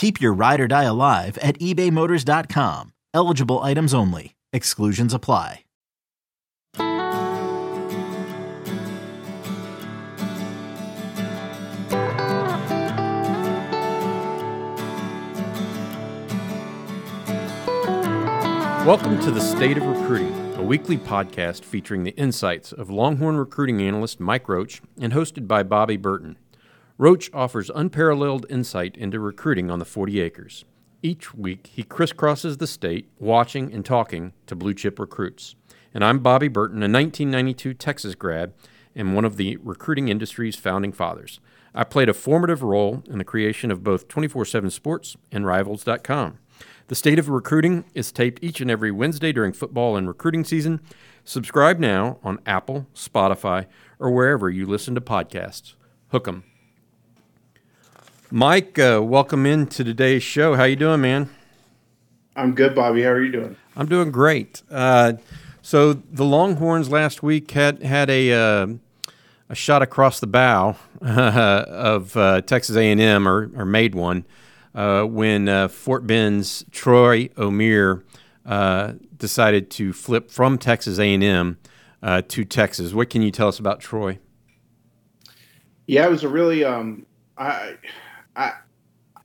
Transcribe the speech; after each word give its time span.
Keep 0.00 0.18
your 0.18 0.32
ride 0.32 0.62
or 0.62 0.66
die 0.66 0.84
alive 0.84 1.36
at 1.42 1.58
ebaymotors.com. 1.58 2.94
Eligible 3.12 3.58
items 3.58 3.92
only. 3.92 4.34
Exclusions 4.50 5.12
apply. 5.12 5.64
Welcome 18.86 19.20
to 19.20 19.30
the 19.30 19.42
State 19.42 19.76
of 19.76 19.82
Recruiting, 19.84 20.32
a 20.56 20.62
weekly 20.62 20.96
podcast 20.96 21.62
featuring 21.62 22.04
the 22.04 22.16
insights 22.16 22.72
of 22.72 22.88
Longhorn 22.88 23.36
recruiting 23.36 23.82
analyst 23.82 24.18
Mike 24.18 24.48
Roach 24.48 24.80
and 24.98 25.12
hosted 25.12 25.46
by 25.46 25.62
Bobby 25.62 25.98
Burton. 25.98 26.38
Roach 27.00 27.30
offers 27.32 27.70
unparalleled 27.74 28.44
insight 28.50 28.94
into 28.94 29.18
recruiting 29.18 29.70
on 29.70 29.78
the 29.78 29.86
40 29.86 30.20
acres. 30.20 30.66
Each 31.02 31.32
week, 31.32 31.68
he 31.68 31.82
crisscrosses 31.82 32.58
the 32.58 32.66
state, 32.66 33.08
watching 33.18 33.72
and 33.72 33.86
talking 33.86 34.34
to 34.46 34.54
blue 34.54 34.74
chip 34.74 34.98
recruits. 34.98 35.54
And 35.94 36.04
I'm 36.04 36.18
Bobby 36.18 36.48
Burton, 36.48 36.82
a 36.82 36.92
1992 36.92 37.72
Texas 37.72 38.14
grad 38.14 38.52
and 38.94 39.14
one 39.14 39.24
of 39.24 39.38
the 39.38 39.56
recruiting 39.62 40.08
industry's 40.08 40.56
founding 40.56 40.92
fathers. 40.92 41.40
I 41.74 41.84
played 41.84 42.10
a 42.10 42.12
formative 42.12 42.62
role 42.62 43.02
in 43.08 43.16
the 43.16 43.24
creation 43.24 43.70
of 43.70 43.82
both 43.82 44.06
24 44.06 44.44
7 44.44 44.68
Sports 44.68 45.16
and 45.32 45.46
Rivals.com. 45.46 46.38
The 46.88 46.94
State 46.94 47.18
of 47.18 47.30
Recruiting 47.30 47.86
is 47.94 48.12
taped 48.12 48.44
each 48.44 48.60
and 48.60 48.70
every 48.70 48.90
Wednesday 48.90 49.32
during 49.32 49.54
football 49.54 49.96
and 49.96 50.06
recruiting 50.06 50.44
season. 50.44 50.82
Subscribe 51.24 51.78
now 51.78 52.18
on 52.22 52.40
Apple, 52.44 52.88
Spotify, 52.94 53.64
or 53.98 54.10
wherever 54.10 54.50
you 54.50 54.66
listen 54.66 54.94
to 54.96 55.00
podcasts. 55.00 55.76
Hook 56.08 56.28
'em. 56.28 56.44
Mike, 58.32 58.78
uh, 58.78 59.00
welcome 59.02 59.44
into 59.44 59.82
today's 59.82 60.22
show. 60.22 60.54
How 60.54 60.62
you 60.62 60.76
doing, 60.76 61.00
man? 61.00 61.28
I'm 62.36 62.54
good, 62.54 62.76
Bobby. 62.76 63.02
How 63.02 63.08
are 63.08 63.20
you 63.20 63.32
doing? 63.32 63.56
I'm 63.74 63.86
doing 63.86 64.12
great. 64.12 64.62
Uh, 64.70 65.14
so 65.62 65.94
the 65.94 66.24
Longhorns 66.24 66.88
last 66.90 67.24
week 67.24 67.50
had 67.50 67.82
had 67.82 68.08
a 68.08 68.32
uh, 68.32 68.66
a 69.48 69.54
shot 69.56 69.82
across 69.82 70.20
the 70.20 70.28
bow 70.28 70.76
of 71.00 72.16
uh, 72.16 72.40
Texas 72.42 72.76
A&M, 72.76 73.26
or, 73.26 73.50
or 73.56 73.64
made 73.64 73.96
one 73.96 74.24
uh, 74.76 75.02
when 75.02 75.48
uh, 75.48 75.66
Fort 75.66 76.06
Bend's 76.06 76.64
Troy 76.70 77.26
Omeire 77.30 78.04
uh, 78.46 78.92
decided 79.16 79.72
to 79.72 79.92
flip 79.92 80.30
from 80.30 80.56
Texas 80.56 81.00
A&M 81.00 81.58
uh, 82.00 82.22
to 82.28 82.44
Texas. 82.44 82.92
What 82.92 83.10
can 83.10 83.22
you 83.22 83.32
tell 83.32 83.48
us 83.48 83.58
about 83.58 83.80
Troy? 83.80 84.20
Yeah, 85.88 86.06
it 86.06 86.10
was 86.10 86.22
a 86.22 86.28
really 86.28 86.62
um, 86.62 87.06
I, 87.36 87.74
I 88.36 88.52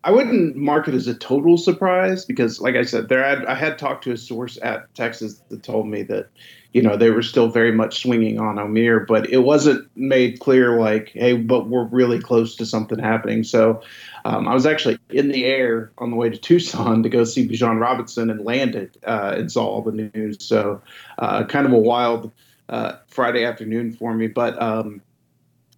I 0.05 0.11
wouldn't 0.11 0.55
mark 0.55 0.88
it 0.88 0.93
as 0.93 1.07
a 1.07 1.16
total 1.16 1.57
surprise 1.57 2.25
because, 2.25 2.61
like 2.61 2.75
I 2.75 2.83
said, 2.83 3.09
there 3.09 3.25
I 3.25 3.55
had 3.55 3.79
talked 3.79 4.03
to 4.03 4.11
a 4.11 4.17
source 4.17 4.59
at 4.61 4.93
Texas 4.93 5.41
that 5.49 5.63
told 5.63 5.88
me 5.88 6.03
that, 6.03 6.29
you 6.73 6.83
know, 6.83 6.95
they 6.95 7.09
were 7.09 7.23
still 7.23 7.49
very 7.49 7.71
much 7.71 8.03
swinging 8.03 8.39
on 8.39 8.57
Omeire, 8.57 9.07
but 9.07 9.27
it 9.31 9.39
wasn't 9.39 9.89
made 9.95 10.39
clear 10.41 10.79
like, 10.79 11.09
hey, 11.16 11.33
but 11.33 11.69
we're 11.69 11.85
really 11.85 12.19
close 12.19 12.55
to 12.57 12.67
something 12.67 12.99
happening. 12.99 13.43
So 13.43 13.81
um, 14.25 14.47
I 14.47 14.53
was 14.53 14.67
actually 14.67 14.99
in 15.09 15.29
the 15.29 15.45
air 15.45 15.91
on 15.97 16.11
the 16.11 16.17
way 16.17 16.29
to 16.29 16.37
Tucson 16.37 17.01
to 17.01 17.09
go 17.09 17.23
see 17.23 17.47
Bijan 17.47 17.81
Robinson 17.81 18.29
and 18.29 18.45
landed 18.45 18.95
uh, 19.07 19.33
and 19.35 19.51
saw 19.51 19.66
all 19.66 19.81
the 19.81 20.09
news. 20.13 20.37
So 20.45 20.83
uh, 21.17 21.45
kind 21.45 21.66
of 21.66 21.73
a 21.73 21.79
wild 21.79 22.31
uh, 22.69 22.97
Friday 23.07 23.43
afternoon 23.43 23.91
for 23.91 24.13
me, 24.13 24.27
but. 24.27 24.61
Um, 24.61 25.01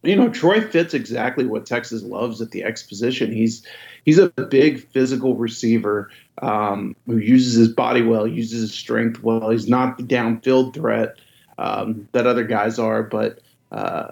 you 0.07 0.15
know, 0.15 0.29
Troy 0.29 0.61
fits 0.61 0.93
exactly 0.93 1.45
what 1.45 1.65
Texas 1.65 2.03
loves 2.03 2.41
at 2.41 2.51
the 2.51 2.63
X 2.63 2.83
position. 2.83 3.31
He's 3.31 3.65
he's 4.05 4.17
a 4.17 4.29
big 4.29 4.79
physical 4.79 5.35
receiver 5.35 6.09
um, 6.41 6.95
who 7.05 7.17
uses 7.17 7.55
his 7.55 7.69
body 7.69 8.01
well, 8.01 8.27
uses 8.27 8.61
his 8.61 8.73
strength 8.73 9.21
well. 9.21 9.49
He's 9.49 9.67
not 9.67 9.97
the 9.97 10.03
downfield 10.03 10.73
threat 10.73 11.17
um, 11.57 12.07
that 12.13 12.27
other 12.27 12.43
guys 12.43 12.79
are, 12.79 13.03
but 13.03 13.39
uh, 13.71 14.11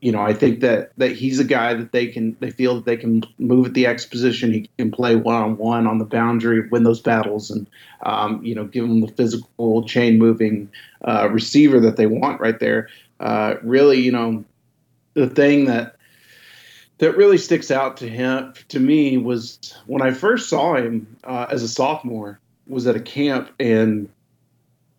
you 0.00 0.10
know, 0.10 0.20
I 0.20 0.34
think 0.34 0.60
that 0.60 0.92
that 0.98 1.12
he's 1.12 1.38
a 1.38 1.44
guy 1.44 1.74
that 1.74 1.92
they 1.92 2.08
can 2.08 2.36
they 2.40 2.50
feel 2.50 2.74
that 2.74 2.84
they 2.84 2.96
can 2.96 3.22
move 3.38 3.66
at 3.66 3.74
the 3.74 3.86
X 3.86 4.04
position. 4.04 4.52
He 4.52 4.68
can 4.78 4.90
play 4.90 5.16
one 5.16 5.36
on 5.36 5.56
one 5.56 5.86
on 5.86 5.98
the 5.98 6.04
boundary, 6.04 6.68
win 6.68 6.82
those 6.82 7.00
battles, 7.00 7.50
and 7.50 7.68
um, 8.02 8.44
you 8.44 8.54
know, 8.54 8.64
give 8.64 8.86
them 8.86 9.00
the 9.00 9.08
physical 9.08 9.84
chain 9.84 10.18
moving 10.18 10.68
uh, 11.06 11.28
receiver 11.30 11.80
that 11.80 11.96
they 11.96 12.06
want 12.06 12.40
right 12.40 12.58
there. 12.58 12.88
Uh, 13.20 13.54
really, 13.62 14.00
you 14.00 14.10
know, 14.10 14.44
the 15.14 15.28
thing 15.28 15.66
that 15.66 15.96
that 16.98 17.16
really 17.16 17.38
sticks 17.38 17.70
out 17.70 17.96
to 17.96 18.08
him 18.08 18.54
to 18.68 18.78
me 18.78 19.18
was 19.18 19.74
when 19.86 20.02
I 20.02 20.12
first 20.12 20.48
saw 20.48 20.76
him 20.76 21.16
uh, 21.24 21.46
as 21.50 21.62
a 21.62 21.68
sophomore 21.68 22.38
was 22.68 22.86
at 22.86 22.94
a 22.94 23.00
camp 23.00 23.50
and 23.58 24.08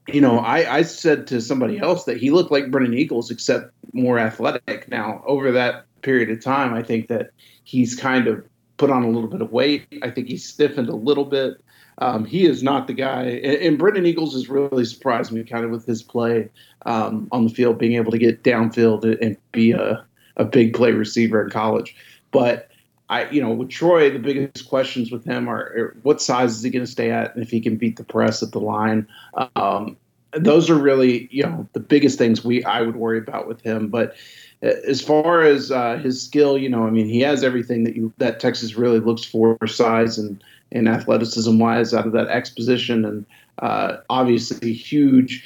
you 0.07 0.19
know 0.19 0.39
I, 0.39 0.77
I 0.79 0.81
said 0.81 1.27
to 1.27 1.41
somebody 1.41 1.79
else 1.79 2.03
that 2.05 2.17
he 2.17 2.29
looked 2.29 2.51
like 2.51 2.71
Brennan 2.71 2.93
Eagles 2.93 3.31
except 3.31 3.71
more 3.93 4.19
athletic. 4.19 4.89
Now 4.89 5.23
over 5.25 5.51
that 5.51 5.85
period 6.01 6.29
of 6.29 6.43
time, 6.43 6.73
I 6.73 6.83
think 6.83 7.07
that 7.07 7.31
he's 7.63 7.95
kind 7.95 8.27
of 8.27 8.45
put 8.77 8.89
on 8.89 9.03
a 9.03 9.09
little 9.09 9.29
bit 9.29 9.41
of 9.41 9.51
weight. 9.51 9.87
I 10.01 10.09
think 10.09 10.27
he's 10.27 10.47
stiffened 10.47 10.89
a 10.89 10.95
little 10.95 11.25
bit. 11.25 11.63
Um, 11.99 12.25
he 12.25 12.45
is 12.45 12.63
not 12.63 12.87
the 12.87 12.93
guy. 12.93 13.23
And, 13.23 13.61
and 13.61 13.77
Brennan 13.77 14.05
Eagles 14.05 14.33
has 14.33 14.49
really 14.49 14.85
surprised 14.85 15.31
me 15.31 15.43
kind 15.43 15.65
of 15.65 15.71
with 15.71 15.85
his 15.85 16.03
play 16.03 16.49
um, 16.85 17.27
on 17.31 17.43
the 17.43 17.53
field, 17.53 17.77
being 17.77 17.93
able 17.93 18.11
to 18.11 18.17
get 18.17 18.43
downfield 18.43 19.03
and 19.21 19.37
be 19.51 19.71
a, 19.71 20.03
a 20.37 20.45
big 20.45 20.73
play 20.73 20.91
receiver 20.91 21.43
in 21.43 21.49
college. 21.49 21.95
But 22.31 22.69
I, 23.09 23.29
you 23.29 23.41
know, 23.41 23.51
with 23.51 23.69
Troy, 23.69 24.09
the 24.09 24.19
biggest 24.19 24.67
questions 24.67 25.11
with 25.11 25.23
him 25.25 25.47
are, 25.47 25.61
are 25.61 25.97
what 26.03 26.21
size 26.21 26.55
is 26.55 26.63
he 26.63 26.69
going 26.69 26.85
to 26.85 26.91
stay 26.91 27.11
at, 27.11 27.35
and 27.35 27.43
if 27.43 27.51
he 27.51 27.61
can 27.61 27.77
beat 27.77 27.97
the 27.97 28.03
press 28.03 28.41
at 28.41 28.51
the 28.51 28.59
line. 28.59 29.07
Um, 29.55 29.97
those 30.31 30.69
are 30.69 30.77
really, 30.77 31.27
you 31.31 31.43
know, 31.43 31.67
the 31.73 31.79
biggest 31.79 32.17
things 32.17 32.43
we 32.43 32.63
I 32.63 32.81
would 32.81 32.95
worry 32.95 33.19
about 33.19 33.47
with 33.47 33.61
him. 33.61 33.89
But 33.89 34.15
uh, 34.63 34.71
as 34.87 35.01
far 35.01 35.43
as 35.43 35.71
uh, 35.71 35.97
his 35.97 36.23
skill, 36.23 36.57
you 36.57 36.69
know, 36.69 36.87
I 36.87 36.89
mean, 36.89 37.07
he 37.07 37.19
has 37.21 37.43
everything 37.43 37.83
that 37.83 37.95
you 37.95 38.11
that 38.17 38.39
Texas 38.39 38.75
really 38.75 38.99
looks 38.99 39.23
for, 39.23 39.57
size 39.67 40.17
and 40.17 40.43
and 40.71 40.87
athleticism 40.87 41.57
wise, 41.59 41.93
out 41.93 42.07
of 42.07 42.13
that 42.13 42.29
X 42.29 42.49
position, 42.49 43.05
and 43.05 43.25
uh, 43.59 43.97
obviously 44.09 44.73
huge 44.73 45.45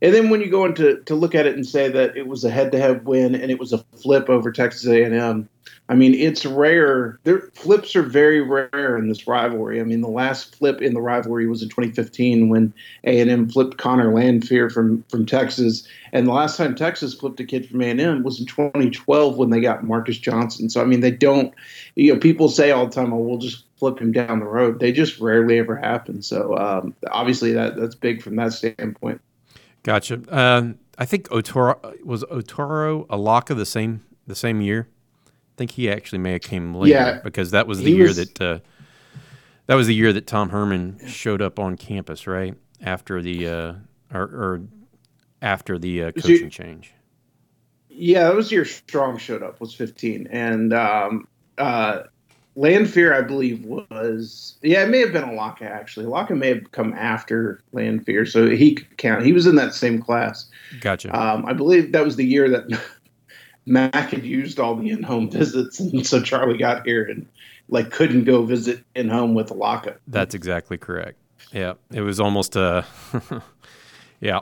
and 0.00 0.14
then 0.14 0.30
when 0.30 0.40
you 0.40 0.50
go 0.50 0.64
into 0.64 1.02
to 1.04 1.14
look 1.14 1.34
at 1.34 1.46
it 1.46 1.54
and 1.54 1.66
say 1.66 1.88
that 1.88 2.16
it 2.16 2.28
was 2.28 2.44
a 2.44 2.50
head-to-head 2.50 3.04
win 3.04 3.34
and 3.34 3.50
it 3.50 3.58
was 3.58 3.72
a 3.72 3.78
flip 3.96 4.30
over 4.30 4.52
Texas 4.52 4.86
A&M, 4.86 5.48
I 5.88 5.94
mean 5.94 6.14
it's 6.14 6.46
rare. 6.46 7.18
Flips 7.54 7.96
are 7.96 8.02
very 8.02 8.40
rare 8.40 8.96
in 8.96 9.08
this 9.08 9.26
rivalry. 9.26 9.80
I 9.80 9.84
mean 9.84 10.00
the 10.00 10.08
last 10.08 10.54
flip 10.54 10.80
in 10.80 10.94
the 10.94 11.00
rivalry 11.00 11.48
was 11.48 11.62
in 11.62 11.68
2015 11.68 12.48
when 12.48 12.72
A&M 13.04 13.48
flipped 13.48 13.78
Connor 13.78 14.12
Landphere 14.12 14.70
from 14.70 15.02
from 15.08 15.26
Texas, 15.26 15.86
and 16.12 16.26
the 16.26 16.32
last 16.32 16.56
time 16.56 16.74
Texas 16.74 17.14
flipped 17.14 17.40
a 17.40 17.44
kid 17.44 17.68
from 17.68 17.80
A&M 17.80 18.22
was 18.22 18.38
in 18.38 18.46
2012 18.46 19.36
when 19.36 19.50
they 19.50 19.60
got 19.60 19.84
Marcus 19.84 20.18
Johnson. 20.18 20.70
So 20.70 20.80
I 20.80 20.84
mean 20.84 21.00
they 21.00 21.10
don't, 21.10 21.52
you 21.96 22.12
know, 22.12 22.20
people 22.20 22.48
say 22.48 22.70
all 22.70 22.86
the 22.86 22.94
time, 22.94 23.12
"Oh, 23.12 23.18
we'll 23.18 23.38
just 23.38 23.64
flip 23.78 23.98
him 23.98 24.12
down 24.12 24.38
the 24.38 24.46
road." 24.46 24.78
They 24.78 24.92
just 24.92 25.18
rarely 25.18 25.58
ever 25.58 25.74
happen. 25.74 26.22
So 26.22 26.56
um, 26.56 26.94
obviously 27.10 27.52
that 27.54 27.76
that's 27.76 27.96
big 27.96 28.22
from 28.22 28.36
that 28.36 28.52
standpoint. 28.52 29.20
Gotcha. 29.88 30.20
Um, 30.28 30.78
I 30.98 31.06
think 31.06 31.30
Otaro 31.30 32.04
was 32.04 32.22
Otaro 32.24 33.06
Alaka 33.08 33.54
the 33.54 33.64
same 33.64 34.04
the 34.26 34.34
same 34.34 34.60
year. 34.60 34.86
I 35.26 35.30
think 35.56 35.70
he 35.70 35.90
actually 35.90 36.18
may 36.18 36.32
have 36.32 36.42
came 36.42 36.74
later 36.74 36.92
yeah, 36.92 37.20
because 37.24 37.52
that 37.52 37.66
was 37.66 37.80
the 37.80 37.90
year 37.90 38.08
was, 38.08 38.18
that 38.18 38.38
uh, 38.38 38.58
that 39.66 39.76
was 39.76 39.86
the 39.86 39.94
year 39.94 40.12
that 40.12 40.26
Tom 40.26 40.50
Herman 40.50 41.00
showed 41.06 41.40
up 41.40 41.58
on 41.58 41.78
campus, 41.78 42.26
right 42.26 42.54
after 42.82 43.22
the 43.22 43.48
uh, 43.48 43.72
or, 44.12 44.22
or, 44.22 44.60
after 45.40 45.78
the 45.78 46.04
uh, 46.04 46.12
coaching 46.12 46.50
change. 46.50 46.92
Yeah, 47.88 48.24
that 48.24 48.34
was 48.34 48.52
your 48.52 48.66
strong 48.66 49.16
showed 49.16 49.42
up 49.42 49.58
was 49.58 49.72
15, 49.74 50.26
and 50.30 50.74
um, 50.74 51.26
uh, 52.58 52.60
Lanphier, 52.60 53.14
I 53.14 53.22
believe, 53.22 53.64
was 53.64 54.56
yeah, 54.62 54.84
it 54.84 54.88
may 54.88 55.00
have 55.00 55.12
been 55.12 55.24
Alaka 55.24 55.64
actually. 55.64 56.06
Alaka 56.06 56.34
may 56.34 56.48
have 56.48 56.72
come 56.72 56.92
after 56.94 57.62
Lanphier, 57.72 58.26
so 58.26 58.48
he 58.48 58.74
could 58.74 58.96
count. 58.96 59.24
He 59.24 59.32
was 59.32 59.46
in 59.46 59.54
that 59.56 59.74
same 59.74 60.00
class. 60.00 60.46
Gotcha. 60.80 61.16
Um, 61.16 61.46
I 61.46 61.52
believe 61.52 61.92
that 61.92 62.04
was 62.04 62.16
the 62.16 62.24
year 62.24 62.48
that 62.50 62.80
Mack 63.66 64.10
had 64.10 64.24
used 64.24 64.58
all 64.58 64.74
the 64.76 64.90
in-home 64.90 65.30
visits, 65.30 65.78
and 65.80 66.06
so 66.06 66.20
Charlie 66.22 66.58
got 66.58 66.86
here 66.86 67.04
and 67.04 67.26
like 67.68 67.90
couldn't 67.90 68.24
go 68.24 68.42
visit 68.44 68.82
in 68.94 69.08
home 69.08 69.34
with 69.34 69.50
Alaka. 69.50 69.96
That's 70.06 70.34
exactly 70.34 70.78
correct. 70.78 71.18
Yeah, 71.52 71.74
it 71.92 72.02
was 72.02 72.20
almost 72.20 72.56
a 72.56 72.84
yeah, 74.20 74.40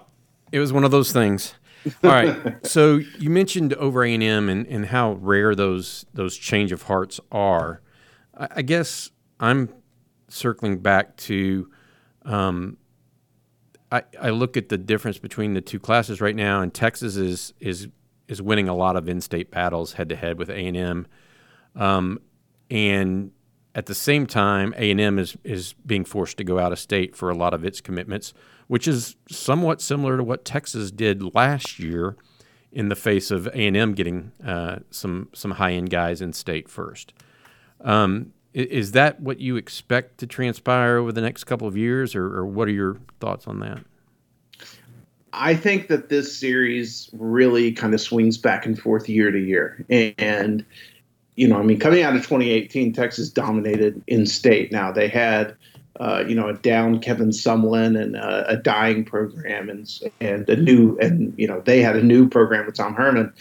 it 0.52 0.58
was 0.58 0.72
one 0.72 0.84
of 0.84 0.90
those 0.90 1.12
things. 1.12 1.54
All 2.02 2.10
right. 2.10 2.66
so 2.66 2.96
you 3.20 3.30
mentioned 3.30 3.72
over 3.74 4.04
A 4.04 4.12
and 4.12 4.22
M 4.22 4.48
and 4.48 4.86
how 4.86 5.12
rare 5.12 5.54
those 5.54 6.04
those 6.14 6.36
change 6.36 6.72
of 6.72 6.82
hearts 6.82 7.20
are. 7.30 7.80
I 8.36 8.62
guess 8.62 9.10
I'm 9.40 9.70
circling 10.28 10.78
back 10.78 11.16
to. 11.18 11.70
Um, 12.24 12.76
I, 13.92 14.02
I 14.20 14.30
look 14.30 14.56
at 14.56 14.68
the 14.68 14.78
difference 14.78 15.18
between 15.18 15.54
the 15.54 15.60
two 15.60 15.78
classes 15.78 16.20
right 16.20 16.34
now, 16.34 16.60
and 16.60 16.74
Texas 16.74 17.16
is 17.16 17.54
is 17.60 17.88
is 18.28 18.42
winning 18.42 18.68
a 18.68 18.74
lot 18.74 18.96
of 18.96 19.08
in-state 19.08 19.50
battles 19.50 19.92
head 19.92 20.08
to 20.08 20.16
head 20.16 20.38
with 20.38 20.50
A 20.50 20.66
and 20.66 20.76
M, 20.76 21.06
um, 21.76 22.20
and 22.70 23.30
at 23.76 23.86
the 23.86 23.94
same 23.94 24.26
time, 24.26 24.74
A 24.76 24.90
and 24.90 25.00
M 25.00 25.18
is 25.18 25.36
is 25.44 25.74
being 25.84 26.04
forced 26.04 26.36
to 26.38 26.44
go 26.44 26.58
out 26.58 26.72
of 26.72 26.78
state 26.78 27.14
for 27.14 27.30
a 27.30 27.34
lot 27.34 27.54
of 27.54 27.64
its 27.64 27.80
commitments, 27.80 28.34
which 28.66 28.88
is 28.88 29.16
somewhat 29.28 29.80
similar 29.80 30.16
to 30.16 30.24
what 30.24 30.44
Texas 30.44 30.90
did 30.90 31.34
last 31.34 31.78
year, 31.78 32.16
in 32.72 32.88
the 32.88 32.96
face 32.96 33.30
of 33.30 33.46
A 33.48 33.66
and 33.66 33.76
M 33.76 33.92
getting 33.92 34.32
uh, 34.44 34.80
some 34.90 35.28
some 35.32 35.52
high 35.52 35.72
end 35.72 35.90
guys 35.90 36.20
in 36.20 36.32
state 36.32 36.68
first. 36.68 37.12
Um, 37.82 38.32
is 38.56 38.92
that 38.92 39.20
what 39.20 39.38
you 39.38 39.56
expect 39.56 40.18
to 40.18 40.26
transpire 40.26 40.96
over 40.96 41.12
the 41.12 41.20
next 41.20 41.44
couple 41.44 41.68
of 41.68 41.76
years, 41.76 42.14
or, 42.14 42.24
or 42.24 42.46
what 42.46 42.68
are 42.68 42.72
your 42.72 42.96
thoughts 43.20 43.46
on 43.46 43.60
that? 43.60 43.80
I 45.34 45.54
think 45.54 45.88
that 45.88 46.08
this 46.08 46.36
series 46.36 47.10
really 47.12 47.72
kind 47.72 47.92
of 47.92 48.00
swings 48.00 48.38
back 48.38 48.64
and 48.64 48.78
forth 48.78 49.08
year 49.08 49.30
to 49.30 49.38
year. 49.38 49.84
And, 50.18 50.64
you 51.34 51.46
know, 51.46 51.58
I 51.58 51.62
mean, 51.62 51.78
coming 51.78 52.02
out 52.02 52.16
of 52.16 52.22
2018, 52.22 52.94
Texas 52.94 53.28
dominated 53.28 54.02
in 54.06 54.24
state. 54.24 54.72
Now 54.72 54.90
they 54.90 55.08
had, 55.08 55.54
uh, 56.00 56.24
you 56.26 56.34
know, 56.34 56.48
a 56.48 56.54
down 56.54 57.00
Kevin 57.00 57.28
Sumlin 57.28 58.00
and 58.00 58.16
a, 58.16 58.52
a, 58.52 58.56
dying 58.56 59.04
program 59.04 59.68
and, 59.68 59.86
and 60.20 60.48
a 60.48 60.56
new, 60.56 60.96
and, 60.98 61.34
you 61.36 61.46
know, 61.46 61.60
they 61.60 61.82
had 61.82 61.96
a 61.96 62.02
new 62.02 62.28
program 62.28 62.64
with 62.64 62.74
Tom 62.74 62.94
Herman. 62.94 63.32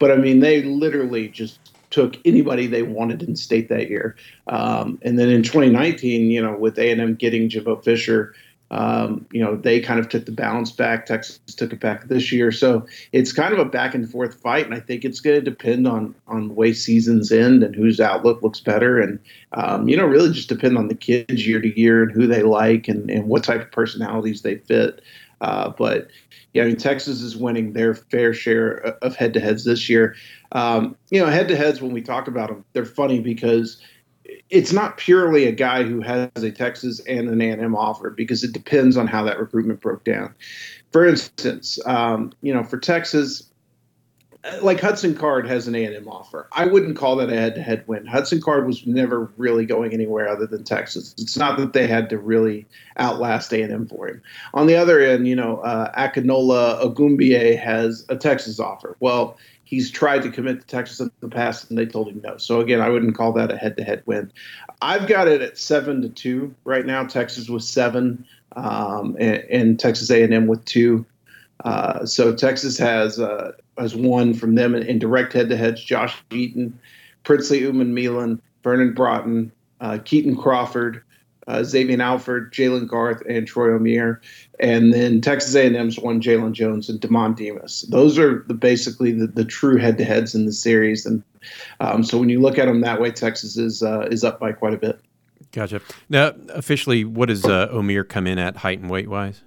But 0.00 0.10
I 0.10 0.16
mean, 0.16 0.40
they 0.40 0.62
literally 0.62 1.28
just 1.28 1.63
took 1.94 2.18
anybody 2.24 2.66
they 2.66 2.82
wanted 2.82 3.22
in 3.22 3.36
state 3.36 3.68
that 3.68 3.88
year. 3.88 4.16
Um, 4.48 4.98
and 5.02 5.16
then 5.16 5.28
in 5.28 5.44
2019, 5.44 6.28
you 6.28 6.42
know, 6.42 6.56
with 6.56 6.76
A&M 6.76 7.14
getting 7.14 7.48
Jimbo 7.48 7.76
Fisher, 7.76 8.34
um, 8.72 9.24
you 9.30 9.40
know, 9.40 9.54
they 9.54 9.78
kind 9.78 10.00
of 10.00 10.08
took 10.08 10.26
the 10.26 10.32
balance 10.32 10.72
back. 10.72 11.06
Texas 11.06 11.38
took 11.54 11.72
it 11.72 11.78
back 11.78 12.08
this 12.08 12.32
year, 12.32 12.50
so 12.50 12.84
it's 13.12 13.32
kind 13.32 13.52
of 13.52 13.60
a 13.60 13.64
back 13.64 13.94
and 13.94 14.10
forth 14.10 14.34
fight. 14.34 14.64
And 14.64 14.74
I 14.74 14.80
think 14.80 15.04
it's 15.04 15.20
going 15.20 15.36
to 15.36 15.48
depend 15.48 15.86
on 15.86 16.16
on 16.26 16.48
the 16.48 16.54
way 16.54 16.72
seasons 16.72 17.30
end 17.30 17.62
and 17.62 17.76
whose 17.76 18.00
outlook 18.00 18.42
looks 18.42 18.58
better, 18.58 18.98
and 19.00 19.20
um, 19.52 19.86
you 19.86 19.96
know, 19.96 20.06
really 20.06 20.32
just 20.32 20.48
depend 20.48 20.76
on 20.76 20.88
the 20.88 20.96
kids 20.96 21.46
year 21.46 21.60
to 21.60 21.78
year 21.78 22.02
and 22.02 22.10
who 22.10 22.26
they 22.26 22.42
like 22.42 22.88
and 22.88 23.08
and 23.10 23.28
what 23.28 23.44
type 23.44 23.60
of 23.60 23.70
personalities 23.70 24.42
they 24.42 24.56
fit. 24.56 25.00
Uh, 25.40 25.70
but 25.70 26.08
yeah, 26.52 26.62
I 26.62 26.66
mean, 26.66 26.76
Texas 26.76 27.20
is 27.20 27.36
winning 27.36 27.72
their 27.72 27.94
fair 27.94 28.32
share 28.32 28.96
of 29.02 29.16
head 29.16 29.34
to 29.34 29.40
heads 29.40 29.64
this 29.64 29.88
year. 29.88 30.14
Um, 30.52 30.96
you 31.10 31.20
know, 31.20 31.26
head 31.26 31.48
to 31.48 31.56
heads, 31.56 31.82
when 31.82 31.92
we 31.92 32.02
talk 32.02 32.28
about 32.28 32.48
them, 32.48 32.64
they're 32.72 32.84
funny 32.84 33.20
because 33.20 33.80
it's 34.50 34.72
not 34.72 34.96
purely 34.96 35.46
a 35.46 35.52
guy 35.52 35.82
who 35.82 36.00
has 36.00 36.30
a 36.36 36.50
Texas 36.50 37.00
and 37.00 37.28
an 37.28 37.40
A&M 37.40 37.74
offer 37.74 38.10
because 38.10 38.42
it 38.42 38.52
depends 38.52 38.96
on 38.96 39.06
how 39.06 39.22
that 39.24 39.38
recruitment 39.38 39.80
broke 39.80 40.04
down. 40.04 40.34
For 40.92 41.06
instance, 41.06 41.78
um, 41.86 42.32
you 42.40 42.54
know, 42.54 42.62
for 42.62 42.78
Texas, 42.78 43.50
like 44.60 44.80
Hudson 44.80 45.14
Card 45.14 45.46
has 45.46 45.66
an 45.66 45.74
A&M 45.74 46.06
offer. 46.06 46.48
I 46.52 46.66
wouldn't 46.66 46.96
call 46.96 47.16
that 47.16 47.30
a 47.30 47.34
head-to-head 47.34 47.84
win. 47.86 48.06
Hudson 48.06 48.40
Card 48.40 48.66
was 48.66 48.86
never 48.86 49.30
really 49.36 49.64
going 49.64 49.92
anywhere 49.92 50.28
other 50.28 50.46
than 50.46 50.64
Texas. 50.64 51.14
It's 51.18 51.36
not 51.36 51.58
that 51.58 51.72
they 51.72 51.86
had 51.86 52.10
to 52.10 52.18
really 52.18 52.66
outlast 52.98 53.52
A&M 53.52 53.86
for 53.86 54.08
him. 54.08 54.22
On 54.52 54.66
the 54.66 54.76
other 54.76 55.00
end, 55.00 55.26
you 55.26 55.36
know, 55.36 55.58
uh, 55.58 55.92
Akinola 55.98 56.82
Ogunbiyi 56.82 57.58
has 57.58 58.04
a 58.08 58.16
Texas 58.16 58.60
offer. 58.60 58.96
Well, 59.00 59.38
he's 59.64 59.90
tried 59.90 60.22
to 60.22 60.30
commit 60.30 60.60
to 60.60 60.66
Texas 60.66 61.00
in 61.00 61.10
the 61.20 61.28
past, 61.28 61.70
and 61.70 61.78
they 61.78 61.86
told 61.86 62.08
him 62.08 62.20
no. 62.22 62.36
So 62.36 62.60
again, 62.60 62.82
I 62.82 62.90
wouldn't 62.90 63.16
call 63.16 63.32
that 63.32 63.50
a 63.50 63.56
head-to-head 63.56 64.02
win. 64.04 64.30
I've 64.82 65.08
got 65.08 65.26
it 65.26 65.40
at 65.40 65.56
seven 65.56 66.02
to 66.02 66.10
two 66.10 66.54
right 66.64 66.84
now. 66.84 67.04
Texas 67.04 67.48
with 67.48 67.64
seven, 67.64 68.26
um, 68.56 69.16
and, 69.18 69.42
and, 69.50 69.80
Texas 69.80 70.10
A&M 70.10 70.46
with 70.46 70.64
two. 70.64 71.06
Uh, 71.64 72.04
so 72.04 72.34
Texas 72.34 72.78
has 72.78 73.18
uh, 73.18 73.52
has 73.78 73.94
won 73.94 74.34
from 74.34 74.54
them 74.54 74.74
in, 74.74 74.82
in 74.84 74.98
direct 74.98 75.32
head-to-heads. 75.32 75.82
Josh 75.82 76.22
Eaton, 76.30 76.78
Princely 77.24 77.60
Umanmielen, 77.60 78.40
Vernon 78.62 78.94
Broughton, 78.94 79.52
uh, 79.80 79.98
Keaton 80.04 80.36
Crawford, 80.36 81.02
uh, 81.46 81.62
Xavier 81.62 82.00
Alford, 82.00 82.52
Jalen 82.52 82.88
Garth, 82.88 83.22
and 83.28 83.46
Troy 83.46 83.68
Omeire. 83.68 84.18
And 84.60 84.94
then 84.94 85.20
Texas 85.20 85.54
A&M's 85.54 85.98
won 85.98 86.20
Jalen 86.20 86.52
Jones 86.52 86.88
and 86.88 87.00
Demond 87.00 87.36
Demas. 87.36 87.82
Those 87.90 88.18
are 88.18 88.44
the, 88.46 88.54
basically 88.54 89.12
the, 89.12 89.26
the 89.26 89.44
true 89.44 89.76
head-to-heads 89.76 90.34
in 90.34 90.46
the 90.46 90.52
series. 90.52 91.04
And 91.04 91.22
um, 91.80 92.02
so 92.02 92.18
when 92.18 92.30
you 92.30 92.40
look 92.40 92.58
at 92.58 92.66
them 92.66 92.80
that 92.80 93.00
way, 93.00 93.10
Texas 93.10 93.58
is 93.58 93.82
uh, 93.82 94.08
is 94.10 94.24
up 94.24 94.40
by 94.40 94.52
quite 94.52 94.72
a 94.72 94.78
bit. 94.78 94.98
Gotcha. 95.52 95.80
Now, 96.08 96.32
officially, 96.48 97.04
what 97.04 97.28
does 97.28 97.44
uh, 97.44 97.68
come 98.08 98.26
in 98.26 98.38
at 98.38 98.56
height 98.56 98.80
and 98.80 98.90
weight 98.90 99.08
wise? 99.08 99.42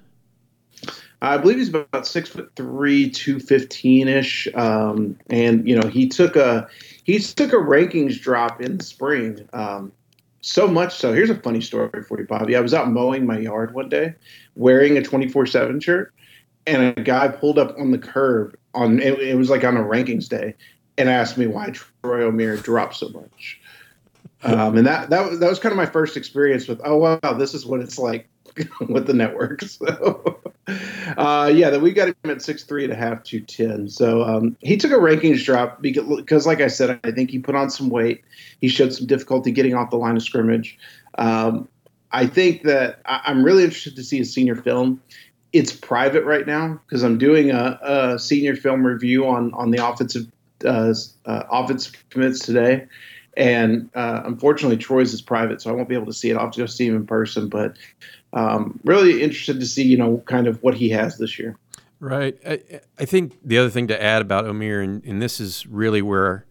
I 1.21 1.37
believe 1.37 1.57
he's 1.57 1.69
about 1.69 2.05
six 2.05 2.29
foot 2.29 2.51
three, 2.55 3.09
two 3.09 3.39
fifteen 3.39 4.07
ish, 4.07 4.47
um, 4.53 5.17
and 5.29 5.67
you 5.67 5.75
know 5.75 5.87
he 5.87 6.07
took 6.07 6.35
a 6.35 6.67
he 7.03 7.17
took 7.19 7.53
a 7.53 7.57
rankings 7.57 8.19
drop 8.19 8.61
in 8.61 8.77
the 8.77 8.83
spring. 8.83 9.47
Um, 9.53 9.91
so 10.41 10.67
much 10.67 10.95
so. 10.95 11.13
Here's 11.13 11.31
a 11.31 11.35
funny 11.35 11.61
story 11.61 12.03
for 12.03 12.19
you, 12.19 12.27
Bobby. 12.27 12.55
I 12.55 12.59
was 12.59 12.73
out 12.73 12.91
mowing 12.91 13.25
my 13.25 13.39
yard 13.39 13.73
one 13.73 13.89
day, 13.89 14.13
wearing 14.55 14.97
a 14.97 15.01
24/7 15.01 15.81
shirt, 15.81 16.13
and 16.67 16.97
a 16.97 17.01
guy 17.01 17.29
pulled 17.29 17.57
up 17.57 17.75
on 17.79 17.91
the 17.91 17.97
curb 17.97 18.55
on 18.75 18.99
it, 18.99 19.19
it 19.19 19.35
was 19.35 19.49
like 19.49 19.63
on 19.63 19.75
a 19.75 19.83
rankings 19.83 20.29
day, 20.29 20.53
and 20.99 21.09
asked 21.09 21.37
me 21.37 21.47
why 21.47 21.71
Troy 21.71 22.29
Omeire 22.29 22.61
dropped 22.61 22.95
so 22.95 23.09
much. 23.09 23.59
Um, 24.43 24.77
and 24.77 24.85
that 24.85 25.09
that 25.09 25.27
was 25.27 25.39
that 25.39 25.49
was 25.49 25.57
kind 25.57 25.73
of 25.73 25.77
my 25.77 25.87
first 25.87 26.15
experience 26.15 26.67
with 26.67 26.79
oh 26.85 26.95
wow 26.95 27.33
this 27.33 27.55
is 27.55 27.65
what 27.65 27.79
it's 27.79 27.97
like 27.97 28.29
with 28.89 29.07
the 29.07 29.13
network. 29.13 29.61
So 29.61 30.39
uh, 31.17 31.51
yeah, 31.53 31.69
that 31.69 31.81
we 31.81 31.91
got 31.91 32.09
him 32.09 32.15
at 32.25 32.41
six 32.41 32.63
three 32.63 32.83
and 32.83 32.91
a 32.91 32.95
half 32.95 33.23
to 33.23 33.39
ten. 33.39 33.87
So 33.89 34.23
um, 34.23 34.57
he 34.61 34.77
took 34.77 34.91
a 34.91 34.95
rankings 34.95 35.43
drop 35.43 35.81
because, 35.81 36.45
like 36.45 36.61
I 36.61 36.67
said, 36.67 36.99
I 37.03 37.11
think 37.11 37.29
he 37.29 37.39
put 37.39 37.55
on 37.55 37.69
some 37.69 37.89
weight. 37.89 38.23
He 38.59 38.67
showed 38.67 38.93
some 38.93 39.07
difficulty 39.07 39.51
getting 39.51 39.75
off 39.75 39.89
the 39.89 39.97
line 39.97 40.17
of 40.17 40.23
scrimmage. 40.23 40.77
Um, 41.17 41.67
I 42.11 42.27
think 42.27 42.63
that 42.63 43.01
I, 43.05 43.21
am 43.25 43.43
really 43.43 43.63
interested 43.63 43.95
to 43.95 44.03
see 44.03 44.17
his 44.17 44.33
senior 44.33 44.55
film. 44.55 45.01
It's 45.53 45.71
private 45.71 46.25
right 46.25 46.45
now 46.45 46.79
because 46.85 47.03
I'm 47.03 47.17
doing 47.17 47.51
a, 47.51 47.79
a, 47.81 48.19
senior 48.19 48.55
film 48.55 48.85
review 48.85 49.25
on 49.27 49.53
on 49.53 49.71
the 49.71 49.85
offensive 49.85 50.27
uh, 50.65 50.93
uh, 51.25 51.43
offensive 51.49 52.03
commits 52.09 52.39
today. 52.39 52.87
And 53.37 53.89
uh, 53.93 54.23
unfortunately, 54.25 54.77
Troy's 54.77 55.13
is 55.13 55.21
private, 55.21 55.61
so 55.61 55.69
I 55.69 55.73
won't 55.73 55.87
be 55.87 55.95
able 55.95 56.07
to 56.07 56.13
see 56.13 56.31
it. 56.31 56.37
I'll 56.37 56.49
go 56.49 56.65
see 56.65 56.87
him 56.87 56.95
in 56.95 57.05
person. 57.05 57.49
But 57.49 57.77
um, 58.37 58.79
really 58.83 59.23
interested 59.23 59.59
to 59.59 59.65
see, 59.65 59.83
you 59.83 59.97
know, 59.97 60.21
kind 60.27 60.45
of 60.45 60.61
what 60.61 60.75
he 60.75 60.89
has 60.89 61.17
this 61.17 61.39
year. 61.39 61.57
Right. 61.99 62.37
I, 62.47 62.61
I 62.99 63.05
think 63.05 63.35
the 63.43 63.57
other 63.57 63.71
thing 63.71 63.87
to 63.87 64.01
add 64.01 64.21
about 64.21 64.45
Omeire, 64.45 64.83
and, 64.83 65.03
and, 65.03 65.19
this 65.19 65.39
is 65.39 65.65
really 65.65 66.03
where 66.03 66.45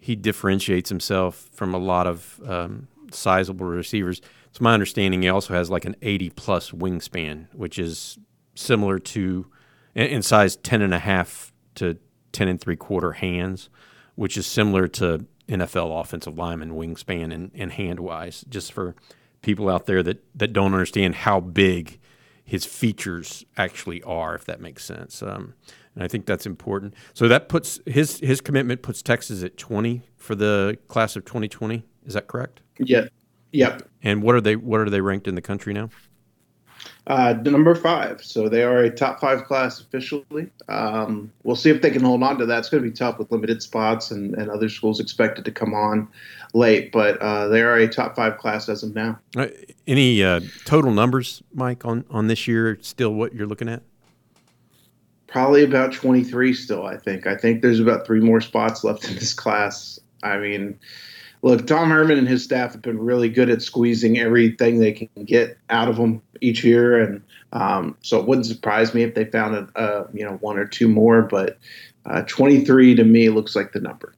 he 0.00 0.16
differentiates 0.16 0.88
himself 0.88 1.48
from 1.52 1.72
a 1.72 1.78
lot 1.78 2.08
of 2.08 2.40
um, 2.44 2.88
sizable 3.12 3.66
receivers. 3.66 4.20
It's 4.48 4.60
my 4.60 4.74
understanding 4.74 5.22
he 5.22 5.28
also 5.28 5.54
has 5.54 5.70
like 5.70 5.84
an 5.84 5.94
80 6.02 6.30
plus 6.30 6.72
wingspan, 6.72 7.46
which 7.54 7.78
is 7.78 8.18
similar 8.56 8.98
to 8.98 9.46
in, 9.94 10.22
size 10.22 10.56
10 10.56 10.82
and 10.82 10.92
a 10.92 10.98
half 10.98 11.52
to 11.76 11.98
10 12.32 12.48
and 12.48 12.60
three 12.60 12.74
quarter 12.74 13.12
hands, 13.12 13.68
which 14.16 14.36
is 14.36 14.48
similar 14.48 14.88
to 14.88 15.24
NFL 15.48 16.00
offensive 16.00 16.36
lineman 16.36 16.72
wingspan 16.72 17.32
and, 17.32 17.52
and 17.54 17.72
hand 17.72 18.00
wise, 18.00 18.44
just 18.48 18.72
for 18.72 18.96
people 19.42 19.68
out 19.68 19.86
there 19.86 20.02
that, 20.02 20.24
that 20.34 20.52
don't 20.52 20.72
understand 20.72 21.14
how 21.14 21.40
big 21.40 21.98
his 22.44 22.64
features 22.64 23.44
actually 23.56 24.02
are, 24.02 24.34
if 24.34 24.44
that 24.44 24.60
makes 24.60 24.84
sense. 24.84 25.22
Um, 25.22 25.54
and 25.94 26.02
I 26.04 26.08
think 26.08 26.26
that's 26.26 26.46
important. 26.46 26.94
So 27.14 27.28
that 27.28 27.48
puts 27.48 27.80
his 27.86 28.18
his 28.20 28.40
commitment 28.40 28.82
puts 28.82 29.02
Texas 29.02 29.42
at 29.42 29.56
20 29.56 30.02
for 30.16 30.34
the 30.34 30.78
class 30.88 31.16
of 31.16 31.24
2020. 31.24 31.84
Is 32.06 32.14
that 32.14 32.26
correct? 32.26 32.60
Yeah. 32.78 33.06
Yep. 33.52 33.88
And 34.02 34.22
what 34.22 34.34
are 34.34 34.40
they 34.40 34.56
what 34.56 34.80
are 34.80 34.90
they 34.90 35.00
ranked 35.00 35.28
in 35.28 35.34
the 35.34 35.42
country 35.42 35.72
now? 35.72 35.90
Uh, 37.06 37.32
number 37.44 37.74
five. 37.74 38.22
So 38.22 38.48
they 38.48 38.62
are 38.62 38.78
a 38.78 38.90
top 38.90 39.20
five 39.20 39.44
class 39.44 39.80
officially. 39.80 40.50
Um, 40.68 41.32
we'll 41.42 41.56
see 41.56 41.70
if 41.70 41.82
they 41.82 41.90
can 41.90 42.02
hold 42.02 42.22
on 42.22 42.38
to 42.38 42.46
that. 42.46 42.58
It's 42.58 42.68
going 42.68 42.82
to 42.82 42.88
be 42.88 42.94
tough 42.94 43.18
with 43.18 43.32
limited 43.32 43.62
spots 43.62 44.10
and, 44.10 44.34
and 44.34 44.50
other 44.50 44.68
schools 44.68 45.00
expected 45.00 45.44
to 45.46 45.50
come 45.50 45.74
on 45.74 46.08
late, 46.54 46.92
but 46.92 47.16
uh, 47.18 47.48
they 47.48 47.62
are 47.62 47.76
a 47.76 47.88
top 47.88 48.16
five 48.16 48.38
class 48.38 48.68
as 48.68 48.82
of 48.82 48.94
now. 48.94 49.18
Uh, 49.36 49.48
any 49.86 50.22
uh, 50.22 50.40
total 50.64 50.92
numbers, 50.92 51.42
Mike, 51.54 51.84
on, 51.84 52.04
on 52.10 52.26
this 52.26 52.46
year? 52.46 52.78
Still, 52.80 53.14
what 53.14 53.34
you're 53.34 53.46
looking 53.46 53.68
at? 53.68 53.82
Probably 55.26 55.62
about 55.62 55.92
23 55.92 56.52
still, 56.54 56.86
I 56.86 56.96
think. 56.96 57.26
I 57.26 57.36
think 57.36 57.62
there's 57.62 57.80
about 57.80 58.04
three 58.04 58.20
more 58.20 58.40
spots 58.40 58.84
left 58.84 59.08
in 59.08 59.14
this 59.14 59.32
class. 59.32 59.98
I 60.22 60.38
mean, 60.38 60.78
look, 61.42 61.66
Tom 61.66 61.90
Herman 61.90 62.18
and 62.18 62.28
his 62.28 62.44
staff 62.44 62.72
have 62.72 62.82
been 62.82 62.98
really 62.98 63.28
good 63.28 63.48
at 63.48 63.62
squeezing 63.62 64.18
everything 64.18 64.78
they 64.78 64.92
can 64.92 65.08
get 65.24 65.58
out 65.70 65.88
of 65.88 65.96
them 65.96 66.22
each 66.40 66.64
year, 66.64 66.98
and 66.98 67.22
um, 67.52 67.96
so 68.02 68.18
it 68.18 68.26
wouldn't 68.26 68.46
surprise 68.46 68.94
me 68.94 69.02
if 69.02 69.14
they 69.14 69.24
found 69.24 69.70
a, 69.74 70.06
you 70.12 70.24
know 70.24 70.36
one 70.36 70.58
or 70.58 70.66
two 70.66 70.88
more. 70.88 71.22
But 71.22 71.58
uh, 72.06 72.22
23 72.22 72.94
to 72.96 73.04
me 73.04 73.28
looks 73.28 73.56
like 73.56 73.72
the 73.72 73.80
number. 73.80 74.14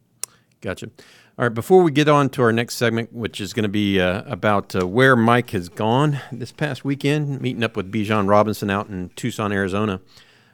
Gotcha. 0.61 0.91
All 1.39 1.47
right, 1.47 1.55
before 1.55 1.83
we 1.83 1.91
get 1.91 2.09
on 2.09 2.29
to 2.31 2.43
our 2.43 2.53
next 2.53 2.77
segment, 2.77 3.13
which 3.13 3.41
is 3.41 3.55
going 3.55 3.63
to 3.63 3.69
be 3.69 3.99
uh, 3.99 4.23
about 4.27 4.77
uh, 4.77 4.87
where 4.87 5.17
Mike 5.17 5.51
has 5.51 5.71
gone 5.71 6.21
this 6.31 6.53
past 6.53 6.85
weekend, 6.85 7.41
meeting 7.41 7.65
up 7.65 7.75
with 7.75 7.91
Bijan 7.91 8.29
Robinson 8.29 8.69
out 8.69 8.89
in 8.89 9.09
Tucson, 9.17 9.51
Arizona, 9.51 10.01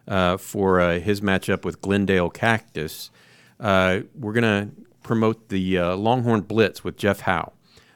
uh, 0.06 0.36
for 0.36 0.80
uh, 0.80 1.00
his 1.00 1.20
matchup 1.20 1.64
with 1.64 1.80
Glendale 1.80 2.30
Cactus, 2.30 3.10
we're 3.58 4.02
going 4.32 4.42
to 4.42 4.70
promote 5.08 5.48
the 5.48 5.78
uh, 5.78 5.96
Longhorn 5.96 6.42
Blitz 6.42 6.84
with 6.84 6.98
Jeff 6.98 7.20
Howe. 7.20 7.54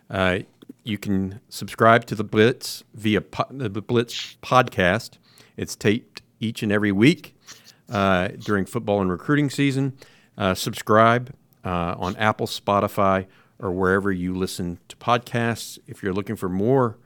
Uh, 0.09 0.41
you 0.83 0.97
can 0.97 1.41
subscribe 1.51 2.07
to 2.07 2.15
the 2.15 2.25
Blitz 2.25 2.85
via 2.95 3.21
po- 3.21 3.45
the 3.51 3.69
Blitz 3.69 4.39
podcast. 4.43 5.19
It's 5.59 5.77
taped 5.77 6.23
each 6.41 6.63
and 6.63 6.73
every 6.73 6.91
week 6.91 7.37
uh, 7.91 8.29
during 8.29 8.65
football 8.65 9.03
and 9.03 9.11
recruiting 9.11 9.51
season. 9.51 9.93
Uh, 10.39 10.55
subscribe 10.55 11.35
uh, 11.67 11.95
on 11.99 12.17
Apple, 12.17 12.47
Spotify, 12.47 13.27
or 13.59 13.71
wherever 13.71 14.11
you 14.11 14.35
listen 14.35 14.79
to 14.89 14.97
podcasts. 14.97 15.79
If 15.87 16.03
you're 16.03 16.15
looking 16.15 16.37
for 16.37 16.49
more 16.49 16.97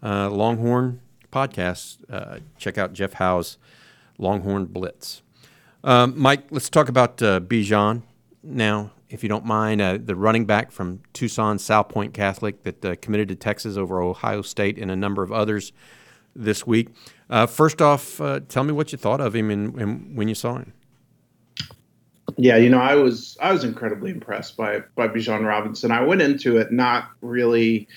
uh, 0.00 0.30
Longhorn 0.30 1.00
podcasts, 1.32 1.98
check 2.56 2.78
out 2.78 2.92
Jeff 2.92 3.14
Howe's 3.14 3.58
Longhorn 4.16 4.66
Blitz. 4.66 5.22
Um, 5.82 6.14
Mike, 6.16 6.44
let's 6.50 6.70
talk 6.70 6.88
about 6.88 7.16
Bijan 7.16 8.02
now 8.44 8.92
if 9.08 9.22
you 9.22 9.28
don't 9.28 9.44
mind, 9.44 9.80
uh, 9.80 9.98
the 10.02 10.16
running 10.16 10.46
back 10.46 10.70
from 10.72 11.00
Tucson, 11.12 11.58
Salpointe 11.58 12.12
Catholic, 12.12 12.62
that 12.64 12.84
uh, 12.84 12.96
committed 13.00 13.28
to 13.28 13.36
Texas 13.36 13.76
over 13.76 14.00
Ohio 14.00 14.42
State 14.42 14.78
and 14.78 14.90
a 14.90 14.96
number 14.96 15.22
of 15.22 15.32
others 15.32 15.72
this 16.34 16.66
week. 16.66 16.88
Uh, 17.30 17.46
first 17.46 17.80
off, 17.80 18.20
uh, 18.20 18.40
tell 18.48 18.64
me 18.64 18.72
what 18.72 18.92
you 18.92 18.98
thought 18.98 19.20
of 19.20 19.34
him 19.34 19.50
and, 19.50 19.74
and, 19.80 20.16
when 20.16 20.28
you 20.28 20.34
saw 20.34 20.58
him. 20.58 20.72
Yeah, 22.36 22.56
you 22.56 22.68
know, 22.68 22.80
I 22.80 22.96
was 22.96 23.38
I 23.40 23.52
was 23.52 23.64
incredibly 23.64 24.10
impressed 24.10 24.56
by 24.56 24.80
by 24.94 25.08
Bijan 25.08 25.46
Robinson. 25.46 25.90
I 25.90 26.02
went 26.02 26.20
into 26.20 26.58
it 26.58 26.72
not 26.72 27.08
really 27.22 27.88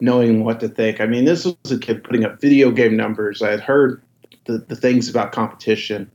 knowing 0.00 0.44
what 0.44 0.60
to 0.60 0.68
think. 0.68 1.00
I 1.00 1.06
mean, 1.06 1.24
this 1.24 1.44
was 1.44 1.72
a 1.72 1.78
kid 1.78 2.04
putting 2.04 2.24
up 2.24 2.40
video 2.40 2.70
game 2.70 2.96
numbers. 2.96 3.42
I 3.42 3.50
had 3.50 3.60
heard 3.60 4.02
the, 4.46 4.58
the 4.58 4.76
things 4.76 5.08
about 5.08 5.32
competition 5.32 6.10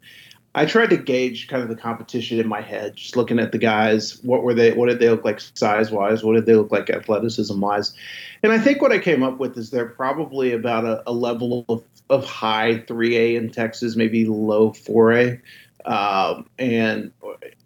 I 0.57 0.65
tried 0.65 0.89
to 0.91 0.97
gauge 0.97 1.50
kind 1.50 1.62
of 1.62 1.67
the 1.67 1.75
competition 1.75 2.39
in 2.39 2.47
my 2.47 2.62
head, 2.62 2.95
just 2.95 3.17
looking 3.17 3.39
at 3.39 3.51
the 3.51 3.57
guys. 3.57 4.24
What 4.24 4.43
were 4.43 4.53
they? 4.53 4.71
What 4.71 4.88
did 4.88 5.00
they 5.00 5.09
look 5.09 5.25
like 5.25 5.41
size 5.41 5.91
wise? 5.91 6.24
What 6.24 6.35
did 6.35 6.45
they 6.45 6.55
look 6.55 6.71
like 6.71 6.89
athleticism 6.89 7.59
wise? 7.59 7.93
And 8.41 8.53
I 8.53 8.59
think 8.59 8.81
what 8.81 8.93
I 8.93 9.00
came 9.00 9.21
up 9.21 9.38
with 9.38 9.57
is 9.57 9.69
they're 9.69 9.85
probably 9.85 10.53
about 10.53 10.85
a, 10.85 11.03
a 11.05 11.12
level 11.12 11.65
of, 11.67 11.83
of 12.09 12.24
high 12.24 12.75
3A 12.88 13.35
in 13.35 13.50
Texas, 13.50 13.97
maybe 13.97 14.25
low 14.25 14.71
4A. 14.71 15.41
Um, 15.83 16.47
and 16.57 17.12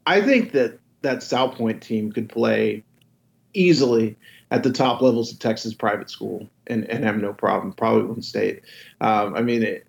I 0.08 0.22
think 0.22 0.54
that 0.54 0.80
that 1.04 1.20
Salpointe 1.20 1.82
team 1.82 2.12
could 2.12 2.28
play 2.28 2.84
easily 3.54 4.18
at 4.50 4.64
the 4.64 4.72
top 4.72 5.00
levels 5.02 5.32
of 5.32 5.38
Texas 5.38 5.76
private 5.76 6.10
school 6.10 6.50
and, 6.66 6.90
and 6.90 7.04
have 7.04 7.18
no 7.18 7.34
problem, 7.34 7.72
probably 7.74 8.04
wouldn't 8.04 8.26
state. 8.26 8.64
Um, 9.00 9.36
I 9.36 9.44
mean, 9.44 9.62
it, 9.62 9.86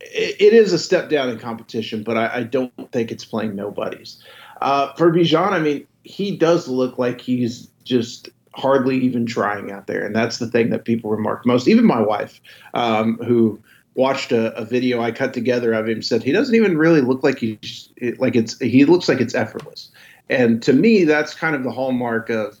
it 0.00 0.52
is 0.52 0.72
a 0.72 0.78
step 0.78 1.08
down 1.08 1.28
in 1.28 1.38
competition, 1.38 2.02
but 2.02 2.16
I, 2.16 2.36
I 2.36 2.42
don't 2.42 2.72
think 2.92 3.10
it's 3.10 3.24
playing 3.24 3.56
nobodies. 3.56 4.22
Uh, 4.60 4.92
for 4.94 5.12
Bijan, 5.12 5.52
I 5.52 5.58
mean, 5.58 5.86
he 6.04 6.36
does 6.36 6.68
look 6.68 6.98
like 6.98 7.20
he's 7.20 7.68
just 7.84 8.28
hardly 8.54 8.98
even 8.98 9.26
trying 9.26 9.70
out 9.70 9.86
there, 9.86 10.04
and 10.04 10.14
that's 10.14 10.38
the 10.38 10.48
thing 10.48 10.70
that 10.70 10.84
people 10.84 11.10
remark 11.10 11.46
most. 11.46 11.68
Even 11.68 11.84
my 11.84 12.00
wife, 12.00 12.40
um, 12.74 13.18
who 13.18 13.60
watched 13.94 14.30
a, 14.32 14.54
a, 14.56 14.64
video 14.64 15.00
I 15.00 15.10
cut 15.10 15.34
together 15.34 15.72
of 15.72 15.88
him, 15.88 16.02
said 16.02 16.22
he 16.22 16.32
doesn't 16.32 16.54
even 16.54 16.78
really 16.78 17.00
look 17.00 17.22
like 17.22 17.38
he's 17.38 17.88
like 18.18 18.36
it's 18.36 18.58
he 18.58 18.84
looks 18.84 19.08
like 19.08 19.20
it's 19.20 19.34
effortless. 19.34 19.90
And 20.30 20.62
to 20.62 20.72
me, 20.72 21.04
that's 21.04 21.34
kind 21.34 21.56
of 21.56 21.64
the 21.64 21.70
hallmark 21.70 22.30
of 22.30 22.58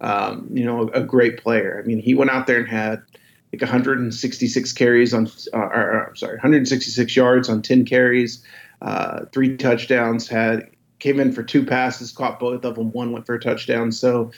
um, 0.00 0.48
you 0.52 0.64
know 0.64 0.88
a, 0.88 1.00
a 1.00 1.02
great 1.02 1.38
player. 1.38 1.80
I 1.82 1.86
mean, 1.86 1.98
he 1.98 2.14
went 2.14 2.30
out 2.30 2.46
there 2.46 2.58
and 2.58 2.68
had 2.68 3.02
like 3.52 3.62
166 3.62 4.72
carries 4.72 5.12
on, 5.12 5.26
uh, 5.52 5.58
or, 5.58 6.08
I'm 6.08 6.16
sorry, 6.16 6.34
166 6.34 7.16
yards 7.16 7.48
on 7.48 7.62
10 7.62 7.84
carries, 7.84 8.44
uh, 8.80 9.24
three 9.32 9.56
touchdowns. 9.56 10.28
Had 10.28 10.70
came 11.00 11.18
in 11.18 11.32
for 11.32 11.42
two 11.42 11.64
passes, 11.64 12.12
caught 12.12 12.38
both 12.38 12.64
of 12.64 12.76
them. 12.76 12.92
One 12.92 13.12
went 13.12 13.26
for 13.26 13.34
a 13.34 13.40
touchdown. 13.40 13.90
So, 13.90 14.30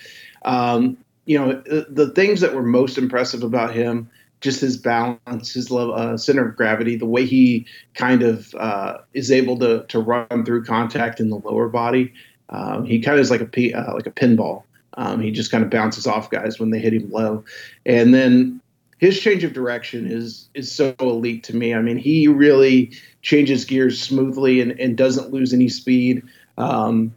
um, 0.45 0.97
you 1.26 1.38
know, 1.38 1.52
the, 1.66 1.87
the, 1.88 2.11
things 2.11 2.40
that 2.40 2.54
were 2.54 2.62
most 2.62 2.99
impressive 2.99 3.42
about 3.42 3.75
him, 3.75 4.11
just 4.40 4.61
his 4.61 4.76
balance, 4.76 5.52
his 5.52 5.71
level, 5.71 5.95
uh, 5.95 6.16
center 6.16 6.49
of 6.49 6.57
gravity, 6.57 6.97
the 6.97 7.07
way 7.07 7.26
he 7.26 7.66
kind 7.95 8.23
of 8.23 8.54
uh, 8.54 8.99
is 9.12 9.31
able 9.31 9.59
to 9.59 9.85
to 9.85 10.00
run 10.00 10.45
through 10.45 10.64
contact 10.64 11.21
in 11.21 11.31
the 11.31 11.37
lower 11.37 11.69
body. 11.69 12.12
Um, 12.49 12.85
he 12.85 13.00
kind 13.00 13.19
of 13.19 13.23
is 13.23 13.31
like 13.31 13.40
a 13.40 13.73
uh, 13.73 13.95
like 13.95 14.07
a 14.07 14.11
pinball. 14.11 14.64
Um, 14.95 15.21
he 15.21 15.31
just 15.31 15.50
kind 15.50 15.64
of 15.64 15.71
bounces 15.71 16.07
off 16.07 16.28
guys 16.28 16.59
when 16.59 16.71
they 16.71 16.81
hit 16.81 16.92
him 16.92 17.11
low, 17.11 17.45
and 17.87 18.12
then 18.12 18.61
his 19.02 19.18
change 19.18 19.42
of 19.42 19.52
direction 19.52 20.06
is 20.06 20.49
is 20.54 20.71
so 20.71 20.94
elite 21.00 21.42
to 21.42 21.56
me. 21.56 21.75
I 21.75 21.82
mean, 21.82 21.97
he 21.97 22.28
really 22.28 22.92
changes 23.21 23.64
gears 23.64 24.00
smoothly 24.00 24.61
and, 24.61 24.78
and 24.78 24.97
doesn't 24.97 25.32
lose 25.32 25.52
any 25.52 25.68
speed. 25.68 26.23
Um, 26.56 27.12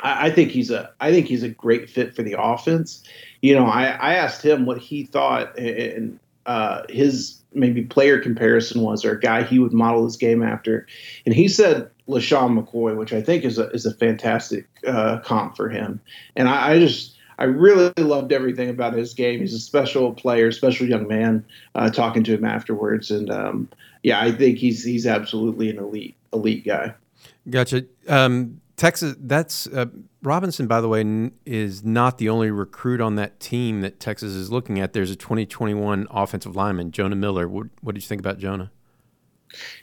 I, 0.00 0.28
I, 0.28 0.30
think 0.30 0.52
he's 0.52 0.70
a 0.70 0.90
I 1.00 1.10
think 1.12 1.26
he's 1.26 1.42
a 1.42 1.50
great 1.50 1.90
fit 1.90 2.16
for 2.16 2.22
the 2.22 2.34
offense. 2.40 3.04
You 3.42 3.54
know, 3.54 3.66
I, 3.66 3.88
I 3.88 4.14
asked 4.14 4.42
him 4.42 4.64
what 4.64 4.78
he 4.78 5.04
thought 5.04 5.56
and 5.58 6.18
uh, 6.46 6.84
his 6.88 7.42
maybe 7.52 7.82
player 7.82 8.18
comparison 8.18 8.80
was 8.80 9.04
or 9.04 9.12
a 9.12 9.20
guy 9.20 9.42
he 9.42 9.58
would 9.58 9.74
model 9.74 10.04
his 10.04 10.16
game 10.16 10.42
after, 10.42 10.86
and 11.26 11.34
he 11.34 11.46
said 11.46 11.90
LeSean 12.08 12.58
McCoy, 12.58 12.96
which 12.96 13.12
I 13.12 13.20
think 13.20 13.44
is 13.44 13.58
a 13.58 13.68
is 13.72 13.84
a 13.84 13.92
fantastic 13.92 14.66
uh, 14.88 15.18
comp 15.18 15.58
for 15.58 15.68
him. 15.68 16.00
And 16.36 16.48
I, 16.48 16.72
I 16.72 16.78
just 16.78 17.18
I 17.42 17.46
really 17.46 17.92
loved 17.98 18.32
everything 18.32 18.68
about 18.68 18.94
his 18.94 19.14
game. 19.14 19.40
He's 19.40 19.52
a 19.52 19.58
special 19.58 20.14
player, 20.14 20.52
special 20.52 20.86
young 20.86 21.08
man. 21.08 21.44
Uh, 21.74 21.90
talking 21.90 22.22
to 22.22 22.34
him 22.34 22.44
afterwards, 22.44 23.10
and 23.10 23.32
um, 23.32 23.68
yeah, 24.04 24.20
I 24.20 24.30
think 24.30 24.58
he's 24.58 24.84
he's 24.84 25.08
absolutely 25.08 25.68
an 25.68 25.78
elite 25.78 26.14
elite 26.32 26.64
guy. 26.64 26.94
Gotcha. 27.50 27.86
Um, 28.06 28.60
Texas. 28.76 29.16
That's 29.18 29.66
uh, 29.66 29.86
Robinson. 30.22 30.68
By 30.68 30.80
the 30.80 30.86
way, 30.86 31.00
n- 31.00 31.32
is 31.44 31.82
not 31.82 32.18
the 32.18 32.28
only 32.28 32.52
recruit 32.52 33.00
on 33.00 33.16
that 33.16 33.40
team 33.40 33.80
that 33.80 33.98
Texas 33.98 34.34
is 34.34 34.52
looking 34.52 34.78
at. 34.78 34.92
There's 34.92 35.10
a 35.10 35.16
2021 35.16 36.06
offensive 36.12 36.54
lineman, 36.54 36.92
Jonah 36.92 37.16
Miller. 37.16 37.48
What, 37.48 37.66
what 37.80 37.96
did 37.96 38.04
you 38.04 38.08
think 38.08 38.20
about 38.20 38.38
Jonah? 38.38 38.70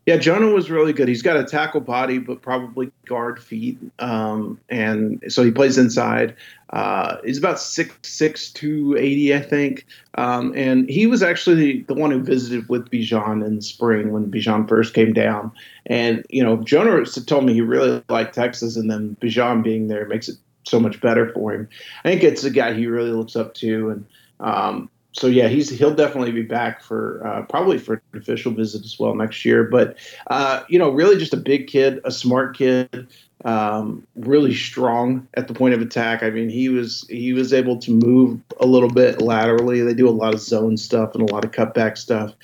Yeah, 0.06 0.18
Jonah 0.18 0.50
was 0.50 0.70
really 0.70 0.94
good. 0.94 1.08
He's 1.08 1.22
got 1.22 1.38
a 1.38 1.44
tackle 1.44 1.82
body, 1.82 2.18
but 2.18 2.42
probably 2.42 2.92
guard 3.06 3.42
feet, 3.42 3.78
um, 4.00 4.60
and 4.70 5.24
so 5.28 5.44
he 5.44 5.52
plays 5.52 5.78
inside. 5.78 6.36
Uh, 6.72 7.18
he's 7.24 7.38
about 7.38 7.60
six 7.60 7.96
six 8.04 8.52
two 8.52 8.96
eighty, 8.98 9.34
I 9.34 9.42
think, 9.42 9.86
um, 10.16 10.54
and 10.56 10.90
he 10.90 11.08
was 11.08 11.24
actually 11.24 11.82
the 11.84 11.94
one 11.94 12.12
who 12.12 12.22
visited 12.22 12.70
with 12.70 12.90
Bijan 12.90 13.46
in 13.46 13.58
the 13.58 13.62
spring 13.62 14.12
when 14.12 14.32
Bijan 14.32 14.68
first 14.68 14.94
came 14.94 15.14
down. 15.14 15.52
And 15.86 16.26
you 16.30 16.44
know, 16.44 16.58
Jonah 16.58 17.06
told 17.06 17.46
me 17.46 17.54
he 17.54 17.62
really 17.62 18.04
liked 18.10 18.36
Texas, 18.36 18.76
and 18.76 18.90
then 18.90 19.18
Bijan 19.22 19.64
being 19.64 19.88
there 19.88 20.08
makes 20.08 20.30
it 20.30 20.38
so 20.64 20.80
much 20.80 21.02
better 21.02 21.32
for 21.34 21.54
him. 21.54 21.68
I 22.04 22.10
think 22.10 22.24
it's 22.24 22.44
a 22.44 22.52
guy 22.52 22.74
he 22.74 22.88
really 22.88 23.12
looks 23.12 23.36
up 23.36 23.54
to, 23.56 23.90
and 23.90 24.06
um, 24.40 24.90
so 25.12 25.28
yeah, 25.28 25.48
he's 25.48 25.70
he'll 25.70 25.96
definitely 25.96 26.32
be 26.32 26.44
back 26.44 26.82
for 26.82 27.26
uh, 27.26 27.42
probably 27.44 27.80
for 27.80 27.96
an 28.14 28.20
official 28.20 28.52
visit 28.52 28.86
as 28.86 29.00
well 29.00 29.16
next 29.16 29.44
year. 29.44 29.64
But 29.64 29.98
uh, 30.28 30.64
you 30.70 30.78
know, 30.78 30.90
really 30.92 31.18
just 31.18 31.34
a 31.34 31.38
big 31.38 31.68
kid, 31.68 32.00
a 32.04 32.12
smart 32.12 32.56
kid, 32.56 33.08
um, 33.44 34.06
really 34.16 34.54
strong 34.54 35.28
at 35.34 35.48
the 35.48 35.54
point 35.54 35.74
of 35.74 35.82
attack. 35.82 36.22
I 36.22 36.30
mean, 36.30 36.50
he 36.50 36.70
was 36.70 37.08
he 37.10 37.34
was 37.34 37.54
able 37.54 37.78
to 37.80 37.92
move 37.92 38.40
a 38.60 38.68
little 38.68 38.90
bit 38.90 39.20
laterally. 39.20 39.82
They 39.82 39.96
do 39.96 40.08
a 40.08 40.12
lot 40.12 40.36
of 40.36 40.42
zone 40.42 40.78
stuff 40.78 41.16
and 41.16 41.28
a 41.28 41.34
lot 41.34 41.44
of 41.44 41.52
cutback 41.52 41.98
stuff. 41.98 42.36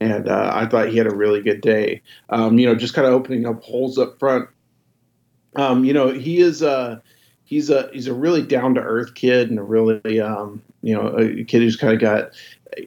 And 0.00 0.28
uh, 0.28 0.52
I 0.54 0.66
thought 0.66 0.88
he 0.88 0.96
had 0.96 1.06
a 1.06 1.14
really 1.14 1.42
good 1.42 1.60
day. 1.60 2.00
Um, 2.30 2.58
you 2.58 2.66
know, 2.66 2.74
just 2.74 2.94
kind 2.94 3.06
of 3.06 3.12
opening 3.12 3.44
up 3.44 3.62
holes 3.62 3.98
up 3.98 4.18
front. 4.20 4.48
Um, 5.56 5.84
you 5.84 5.92
know, 5.92 6.12
he 6.12 6.38
is. 6.40 6.62
a 6.62 7.02
he's 7.44 7.70
a 7.70 7.88
he's 7.92 8.06
a 8.06 8.14
really 8.14 8.42
down 8.42 8.74
to 8.74 8.80
earth 8.80 9.14
kid 9.14 9.50
and 9.50 9.58
a 9.58 9.62
really 9.62 10.20
um, 10.20 10.62
you 10.84 10.94
know 10.94 11.08
a 11.16 11.44
kid 11.44 11.62
who's 11.62 11.76
kind 11.76 11.92
of 11.92 12.00
got 12.00 12.30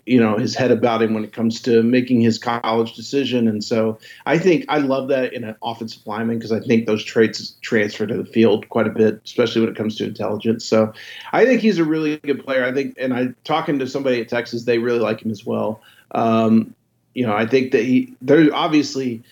you 0.05 0.19
know 0.19 0.37
his 0.37 0.53
head 0.55 0.71
about 0.71 1.01
him 1.01 1.13
when 1.13 1.23
it 1.23 1.33
comes 1.33 1.61
to 1.61 1.81
making 1.81 2.21
his 2.21 2.37
college 2.37 2.93
decision. 2.93 3.47
And 3.47 3.63
so 3.63 3.97
i 4.25 4.37
think 4.37 4.65
i 4.69 4.77
love 4.77 5.07
that 5.09 5.33
in 5.33 5.43
an 5.43 5.55
offensive 5.63 6.05
lineman 6.05 6.37
because 6.37 6.51
i 6.51 6.59
think 6.59 6.85
those 6.85 7.03
traits 7.03 7.55
transfer 7.61 8.05
to 8.05 8.17
the 8.17 8.25
field 8.25 8.69
quite 8.69 8.87
a 8.87 8.91
bit 8.91 9.21
especially 9.25 9.61
when 9.61 9.71
it 9.71 9.75
comes 9.75 9.95
to 9.97 10.05
intelligence. 10.05 10.65
So 10.65 10.93
i 11.33 11.45
think 11.45 11.61
he's 11.61 11.79
a 11.79 11.85
really 11.85 12.17
good 12.17 12.43
player. 12.43 12.63
I 12.63 12.73
think 12.73 12.95
and 12.97 13.13
i 13.13 13.29
talking 13.43 13.79
to 13.79 13.87
somebody 13.87 14.21
at 14.21 14.29
texas 14.29 14.63
they 14.63 14.77
really 14.77 14.99
like 14.99 15.21
him 15.21 15.31
as 15.31 15.45
well. 15.45 15.81
Um, 16.11 16.73
you 17.13 17.25
know 17.25 17.35
i 17.35 17.47
think 17.47 17.71
that 17.71 17.83
he 17.83 18.13
they're 18.21 18.53
obviously 18.53 19.23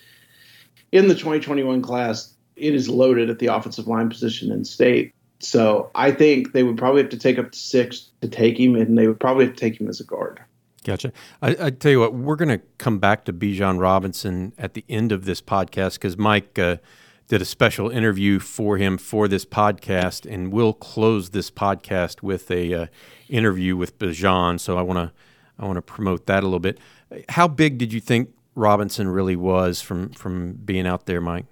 in 0.92 1.08
the 1.08 1.14
2021 1.14 1.82
class 1.82 2.34
it 2.56 2.74
is 2.74 2.88
loaded 2.88 3.30
at 3.30 3.38
the 3.38 3.46
offensive 3.46 3.86
line 3.86 4.08
position 4.08 4.50
in 4.50 4.64
state. 4.64 5.14
So 5.38 5.90
I 5.94 6.10
think 6.10 6.52
they 6.52 6.62
would 6.62 6.78
probably 6.78 7.02
have 7.02 7.10
to 7.10 7.18
take 7.18 7.38
up 7.38 7.52
to 7.52 7.58
six 7.58 8.08
to 8.30 8.36
take 8.36 8.58
him, 8.58 8.74
and 8.74 8.96
they 8.96 9.06
would 9.06 9.20
probably 9.20 9.48
take 9.48 9.80
him 9.80 9.88
as 9.88 10.00
a 10.00 10.04
guard. 10.04 10.42
Gotcha. 10.84 11.12
I, 11.42 11.56
I 11.60 11.70
tell 11.70 11.90
you 11.90 12.00
what, 12.00 12.14
we're 12.14 12.36
going 12.36 12.60
to 12.60 12.64
come 12.78 12.98
back 12.98 13.24
to 13.24 13.32
Bijan 13.32 13.80
Robinson 13.80 14.52
at 14.56 14.74
the 14.74 14.84
end 14.88 15.10
of 15.10 15.24
this 15.24 15.42
podcast 15.42 15.94
because 15.94 16.16
Mike 16.16 16.58
uh, 16.58 16.76
did 17.26 17.42
a 17.42 17.44
special 17.44 17.90
interview 17.90 18.38
for 18.38 18.76
him 18.76 18.96
for 18.96 19.26
this 19.26 19.44
podcast, 19.44 20.30
and 20.32 20.52
we'll 20.52 20.72
close 20.72 21.30
this 21.30 21.50
podcast 21.50 22.22
with 22.22 22.50
a 22.50 22.72
uh, 22.72 22.86
interview 23.28 23.76
with 23.76 23.98
Bijan. 23.98 24.60
So 24.60 24.78
I 24.78 24.82
want 24.82 24.98
to 24.98 25.12
I 25.58 25.66
want 25.66 25.76
to 25.76 25.82
promote 25.82 26.26
that 26.26 26.42
a 26.42 26.46
little 26.46 26.60
bit. 26.60 26.78
How 27.30 27.48
big 27.48 27.78
did 27.78 27.92
you 27.92 28.00
think 28.00 28.30
Robinson 28.54 29.08
really 29.08 29.36
was 29.36 29.80
from 29.80 30.10
from 30.10 30.52
being 30.52 30.86
out 30.86 31.06
there, 31.06 31.20
Mike? 31.20 31.46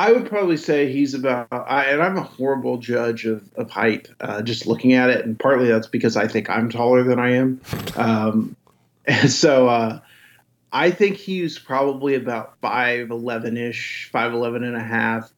I 0.00 0.12
would 0.12 0.30
probably 0.30 0.56
say 0.56 0.90
he's 0.90 1.12
about, 1.12 1.48
I, 1.52 1.84
and 1.84 2.02
I'm 2.02 2.16
a 2.16 2.22
horrible 2.22 2.78
judge 2.78 3.26
of, 3.26 3.44
of 3.56 3.68
height, 3.68 4.08
uh, 4.20 4.40
just 4.40 4.66
looking 4.66 4.94
at 4.94 5.10
it. 5.10 5.26
And 5.26 5.38
partly 5.38 5.68
that's 5.68 5.88
because 5.88 6.16
I 6.16 6.26
think 6.26 6.48
I'm 6.48 6.70
taller 6.70 7.02
than 7.02 7.18
I 7.18 7.32
am. 7.32 7.60
Um, 7.96 8.56
and 9.04 9.30
so 9.30 9.68
uh, 9.68 10.00
I 10.72 10.90
think 10.90 11.18
he's 11.18 11.58
probably 11.58 12.14
about 12.14 12.58
5'11 12.62 13.58
ish, 13.58 14.10
5'11 14.10 14.56
and 14.56 14.76
a 14.76 14.82
half, 14.82 15.30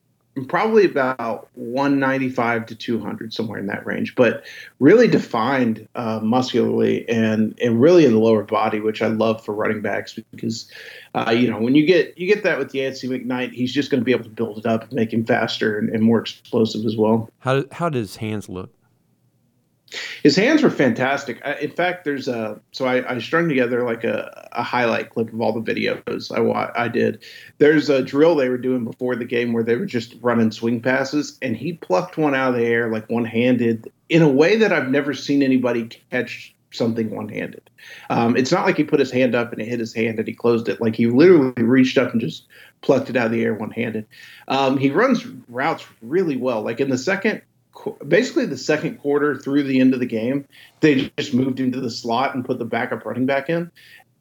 probably 0.49 0.85
about 0.85 1.49
195 1.55 2.67
to 2.67 2.75
200 2.75 3.35
somewhere 3.35 3.59
in 3.59 3.67
that 3.67 3.85
range 3.85 4.15
but 4.15 4.45
really 4.79 5.07
defined 5.07 5.87
uh, 5.95 6.21
muscularly 6.23 7.09
and 7.09 7.59
and 7.61 7.81
really 7.81 8.05
in 8.05 8.13
the 8.13 8.19
lower 8.19 8.43
body 8.43 8.81
which 8.81 9.03
i 9.03 9.07
love 9.07 9.45
for 9.45 9.55
running 9.55 9.83
backs 9.83 10.19
because 10.31 10.71
uh, 11.15 11.31
you 11.31 11.51
know 11.51 11.59
when 11.59 11.75
you 11.75 11.85
get 11.85 12.17
you 12.17 12.27
get 12.27 12.43
that 12.43 12.59
with 12.59 12.75
Yancy 12.75 13.09
McKnight 13.09 13.53
he's 13.53 13.73
just 13.73 13.91
going 13.91 14.01
to 14.01 14.05
be 14.05 14.13
able 14.13 14.25
to 14.25 14.31
build 14.31 14.59
it 14.59 14.67
up 14.67 14.85
and 14.85 14.93
make 14.93 15.13
him 15.13 15.25
faster 15.25 15.79
and, 15.79 15.91
and 15.91 16.03
more 16.03 16.21
explosive 16.21 16.85
as 16.85 16.97
well. 16.97 17.29
How, 17.41 17.65
how 17.73 17.89
does 17.89 18.17
hands 18.17 18.49
look 18.49 18.71
his 20.23 20.37
hands 20.37 20.63
were 20.63 20.71
fantastic. 20.71 21.41
In 21.61 21.71
fact, 21.71 22.05
there's 22.05 22.29
a 22.29 22.61
so 22.73 22.87
I, 22.87 23.15
I 23.15 23.19
strung 23.19 23.49
together 23.49 23.85
like 23.85 24.05
a, 24.05 24.49
a 24.53 24.63
highlight 24.63 25.11
clip 25.11 25.33
of 25.33 25.41
all 25.41 25.53
the 25.53 25.73
videos 25.73 26.31
I 26.31 26.83
I 26.85 26.89
did. 26.89 27.23
There's 27.59 27.89
a 27.89 28.03
drill 28.03 28.35
they 28.35 28.49
were 28.49 28.59
doing 28.59 28.85
before 28.85 29.17
the 29.17 29.25
game 29.25 29.53
where 29.53 29.63
they 29.65 29.77
were 29.77 29.87
just 29.87 30.17
running 30.21 30.51
swing 30.51 30.81
passes, 30.81 31.39
and 31.43 31.57
he 31.57 31.75
plucked 31.75 32.17
one 32.17 32.35
out 32.35 32.51
of 32.51 32.57
the 32.57 32.67
air 32.67 32.91
like 32.91 33.09
one 33.11 33.25
handed 33.25 33.91
in 34.09 34.23
a 34.23 34.29
way 34.29 34.57
that 34.57 34.73
I've 34.73 34.91
never 34.91 35.15
seen 35.15 35.43
anybody 35.43 35.89
catch 36.11 36.55
something 36.73 37.11
one 37.11 37.29
handed. 37.29 37.69
Um, 38.11 38.37
it's 38.37 38.51
not 38.51 38.67
like 38.67 38.77
he 38.77 38.85
put 38.85 39.01
his 39.01 39.11
hand 39.11 39.35
up 39.35 39.53
and 39.53 39.61
it 39.61 39.69
hit 39.69 39.81
his 39.81 39.95
hand 39.95 40.19
and 40.19 40.27
he 40.27 40.35
closed 40.35 40.69
it. 40.69 40.81
Like 40.81 40.97
he 40.97 41.07
literally 41.07 41.63
reached 41.63 41.99
up 41.99 42.13
and 42.13 42.21
just 42.21 42.47
plucked 42.81 43.11
it 43.11 43.17
out 43.17 43.27
of 43.27 43.33
the 43.33 43.43
air 43.43 43.55
one 43.55 43.71
handed. 43.71 44.07
Um, 44.49 44.79
he 44.79 44.91
runs 44.91 45.25
routes 45.49 45.87
really 46.01 46.37
well. 46.37 46.63
Like 46.63 46.81
in 46.81 46.91
the 46.91 46.99
second 46.99 47.43
basically 48.07 48.47
the 48.47 48.57
second 48.57 48.99
quarter 48.99 49.37
through 49.37 49.65
the 49.65 49.81
end 49.81 49.95
of 49.95 50.01
the 50.01 50.07
game, 50.07 50.47
they 50.81 51.11
just 51.17 51.35
moved 51.35 51.61
him 51.61 51.67
into 51.67 51.81
the 51.81 51.91
slot 51.91 52.35
and 52.35 52.45
put 52.45 52.59
the 52.59 52.65
backup 52.65 53.05
running 53.05 53.27
back 53.27 53.49
in, 53.49 53.71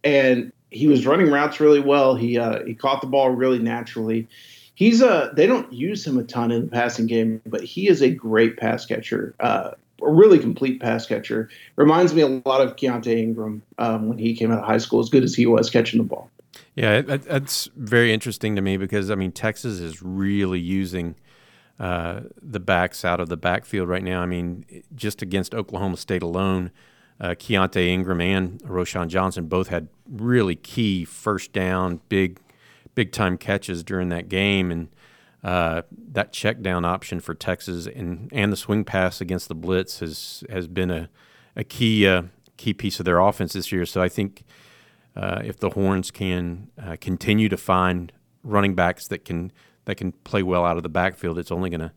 and 0.03 0.51
he 0.69 0.87
was 0.87 1.05
running 1.05 1.29
routes 1.29 1.59
really 1.59 1.79
well. 1.79 2.15
He 2.15 2.37
uh, 2.37 2.63
he 2.65 2.73
caught 2.73 3.01
the 3.01 3.07
ball 3.07 3.29
really 3.31 3.59
naturally. 3.59 4.27
He's 4.75 5.01
a 5.01 5.31
they 5.35 5.45
don't 5.45 5.71
use 5.71 6.05
him 6.05 6.17
a 6.17 6.23
ton 6.23 6.51
in 6.51 6.65
the 6.65 6.71
passing 6.71 7.07
game, 7.07 7.41
but 7.45 7.63
he 7.63 7.87
is 7.87 8.01
a 8.01 8.09
great 8.09 8.57
pass 8.57 8.85
catcher. 8.85 9.35
Uh, 9.39 9.71
a 10.01 10.09
really 10.09 10.39
complete 10.39 10.81
pass 10.81 11.05
catcher. 11.05 11.49
Reminds 11.75 12.13
me 12.15 12.21
a 12.21 12.27
lot 12.27 12.61
of 12.61 12.75
Keaontay 12.75 13.19
Ingram 13.19 13.61
um, 13.77 14.09
when 14.09 14.17
he 14.17 14.35
came 14.35 14.51
out 14.51 14.59
of 14.59 14.65
high 14.65 14.79
school, 14.79 14.99
as 14.99 15.09
good 15.09 15.23
as 15.23 15.35
he 15.35 15.45
was 15.45 15.69
catching 15.69 15.99
the 15.99 16.03
ball. 16.03 16.31
Yeah, 16.75 17.01
that's 17.01 17.69
very 17.75 18.13
interesting 18.13 18.55
to 18.55 18.61
me 18.61 18.77
because 18.77 19.11
I 19.11 19.15
mean 19.15 19.31
Texas 19.31 19.79
is 19.79 20.01
really 20.01 20.59
using 20.59 21.15
the 21.81 22.59
backs 22.59 23.03
out 23.03 23.19
of 23.19 23.27
the 23.27 23.37
backfield 23.37 23.89
right 23.89 24.03
now. 24.03 24.21
I 24.21 24.25
mean, 24.25 24.65
just 24.93 25.21
against 25.21 25.55
Oklahoma 25.55 25.97
State 25.97 26.21
alone, 26.21 26.71
uh, 27.19 27.29
Keaontay 27.29 27.87
Ingram 27.87 28.21
and 28.21 28.59
Roschon 28.61 29.07
Johnson 29.07 29.47
both 29.47 29.69
had 29.69 29.87
really 30.07 30.55
key 30.55 31.05
first 31.05 31.53
down, 31.53 32.01
big, 32.09 32.39
big 32.93 33.11
time 33.11 33.37
catches 33.37 33.83
during 33.83 34.09
that 34.09 34.29
game, 34.29 34.71
and 34.71 34.89
uh, 35.43 35.81
that 36.11 36.33
check 36.33 36.61
down 36.61 36.85
option 36.85 37.19
for 37.19 37.33
Texas 37.33 37.87
and 37.87 38.29
and 38.31 38.51
the 38.51 38.57
swing 38.57 38.83
pass 38.83 39.21
against 39.21 39.47
the 39.47 39.55
blitz 39.55 39.99
has 39.99 40.43
has 40.49 40.67
been 40.67 40.91
a 40.91 41.09
a 41.55 41.63
key 41.63 42.07
uh, 42.07 42.23
key 42.57 42.73
piece 42.73 42.99
of 42.99 43.05
their 43.05 43.19
offense 43.19 43.53
this 43.53 43.71
year. 43.71 43.85
So 43.87 44.01
I 44.01 44.09
think 44.09 44.43
uh, 45.15 45.41
if 45.43 45.57
the 45.57 45.71
Horns 45.71 46.11
can 46.11 46.69
uh, 46.81 46.95
continue 47.01 47.49
to 47.49 47.57
find 47.57 48.11
running 48.43 48.75
backs 48.75 49.07
that 49.07 49.25
can 49.25 49.51
that 49.85 49.95
can 49.95 50.11
play 50.11 50.43
well 50.43 50.65
out 50.65 50.77
of 50.77 50.83
the 50.83 50.89
backfield, 50.89 51.37
it's 51.39 51.51
only 51.51 51.69
going 51.69 51.81
to 51.81 51.91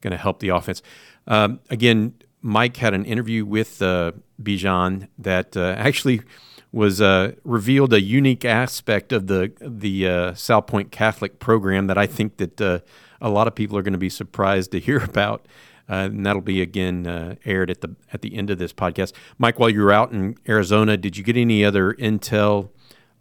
going 0.00 0.12
to 0.12 0.16
help 0.16 0.40
the 0.40 0.48
offense. 0.48 0.82
Um, 1.26 1.60
again, 1.70 2.14
Mike 2.40 2.76
had 2.76 2.94
an 2.94 3.04
interview 3.04 3.44
with 3.44 3.82
uh, 3.82 4.12
Bijan 4.42 5.08
that 5.18 5.56
uh, 5.56 5.74
actually 5.76 6.22
was 6.70 7.00
uh, 7.00 7.32
revealed 7.44 7.92
a 7.92 8.00
unique 8.00 8.44
aspect 8.44 9.12
of 9.12 9.26
the 9.26 9.52
the 9.60 10.06
uh, 10.06 10.32
Salpointe 10.32 10.90
Catholic 10.90 11.38
program 11.38 11.86
that 11.86 11.98
I 11.98 12.06
think 12.06 12.36
that 12.36 12.60
uh, 12.60 12.80
a 13.20 13.28
lot 13.28 13.48
of 13.48 13.54
people 13.54 13.76
are 13.76 13.82
going 13.82 13.92
to 13.92 13.98
be 13.98 14.10
surprised 14.10 14.70
to 14.72 14.80
hear 14.80 14.98
about. 15.04 15.46
Uh, 15.90 16.04
and 16.12 16.26
that'll 16.26 16.42
be 16.42 16.60
again 16.60 17.38
aired 17.46 17.70
at 17.70 17.80
the 17.80 17.96
at 18.12 18.20
the 18.20 18.36
end 18.36 18.50
of 18.50 18.58
this 18.58 18.74
podcast. 18.74 19.12
Mike, 19.38 19.58
while 19.58 19.70
you 19.70 19.82
were 19.82 19.92
out 19.92 20.12
in 20.12 20.36
Arizona, 20.46 20.98
did 20.98 21.16
you 21.16 21.24
get 21.24 21.34
any 21.34 21.64
other 21.64 21.94
intel 21.94 22.68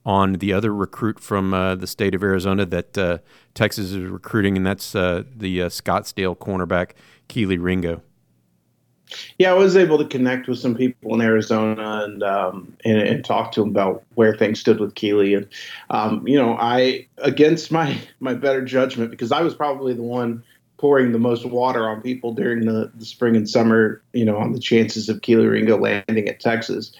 on 0.07 0.33
the 0.33 0.53
other 0.53 0.73
recruit 0.73 1.19
from 1.19 1.53
uh, 1.53 1.75
the 1.75 1.85
state 1.85 2.15
of 2.15 2.23
Arizona 2.23 2.65
that 2.65 2.97
uh, 2.97 3.17
Texas 3.53 3.91
is 3.91 4.09
recruiting, 4.09 4.55
and 4.55 4.65
that's 4.65 4.95
uh, 4.95 5.23
the 5.35 5.63
uh, 5.63 5.67
Scottsdale 5.67 6.35
cornerback 6.37 6.91
Keely 7.27 7.57
Ringo. 7.57 8.01
Yeah, 9.37 9.51
I 9.51 9.53
was 9.53 9.75
able 9.75 9.97
to 9.97 10.05
connect 10.05 10.47
with 10.47 10.59
some 10.59 10.75
people 10.75 11.13
in 11.13 11.21
Arizona 11.21 12.03
and 12.05 12.23
um, 12.23 12.77
and, 12.85 12.99
and, 12.99 13.23
talk 13.23 13.51
to 13.53 13.61
them 13.61 13.69
about 13.69 14.03
where 14.15 14.35
things 14.35 14.59
stood 14.59 14.79
with 14.79 14.95
Keely. 14.95 15.33
And 15.33 15.47
um, 15.89 16.25
you 16.25 16.37
know, 16.37 16.57
I 16.57 17.07
against 17.17 17.71
my 17.71 17.97
my 18.21 18.33
better 18.33 18.63
judgment 18.63 19.11
because 19.11 19.31
I 19.33 19.41
was 19.41 19.55
probably 19.55 19.93
the 19.93 20.03
one 20.03 20.43
pouring 20.77 21.11
the 21.11 21.19
most 21.19 21.45
water 21.45 21.87
on 21.87 22.01
people 22.01 22.33
during 22.33 22.65
the, 22.65 22.91
the 22.95 23.05
spring 23.05 23.35
and 23.35 23.49
summer. 23.49 24.01
You 24.13 24.25
know, 24.25 24.37
on 24.37 24.53
the 24.53 24.59
chances 24.59 25.09
of 25.09 25.21
Keely 25.21 25.47
Ringo 25.47 25.77
landing 25.77 26.29
at 26.29 26.39
Texas 26.39 26.93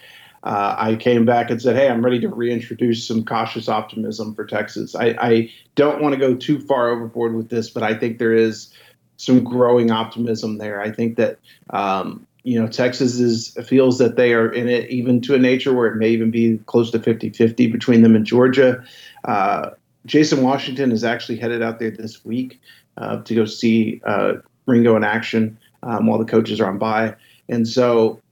uh, 0.48 0.74
I 0.78 0.96
came 0.96 1.26
back 1.26 1.50
and 1.50 1.60
said, 1.60 1.76
"Hey, 1.76 1.90
I'm 1.90 2.02
ready 2.02 2.18
to 2.20 2.28
reintroduce 2.28 3.06
some 3.06 3.22
cautious 3.22 3.68
optimism 3.68 4.34
for 4.34 4.46
Texas. 4.46 4.94
I, 4.94 5.14
I 5.20 5.52
don't 5.74 6.00
want 6.00 6.14
to 6.14 6.18
go 6.18 6.34
too 6.34 6.58
far 6.58 6.88
overboard 6.88 7.34
with 7.34 7.50
this, 7.50 7.68
but 7.68 7.82
I 7.82 7.92
think 7.92 8.18
there 8.18 8.32
is 8.32 8.72
some 9.18 9.44
growing 9.44 9.90
optimism 9.90 10.56
there. 10.56 10.80
I 10.80 10.90
think 10.90 11.16
that 11.18 11.38
um, 11.68 12.26
you 12.44 12.58
know 12.58 12.66
Texas 12.66 13.20
is 13.20 13.58
feels 13.66 13.98
that 13.98 14.16
they 14.16 14.32
are 14.32 14.50
in 14.50 14.68
it 14.68 14.88
even 14.88 15.20
to 15.20 15.34
a 15.34 15.38
nature 15.38 15.74
where 15.74 15.86
it 15.86 15.96
may 15.96 16.08
even 16.08 16.30
be 16.30 16.58
close 16.64 16.90
to 16.92 16.98
50-50 16.98 17.70
between 17.70 18.00
them 18.00 18.16
and 18.16 18.24
Georgia. 18.24 18.82
Uh, 19.24 19.72
Jason 20.06 20.42
Washington 20.42 20.92
is 20.92 21.04
actually 21.04 21.36
headed 21.36 21.62
out 21.62 21.78
there 21.78 21.90
this 21.90 22.24
week 22.24 22.58
uh, 22.96 23.20
to 23.24 23.34
go 23.34 23.44
see 23.44 24.00
uh, 24.06 24.36
Ringo 24.64 24.96
in 24.96 25.04
action 25.04 25.58
um, 25.82 26.06
while 26.06 26.18
the 26.18 26.24
coaches 26.24 26.58
are 26.58 26.70
on 26.70 26.78
bye, 26.78 27.14
and 27.50 27.68
so 27.68 28.22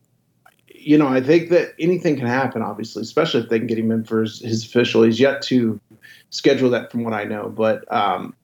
you 0.86 0.96
know, 0.96 1.08
I 1.08 1.20
think 1.20 1.48
that 1.50 1.74
anything 1.80 2.16
can 2.16 2.28
happen, 2.28 2.62
obviously, 2.62 3.02
especially 3.02 3.40
if 3.40 3.48
they 3.48 3.58
can 3.58 3.66
get 3.66 3.76
him 3.76 3.90
in 3.90 4.04
for 4.04 4.22
his, 4.22 4.38
his 4.38 4.64
official. 4.64 5.02
He's 5.02 5.18
yet 5.18 5.42
to 5.42 5.80
schedule 6.30 6.70
that, 6.70 6.92
from 6.92 7.02
what 7.02 7.12
I 7.12 7.24
know. 7.24 7.48
But 7.48 7.92
um, 7.92 8.36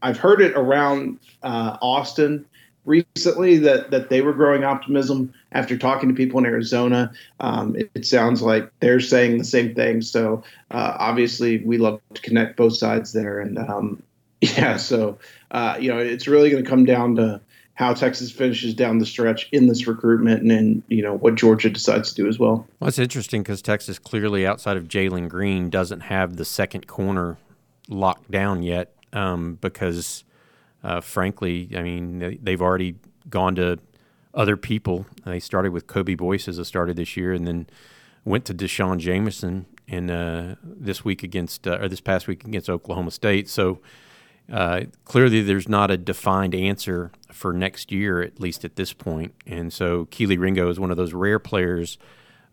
I've 0.00 0.16
heard 0.16 0.40
it 0.40 0.52
around 0.54 1.18
uh, 1.42 1.76
Austin 1.82 2.46
recently 2.84 3.58
that 3.58 3.90
that 3.90 4.10
they 4.10 4.22
were 4.22 4.32
growing 4.32 4.62
optimism 4.62 5.34
after 5.50 5.76
talking 5.76 6.08
to 6.08 6.14
people 6.14 6.38
in 6.38 6.46
Arizona. 6.46 7.10
Um, 7.40 7.74
it, 7.74 7.90
it, 7.96 8.06
sounds 8.06 8.42
like 8.42 8.70
they're 8.78 9.00
saying 9.00 9.38
the 9.38 9.44
same 9.44 9.74
thing. 9.74 10.00
So 10.00 10.44
uh, 10.70 10.94
obviously, 11.00 11.58
we 11.64 11.78
love 11.78 12.00
to 12.14 12.22
connect 12.22 12.56
both 12.56 12.76
sides 12.76 13.12
there, 13.12 13.40
and 13.40 13.58
um, 13.58 14.00
yeah, 14.40 14.76
so 14.76 15.18
uh, 15.50 15.76
you 15.80 15.90
know, 15.92 15.98
it's 15.98 16.28
really 16.28 16.48
going 16.48 16.62
to 16.62 16.70
come 16.70 16.84
down 16.84 17.16
to 17.16 17.40
how 17.78 17.94
Texas 17.94 18.32
finishes 18.32 18.74
down 18.74 18.98
the 18.98 19.06
stretch 19.06 19.48
in 19.52 19.68
this 19.68 19.86
recruitment 19.86 20.42
and 20.42 20.50
then, 20.50 20.82
you 20.88 21.00
know, 21.00 21.16
what 21.16 21.36
Georgia 21.36 21.70
decides 21.70 22.08
to 22.12 22.22
do 22.22 22.28
as 22.28 22.36
well. 22.36 22.66
Well, 22.80 22.88
it's 22.88 22.98
interesting 22.98 23.42
because 23.42 23.62
Texas 23.62 24.00
clearly 24.00 24.44
outside 24.44 24.76
of 24.76 24.88
Jalen 24.88 25.28
Green 25.28 25.70
doesn't 25.70 26.00
have 26.00 26.36
the 26.36 26.44
second 26.44 26.88
corner 26.88 27.38
locked 27.88 28.32
down 28.32 28.64
yet 28.64 28.96
um, 29.12 29.58
because 29.60 30.24
uh, 30.82 31.00
frankly, 31.00 31.70
I 31.76 31.82
mean, 31.82 32.38
they've 32.42 32.60
already 32.60 32.96
gone 33.30 33.54
to 33.54 33.78
other 34.34 34.56
people. 34.56 35.06
They 35.24 35.38
started 35.38 35.70
with 35.70 35.86
Kobe 35.86 36.16
Boyce 36.16 36.48
as 36.48 36.58
a 36.58 36.64
starter 36.64 36.92
this 36.92 37.16
year, 37.16 37.32
and 37.32 37.46
then 37.46 37.68
went 38.24 38.44
to 38.46 38.54
D'Shawn 38.54 38.98
Jamison 38.98 39.66
in 39.86 40.10
uh, 40.10 40.56
this 40.62 41.04
week 41.04 41.22
against 41.22 41.66
uh, 41.68 41.78
or 41.80 41.88
this 41.88 42.00
past 42.00 42.26
week 42.26 42.44
against 42.44 42.68
Oklahoma 42.68 43.12
State. 43.12 43.48
So 43.48 43.78
uh, 44.52 44.82
clearly, 45.04 45.42
there's 45.42 45.68
not 45.68 45.90
a 45.90 45.96
defined 45.96 46.54
answer 46.54 47.10
for 47.32 47.52
next 47.52 47.92
year, 47.92 48.22
at 48.22 48.40
least 48.40 48.64
at 48.64 48.76
this 48.76 48.92
point. 48.92 49.34
And 49.46 49.72
so 49.72 50.06
Keely 50.06 50.38
Ringo 50.38 50.70
is 50.70 50.80
one 50.80 50.90
of 50.90 50.96
those 50.96 51.12
rare 51.12 51.38
players 51.38 51.98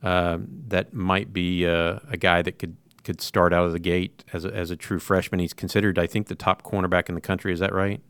uh, 0.04 0.40
that 0.68 0.94
might 0.94 1.32
be 1.32 1.66
uh, 1.66 2.00
a 2.10 2.18
guy 2.18 2.42
that 2.42 2.60
could 2.60 2.78
could 3.04 3.22
start 3.22 3.54
out 3.54 3.66
of 3.66 3.72
the 3.72 3.80
gate 3.80 4.24
as 4.34 4.46
a, 4.46 4.54
as 4.54 4.72
a 4.72 4.76
true 4.76 4.98
freshman. 4.98 5.40
He's 5.40 5.54
considered, 5.54 6.00
I 6.00 6.08
think, 6.08 6.28
the 6.28 6.34
top 6.34 6.64
cornerback 6.64 7.08
in 7.08 7.14
the 7.14 7.22
country. 7.22 7.54
Is 7.54 7.60
that 7.60 7.72
right? 7.72 8.02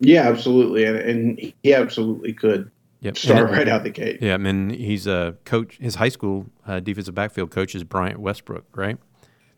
Yeah, 0.00 0.22
absolutely, 0.22 0.84
and, 0.84 0.96
and 0.98 1.52
he 1.62 1.72
absolutely 1.72 2.32
could 2.32 2.68
yep. 3.00 3.16
start 3.16 3.50
right 3.50 3.68
out 3.68 3.84
the 3.84 3.90
gate. 3.90 4.18
Yeah, 4.20 4.34
I 4.34 4.38
mean 4.38 4.70
he's 4.70 5.06
a 5.06 5.36
coach. 5.44 5.78
His 5.78 5.94
high 5.94 6.08
school 6.08 6.46
uh, 6.66 6.80
defensive 6.80 7.14
backfield 7.14 7.52
coach 7.52 7.74
is 7.74 7.84
Bryant 7.84 8.18
Westbrook, 8.18 8.64
right? 8.76 8.98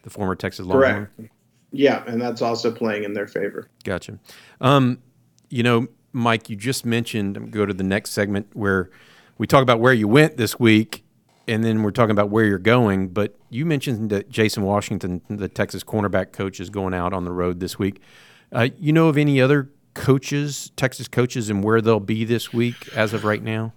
The 0.02 0.10
former 0.10 0.36
Texas 0.36 0.66
Longhorn. 0.66 1.08
Correct. 1.16 1.32
Yeah, 1.74 2.04
and 2.06 2.20
that's 2.20 2.40
also 2.40 2.70
playing 2.70 3.04
in 3.04 3.12
their 3.12 3.26
favor. 3.26 3.68
Gotcha. 3.82 4.18
Um, 4.60 4.98
you 5.50 5.62
know, 5.62 5.88
Mike, 6.12 6.48
you 6.48 6.56
just 6.56 6.86
mentioned. 6.86 7.50
Go 7.52 7.66
to 7.66 7.74
the 7.74 7.82
next 7.82 8.10
segment 8.10 8.48
where 8.54 8.90
we 9.38 9.46
talk 9.46 9.62
about 9.62 9.80
where 9.80 9.92
you 9.92 10.06
went 10.06 10.36
this 10.36 10.58
week, 10.58 11.04
and 11.48 11.64
then 11.64 11.82
we're 11.82 11.90
talking 11.90 12.12
about 12.12 12.30
where 12.30 12.44
you're 12.44 12.58
going. 12.58 13.08
But 13.08 13.36
you 13.50 13.66
mentioned 13.66 14.10
that 14.10 14.28
Jason 14.30 14.62
Washington, 14.62 15.20
the 15.28 15.48
Texas 15.48 15.82
cornerback 15.82 16.32
coach, 16.32 16.60
is 16.60 16.70
going 16.70 16.94
out 16.94 17.12
on 17.12 17.24
the 17.24 17.32
road 17.32 17.58
this 17.60 17.78
week. 17.78 18.00
Uh, 18.52 18.68
you 18.78 18.92
know 18.92 19.08
of 19.08 19.18
any 19.18 19.40
other 19.40 19.70
coaches, 19.94 20.70
Texas 20.76 21.08
coaches, 21.08 21.50
and 21.50 21.64
where 21.64 21.80
they'll 21.80 21.98
be 21.98 22.24
this 22.24 22.52
week 22.52 22.88
as 22.94 23.12
of 23.12 23.24
right 23.24 23.42
now? 23.42 23.72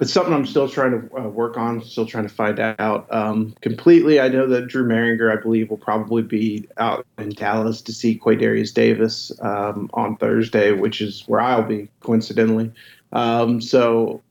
It's 0.00 0.12
something 0.12 0.34
I'm 0.34 0.46
still 0.46 0.68
trying 0.68 0.92
to 0.92 1.16
uh, 1.16 1.28
work 1.28 1.56
on, 1.56 1.82
still 1.82 2.06
trying 2.06 2.28
to 2.28 2.34
find 2.34 2.60
out 2.60 3.06
um, 3.12 3.54
completely. 3.60 4.20
I 4.20 4.28
know 4.28 4.46
that 4.48 4.66
Drew 4.68 4.86
Mehringer, 4.86 5.36
I 5.36 5.40
believe, 5.40 5.70
will 5.70 5.78
probably 5.78 6.22
be 6.22 6.68
out 6.76 7.06
in 7.18 7.30
Dallas 7.30 7.80
to 7.82 7.92
see 7.92 8.18
Quadarius 8.18 8.72
Davis 8.74 9.32
um, 9.40 9.90
on 9.94 10.16
Thursday, 10.16 10.72
which 10.72 11.00
is 11.00 11.24
where 11.26 11.40
I'll 11.40 11.62
be, 11.62 11.88
coincidentally. 12.00 12.72
Um, 13.12 13.60
so 13.60 14.22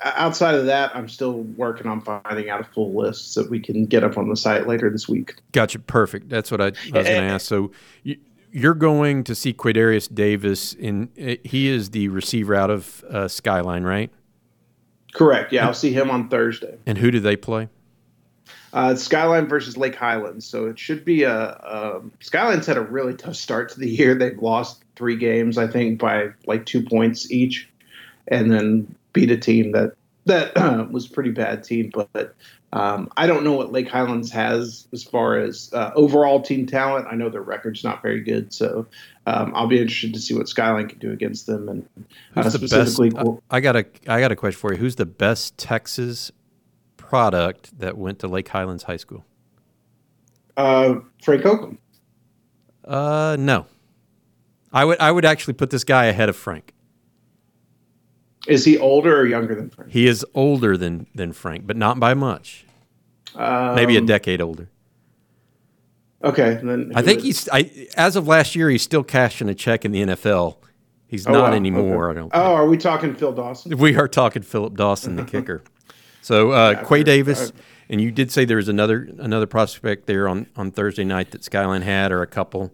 uh, 0.00 0.12
outside 0.14 0.54
of 0.54 0.66
that, 0.66 0.94
I'm 0.94 1.08
still 1.08 1.40
working 1.56 1.86
on 1.86 2.00
finding 2.00 2.50
out 2.50 2.60
a 2.60 2.64
full 2.64 2.94
list 2.94 3.32
so 3.32 3.46
we 3.48 3.60
can 3.60 3.86
get 3.86 4.04
up 4.04 4.16
on 4.16 4.28
the 4.28 4.36
site 4.36 4.68
later 4.68 4.90
this 4.90 5.08
week. 5.08 5.34
Gotcha. 5.52 5.78
Perfect. 5.78 6.28
That's 6.28 6.50
what 6.50 6.60
I, 6.60 6.66
I 6.66 6.68
was 6.68 6.76
going 6.90 7.04
to 7.04 7.22
ask. 7.22 7.46
So 7.46 7.72
you, 8.04 8.18
you're 8.52 8.74
going 8.74 9.24
to 9.24 9.34
see 9.34 9.52
Quadarius 9.52 10.12
Davis, 10.12 10.74
in 10.74 11.08
eh, 11.16 11.36
he 11.42 11.68
is 11.68 11.90
the 11.90 12.08
receiver 12.08 12.54
out 12.54 12.70
of 12.70 13.02
uh, 13.04 13.26
Skyline, 13.26 13.84
right? 13.84 14.10
Correct. 15.12 15.52
Yeah, 15.52 15.66
I'll 15.66 15.74
see 15.74 15.92
him 15.92 16.10
on 16.10 16.28
Thursday. 16.28 16.78
And 16.86 16.98
who 16.98 17.10
do 17.10 17.20
they 17.20 17.36
play? 17.36 17.68
Uh, 18.72 18.94
Skyline 18.94 19.46
versus 19.46 19.76
Lake 19.76 19.94
Highlands. 19.94 20.46
So 20.46 20.64
it 20.66 20.78
should 20.78 21.04
be 21.04 21.24
a, 21.24 21.34
a 21.34 22.00
Skyline's 22.20 22.66
had 22.66 22.78
a 22.78 22.82
really 22.82 23.14
tough 23.14 23.36
start 23.36 23.68
to 23.70 23.80
the 23.80 23.88
year. 23.88 24.14
They've 24.14 24.38
lost 24.38 24.82
three 24.96 25.16
games, 25.16 25.58
I 25.58 25.66
think, 25.66 26.00
by 26.00 26.30
like 26.46 26.64
two 26.64 26.82
points 26.82 27.30
each, 27.30 27.68
and 28.28 28.50
then 28.50 28.94
beat 29.12 29.30
a 29.30 29.36
team 29.36 29.72
that 29.72 29.92
that 30.24 30.56
uh, 30.56 30.86
was 30.90 31.06
pretty 31.06 31.30
bad 31.30 31.64
team. 31.64 31.92
But 31.92 32.34
um, 32.72 33.10
I 33.18 33.26
don't 33.26 33.44
know 33.44 33.52
what 33.52 33.72
Lake 33.72 33.88
Highlands 33.88 34.30
has 34.30 34.86
as 34.94 35.04
far 35.04 35.36
as 35.36 35.70
uh, 35.74 35.90
overall 35.94 36.40
team 36.40 36.66
talent. 36.66 37.06
I 37.10 37.14
know 37.14 37.28
their 37.28 37.42
record's 37.42 37.84
not 37.84 38.00
very 38.00 38.20
good, 38.20 38.54
so 38.54 38.86
um, 39.26 39.52
I'll 39.54 39.68
be 39.68 39.80
interested 39.80 40.14
to 40.14 40.20
see 40.20 40.34
what 40.34 40.48
Skyline 40.48 40.88
can 40.88 40.98
do 40.98 41.12
against 41.12 41.46
them. 41.46 41.68
And 41.68 41.88
uh, 42.34 42.50
specifically, 42.50 43.10
best, 43.10 43.28
I 43.50 43.60
got 43.60 43.76
a 43.76 43.86
I 44.08 44.20
got 44.20 44.32
a 44.32 44.36
question 44.36 44.58
for 44.58 44.72
you. 44.72 44.78
Who's 44.78 44.96
the 44.96 45.06
best 45.06 45.56
Texas 45.58 46.32
product 46.96 47.78
that 47.78 47.96
went 47.96 48.18
to 48.20 48.28
Lake 48.28 48.48
Highlands 48.48 48.84
High 48.84 48.96
School? 48.96 49.24
Uh, 50.56 50.96
Frank 51.22 51.42
Okam. 51.42 51.78
Uh, 52.84 53.36
no. 53.38 53.66
I 54.72 54.84
would 54.84 54.98
I 55.00 55.12
would 55.12 55.24
actually 55.24 55.54
put 55.54 55.70
this 55.70 55.84
guy 55.84 56.06
ahead 56.06 56.28
of 56.28 56.36
Frank. 56.36 56.72
Is 58.48 58.64
he 58.64 58.76
older 58.76 59.20
or 59.20 59.26
younger 59.26 59.54
than 59.54 59.70
Frank? 59.70 59.92
He 59.92 60.08
is 60.08 60.26
older 60.34 60.76
than 60.76 61.06
than 61.14 61.32
Frank, 61.32 61.66
but 61.66 61.76
not 61.76 62.00
by 62.00 62.14
much. 62.14 62.66
Um, 63.36 63.74
Maybe 63.76 63.96
a 63.96 64.00
decade 64.00 64.40
older. 64.40 64.68
Okay, 66.24 66.60
then 66.62 66.92
I 66.94 67.02
think 67.02 67.22
he's. 67.22 67.48
I, 67.48 67.88
as 67.96 68.16
of 68.16 68.28
last 68.28 68.54
year, 68.54 68.70
he's 68.70 68.82
still 68.82 69.02
cashing 69.02 69.48
a 69.48 69.54
check 69.54 69.84
in 69.84 69.92
the 69.92 70.02
NFL. 70.02 70.56
He's 71.08 71.26
oh, 71.26 71.32
not 71.32 71.50
wow. 71.50 71.56
anymore. 71.56 72.10
Okay. 72.10 72.18
I 72.18 72.20
don't. 72.20 72.30
Oh, 72.32 72.38
think. 72.38 72.58
are 72.58 72.66
we 72.66 72.76
talking 72.78 73.14
Phil 73.14 73.32
Dawson? 73.32 73.76
We 73.76 73.96
are 73.96 74.08
talking 74.08 74.42
Philip 74.42 74.74
Dawson, 74.76 75.16
the 75.16 75.24
kicker. 75.24 75.62
So 76.24 76.52
uh, 76.52 76.70
yeah, 76.70 76.84
Quay 76.84 77.02
Davis, 77.02 77.52
and 77.88 78.00
you 78.00 78.12
did 78.12 78.30
say 78.30 78.44
there 78.44 78.56
was 78.56 78.68
another 78.68 79.08
another 79.18 79.48
prospect 79.48 80.06
there 80.06 80.28
on 80.28 80.46
on 80.54 80.70
Thursday 80.70 81.02
night 81.02 81.32
that 81.32 81.42
Skyline 81.42 81.82
had, 81.82 82.12
or 82.12 82.22
a 82.22 82.28
couple. 82.28 82.72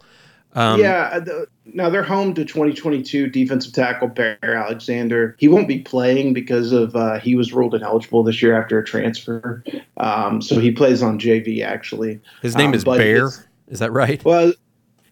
Um, 0.54 0.80
yeah, 0.80 1.10
uh, 1.12 1.20
the, 1.20 1.46
now 1.66 1.90
they're 1.90 2.02
home 2.02 2.34
to 2.34 2.44
2022 2.44 3.28
defensive 3.28 3.72
tackle 3.72 4.08
Bear 4.08 4.38
Alexander. 4.42 5.36
He 5.38 5.48
won't 5.48 5.68
be 5.68 5.80
playing 5.80 6.32
because 6.32 6.72
of 6.72 6.96
uh, 6.96 7.18
he 7.18 7.34
was 7.34 7.52
ruled 7.52 7.74
ineligible 7.74 8.22
this 8.22 8.42
year 8.42 8.60
after 8.60 8.78
a 8.78 8.84
transfer. 8.84 9.62
Um, 9.98 10.40
so 10.40 10.58
he 10.58 10.70
plays 10.70 11.02
on 11.02 11.18
JV 11.18 11.62
actually. 11.64 12.20
His 12.42 12.56
name 12.56 12.68
um, 12.68 12.74
is 12.74 12.84
Bear. 12.84 13.30
Is 13.68 13.80
that 13.80 13.92
right? 13.92 14.24
Well, 14.24 14.52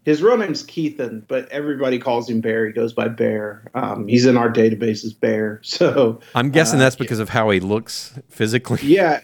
his 0.07 0.23
real 0.23 0.37
name's 0.37 0.65
Keithian, 0.65 1.23
but 1.27 1.49
everybody 1.49 1.99
calls 1.99 2.29
him 2.29 2.39
Bear. 2.39 2.65
He 2.65 2.71
goes 2.71 2.93
by 2.93 3.09
Bear. 3.09 3.69
Um, 3.75 4.07
he's 4.07 4.25
in 4.25 4.37
our 4.37 4.49
database 4.49 5.03
as 5.03 5.13
Bear. 5.13 5.61
So 5.67 6.21
I'm 6.33 6.49
guessing 6.49 6.79
uh, 6.79 6.83
that's 6.83 6.95
because 6.95 7.19
of 7.19 7.29
how 7.29 7.49
he 7.49 7.59
looks 7.59 8.17
physically. 8.29 8.79
Yeah. 8.83 9.19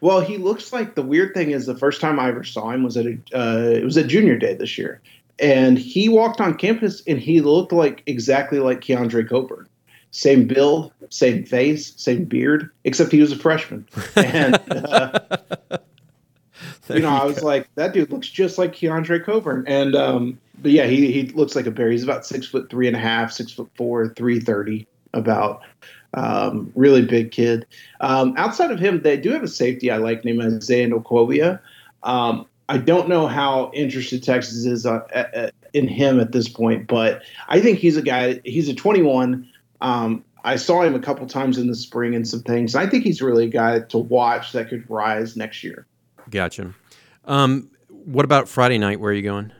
Well, 0.00 0.20
he 0.20 0.36
looks 0.36 0.72
like 0.72 0.94
the 0.94 1.02
weird 1.02 1.34
thing 1.34 1.50
is 1.50 1.66
the 1.66 1.74
first 1.74 2.00
time 2.00 2.20
I 2.20 2.28
ever 2.28 2.44
saw 2.44 2.70
him 2.70 2.82
was 2.84 2.96
at 2.96 3.06
a 3.06 3.18
uh, 3.34 3.70
it 3.70 3.84
was 3.84 3.96
at 3.96 4.06
junior 4.06 4.36
day 4.36 4.54
this 4.54 4.76
year, 4.76 5.00
and 5.38 5.78
he 5.78 6.08
walked 6.08 6.40
on 6.40 6.56
campus 6.56 7.02
and 7.06 7.18
he 7.18 7.40
looked 7.40 7.72
like 7.72 8.02
exactly 8.06 8.58
like 8.58 8.80
Keandre 8.80 9.28
Coburn. 9.28 9.68
Same 10.10 10.46
build, 10.46 10.92
same 11.10 11.44
face, 11.44 11.92
same 11.96 12.24
beard, 12.24 12.70
except 12.84 13.12
he 13.12 13.20
was 13.20 13.32
a 13.32 13.36
freshman. 13.36 13.86
And 14.16 14.56
uh, 14.70 15.18
you 16.88 17.00
know, 17.00 17.10
I 17.10 17.24
was 17.24 17.42
like, 17.42 17.68
that 17.74 17.92
dude 17.92 18.10
looks 18.10 18.28
just 18.28 18.58
like 18.58 18.74
Keandre 18.74 19.24
Coburn. 19.24 19.64
And 19.66 19.94
um, 19.94 20.38
but 20.60 20.70
yeah, 20.70 20.86
he 20.86 21.12
he 21.12 21.28
looks 21.28 21.54
like 21.54 21.66
a 21.66 21.70
bear. 21.70 21.90
He's 21.90 22.04
about 22.04 22.26
six 22.26 22.46
foot 22.46 22.70
three 22.70 22.86
and 22.86 22.96
a 22.96 23.00
half, 23.00 23.32
six 23.32 23.52
foot 23.52 23.70
four, 23.76 24.08
three 24.14 24.40
thirty 24.40 24.86
about. 25.12 25.62
Um, 26.14 26.72
really 26.74 27.04
big 27.04 27.32
kid. 27.32 27.66
Um, 28.00 28.32
outside 28.38 28.70
of 28.70 28.80
him, 28.80 29.02
they 29.02 29.18
do 29.18 29.30
have 29.30 29.42
a 29.42 29.48
safety 29.48 29.90
I 29.90 29.98
like 29.98 30.24
named 30.24 30.42
Isaiah 30.42 30.88
Nwokobia. 30.88 31.60
Um, 32.02 32.46
I 32.68 32.78
don't 32.78 33.08
know 33.08 33.26
how 33.26 33.70
interested 33.72 34.22
Texas 34.22 34.66
is 34.66 34.84
uh, 34.84 34.98
uh, 35.14 35.50
in 35.72 35.88
him 35.88 36.20
at 36.20 36.32
this 36.32 36.48
point, 36.48 36.86
but 36.86 37.22
I 37.48 37.60
think 37.60 37.78
he's 37.78 37.96
a 37.96 38.02
guy. 38.02 38.40
He's 38.44 38.68
a 38.68 38.74
21. 38.74 39.48
Um, 39.80 40.24
I 40.44 40.56
saw 40.56 40.82
him 40.82 40.94
a 40.94 41.00
couple 41.00 41.26
times 41.26 41.58
in 41.58 41.66
the 41.66 41.74
spring 41.74 42.14
and 42.14 42.28
some 42.28 42.42
things. 42.42 42.74
I 42.74 42.86
think 42.86 43.04
he's 43.04 43.22
really 43.22 43.44
a 43.44 43.48
guy 43.48 43.80
to 43.80 43.98
watch 43.98 44.52
that 44.52 44.68
could 44.68 44.88
rise 44.90 45.36
next 45.36 45.64
year. 45.64 45.86
Gotcha. 46.30 46.74
Um, 47.24 47.70
what 47.88 48.24
about 48.24 48.48
Friday 48.48 48.78
night? 48.78 49.00
Where 49.00 49.10
are 49.10 49.14
you 49.14 49.22
going? 49.22 49.52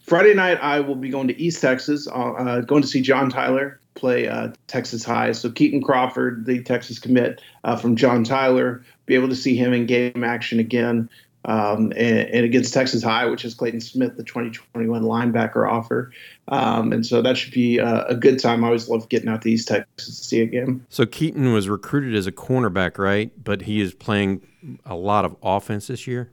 Friday 0.00 0.34
night, 0.34 0.58
I 0.60 0.80
will 0.80 0.96
be 0.96 1.08
going 1.08 1.28
to 1.28 1.40
East 1.40 1.60
Texas. 1.60 2.08
Uh, 2.08 2.32
uh 2.32 2.60
going 2.60 2.82
to 2.82 2.88
see 2.88 3.00
John 3.00 3.30
Tyler 3.30 3.80
play 3.94 4.28
uh, 4.28 4.48
Texas 4.66 5.04
High. 5.04 5.32
So 5.32 5.50
Keaton 5.50 5.82
Crawford, 5.82 6.46
the 6.46 6.62
Texas 6.62 6.98
commit 6.98 7.40
uh, 7.64 7.76
from 7.76 7.96
John 7.96 8.24
Tyler, 8.24 8.82
be 9.06 9.14
able 9.14 9.28
to 9.28 9.36
see 9.36 9.56
him 9.56 9.72
in 9.72 9.86
game 9.86 10.24
action 10.24 10.58
again 10.58 11.08
um, 11.44 11.92
and, 11.96 12.28
and, 12.28 12.44
against 12.44 12.74
Texas 12.74 13.02
High, 13.02 13.26
which 13.26 13.44
is 13.44 13.54
Clayton 13.54 13.80
Smith, 13.80 14.16
the 14.16 14.22
2021 14.22 15.02
linebacker 15.02 15.70
offer. 15.70 16.12
Um, 16.48 16.92
and 16.92 17.04
so 17.06 17.22
that 17.22 17.38
should 17.38 17.52
be 17.52 17.78
a, 17.78 18.06
a, 18.06 18.14
good 18.14 18.38
time. 18.38 18.62
I 18.62 18.68
always 18.68 18.88
love 18.88 19.08
getting 19.08 19.28
out 19.28 19.42
to 19.42 19.50
East 19.50 19.68
Texas 19.68 20.18
to 20.18 20.24
see 20.24 20.40
a 20.40 20.46
game. 20.46 20.84
So 20.90 21.06
Keaton 21.06 21.52
was 21.52 21.68
recruited 21.68 22.14
as 22.14 22.26
a 22.26 22.32
cornerback, 22.32 22.98
right? 22.98 23.32
But 23.42 23.62
he 23.62 23.80
is 23.80 23.94
playing 23.94 24.46
a 24.84 24.94
lot 24.94 25.24
of 25.24 25.34
offense 25.42 25.86
this 25.86 26.06
year. 26.06 26.30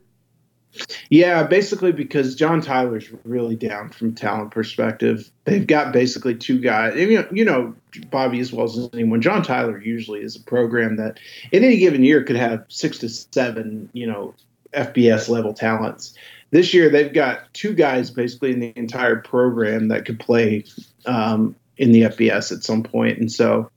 Yeah, 1.08 1.44
basically 1.44 1.92
because 1.92 2.34
John 2.34 2.60
Tyler's 2.60 3.10
really 3.24 3.56
down 3.56 3.88
from 3.88 4.14
talent 4.14 4.50
perspective. 4.50 5.30
They've 5.44 5.66
got 5.66 5.92
basically 5.92 6.34
two 6.34 6.60
guys. 6.60 6.94
You 6.96 7.16
know, 7.16 7.28
you 7.32 7.44
know 7.44 7.74
Bobby 8.10 8.40
as 8.40 8.52
well 8.52 8.66
as 8.66 8.90
anyone. 8.92 9.22
John 9.22 9.42
Tyler 9.42 9.80
usually 9.80 10.20
is 10.20 10.36
a 10.36 10.40
program 10.40 10.96
that 10.96 11.18
in 11.52 11.64
any 11.64 11.78
given 11.78 12.04
year 12.04 12.22
could 12.22 12.36
have 12.36 12.64
six 12.68 12.98
to 12.98 13.08
seven, 13.08 13.88
you 13.94 14.06
know, 14.06 14.34
FBS 14.72 15.28
level 15.28 15.52
talents. 15.52 16.14
This 16.50 16.72
year, 16.72 16.88
they've 16.88 17.12
got 17.12 17.52
two 17.52 17.74
guys 17.74 18.10
basically 18.10 18.52
in 18.52 18.60
the 18.60 18.72
entire 18.76 19.16
program 19.16 19.88
that 19.88 20.06
could 20.06 20.18
play 20.18 20.64
um, 21.06 21.54
in 21.76 21.92
the 21.92 22.02
FBS 22.02 22.50
at 22.52 22.64
some 22.64 22.82
point, 22.82 23.18
and 23.18 23.30
so 23.30 23.70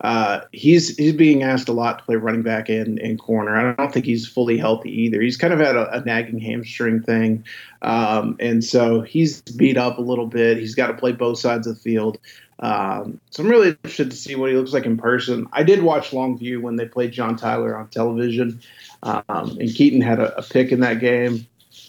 uh, 0.00 0.40
he's 0.52 0.96
he's 0.96 1.14
being 1.14 1.42
asked 1.42 1.68
a 1.68 1.72
lot 1.72 1.98
to 1.98 2.04
play 2.04 2.16
running 2.16 2.42
back 2.42 2.68
and, 2.68 2.98
and 2.98 3.18
corner. 3.18 3.56
I 3.56 3.74
don't 3.74 3.92
think 3.92 4.04
he's 4.04 4.26
fully 4.26 4.58
healthy 4.58 4.90
either. 4.90 5.20
He's 5.20 5.36
kind 5.36 5.54
of 5.54 5.60
had 5.60 5.76
a, 5.76 5.90
a 5.96 6.04
nagging 6.04 6.38
hamstring 6.38 7.02
thing, 7.02 7.44
um, 7.82 8.36
and 8.38 8.62
so 8.62 9.00
he's 9.00 9.40
beat 9.42 9.76
up 9.76 9.98
a 9.98 10.02
little 10.02 10.26
bit. 10.26 10.58
He's 10.58 10.74
got 10.74 10.88
to 10.88 10.94
play 10.94 11.12
both 11.12 11.38
sides 11.38 11.66
of 11.66 11.76
the 11.76 11.80
field. 11.80 12.18
Um, 12.60 13.20
so 13.30 13.42
I'm 13.42 13.48
really 13.48 13.70
interested 13.70 14.10
to 14.10 14.16
see 14.16 14.34
what 14.34 14.50
he 14.50 14.56
looks 14.56 14.72
like 14.72 14.86
in 14.86 14.96
person. 14.96 15.46
I 15.52 15.62
did 15.62 15.82
watch 15.82 16.10
Longview 16.10 16.60
when 16.60 16.76
they 16.76 16.86
played 16.86 17.12
John 17.12 17.36
Tyler 17.36 17.76
on 17.76 17.88
television, 17.88 18.60
um, 19.04 19.58
and 19.60 19.74
Keaton 19.74 20.00
had 20.00 20.18
a, 20.18 20.36
a, 20.38 20.42
pick 20.42 20.72
in 20.72 20.80
that 20.80 20.98
game 20.98 21.46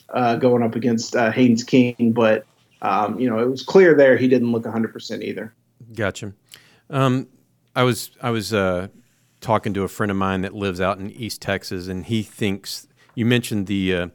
uh, 0.09 0.35
going 0.35 0.61
up 0.61 0.75
against 0.75 1.15
uh, 1.15 1.31
Haynes 1.31 1.63
King, 1.63 2.11
but 2.11 2.45
um, 2.81 3.19
you 3.19 3.29
know 3.29 3.39
it 3.39 3.49
was 3.49 3.63
clear 3.63 3.95
there 3.95 4.17
he 4.17 4.27
didn't 4.27 4.51
look 4.51 4.63
100% 4.63 5.23
either. 5.23 5.53
Gotcha. 5.93 6.33
Um, 6.89 7.27
I 7.75 7.83
was 7.83 8.11
I 8.21 8.31
was 8.31 8.53
uh, 8.53 8.89
talking 9.39 9.73
to 9.73 9.83
a 9.83 9.87
friend 9.87 10.11
of 10.11 10.17
mine 10.17 10.41
that 10.41 10.53
lives 10.53 10.81
out 10.81 10.99
in 10.99 11.09
East 11.11 11.41
Texas, 11.41 11.87
and 11.87 12.05
he 12.05 12.21
thinks 12.21 12.87
you 13.15 13.25
mentioned 13.25 13.67
the. 13.67 13.95
Uh, 13.95 14.07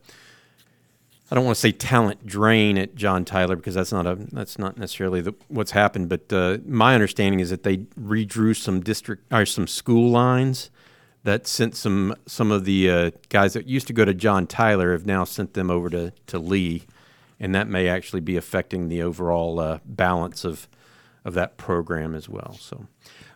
I 1.32 1.36
don't 1.36 1.44
want 1.44 1.54
to 1.54 1.60
say 1.60 1.70
talent 1.70 2.26
drain 2.26 2.76
at 2.76 2.96
John 2.96 3.24
Tyler 3.24 3.54
because 3.54 3.74
that's 3.74 3.92
not 3.92 4.04
a 4.04 4.16
that's 4.32 4.58
not 4.58 4.76
necessarily 4.76 5.20
the, 5.20 5.34
what's 5.48 5.70
happened. 5.70 6.08
But 6.08 6.32
uh, 6.32 6.58
my 6.66 6.94
understanding 6.94 7.40
is 7.40 7.50
that 7.50 7.62
they 7.62 7.78
redrew 7.78 8.56
some 8.56 8.80
district 8.80 9.32
or 9.32 9.46
some 9.46 9.68
school 9.68 10.10
lines 10.10 10.70
that 11.24 11.46
sent 11.46 11.76
some 11.76 12.14
some 12.26 12.50
of 12.50 12.64
the 12.64 12.90
uh, 12.90 13.10
guys 13.28 13.52
that 13.52 13.66
used 13.66 13.86
to 13.88 13.92
go 13.92 14.04
to 14.04 14.14
John 14.14 14.46
Tyler 14.46 14.92
have 14.92 15.06
now 15.06 15.24
sent 15.24 15.54
them 15.54 15.70
over 15.70 15.90
to 15.90 16.12
to 16.26 16.38
Lee, 16.38 16.84
and 17.38 17.54
that 17.54 17.68
may 17.68 17.88
actually 17.88 18.20
be 18.20 18.36
affecting 18.36 18.88
the 18.88 19.02
overall 19.02 19.60
uh, 19.60 19.78
balance 19.84 20.44
of 20.44 20.68
of 21.24 21.34
that 21.34 21.56
program 21.56 22.14
as 22.14 22.28
well. 22.28 22.56
So. 22.58 22.86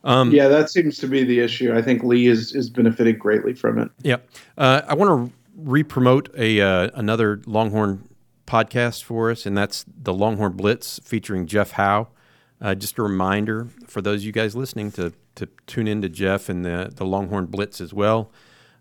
Um, 0.05 0.33
yeah, 0.33 0.49
that 0.49 0.69
seems 0.69 0.99
to 0.99 1.07
be 1.07 1.25
the 1.25 1.41
issue. 1.41 1.75
I 1.75 1.81
think 1.81 2.03
Lee 2.03 2.27
is 2.27 2.55
is 2.55 2.69
benefited 2.69 3.19
greatly 3.19 3.55
from 3.55 3.79
it. 3.79 3.91
Yep. 4.03 4.29
Uh, 4.59 4.83
I 4.87 4.95
want 4.95 5.31
to 5.31 5.37
re-promote 5.57 6.29
a 6.37 6.61
uh, 6.61 6.91
another 6.95 7.41
Longhorn 7.47 8.07
podcast 8.47 9.03
for 9.03 9.31
us, 9.31 9.47
and 9.47 9.57
that's 9.57 9.87
the 9.89 10.13
Longhorn 10.13 10.53
Blitz 10.53 11.01
featuring 11.03 11.47
Jeff 11.47 11.73
Howe. 11.73 12.09
Uh, 12.61 12.75
just 12.75 12.99
a 12.99 13.03
reminder 13.03 13.69
for 13.87 14.03
those 14.03 14.21
of 14.21 14.25
you 14.25 14.33
guys 14.33 14.55
listening 14.55 14.93
to 14.93 15.13
to 15.37 15.49
tune 15.67 15.89
in 15.89 16.03
to 16.03 16.09
Jeff 16.09 16.49
and 16.49 16.65
the 16.65 16.93
the 16.95 17.05
Longhorn 17.05 17.47
Blitz 17.47 17.81
as 17.81 17.93
well. 17.93 18.31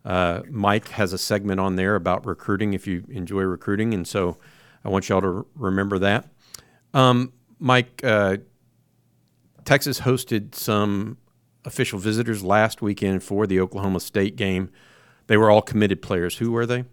Uh, 0.06 0.42
Mike 0.50 0.90
has 0.90 1.14
a 1.14 1.18
segment 1.18 1.60
on 1.60 1.76
there 1.76 1.96
about 1.96 2.26
recruiting 2.26 2.74
if 2.74 2.88
you 2.88 3.06
enjoy 3.10 3.42
recruiting, 3.42 3.94
and 3.94 4.08
so 4.08 4.38
I 4.84 4.90
want 4.90 5.08
y'all 5.10 5.22
to 5.22 5.46
remember 5.56 5.98
that. 6.00 6.28
Um, 6.94 7.32
Mike, 7.60 8.02
uh, 8.04 8.38
Texas 9.64 10.02
hosted 10.02 10.56
some 10.56 11.18
official 11.66 12.00
visitors 12.00 12.44
last 12.44 12.82
weekend 12.82 13.24
for 13.24 13.48
the 13.48 13.60
Oklahoma 13.60 14.02
State 14.02 14.36
game. 14.36 14.70
They 15.28 15.38
were 15.38 15.50
all 15.50 15.62
committed 15.62 16.02
players. 16.02 16.38
Who 16.38 16.52
were 16.52 16.66
they? 16.66 16.84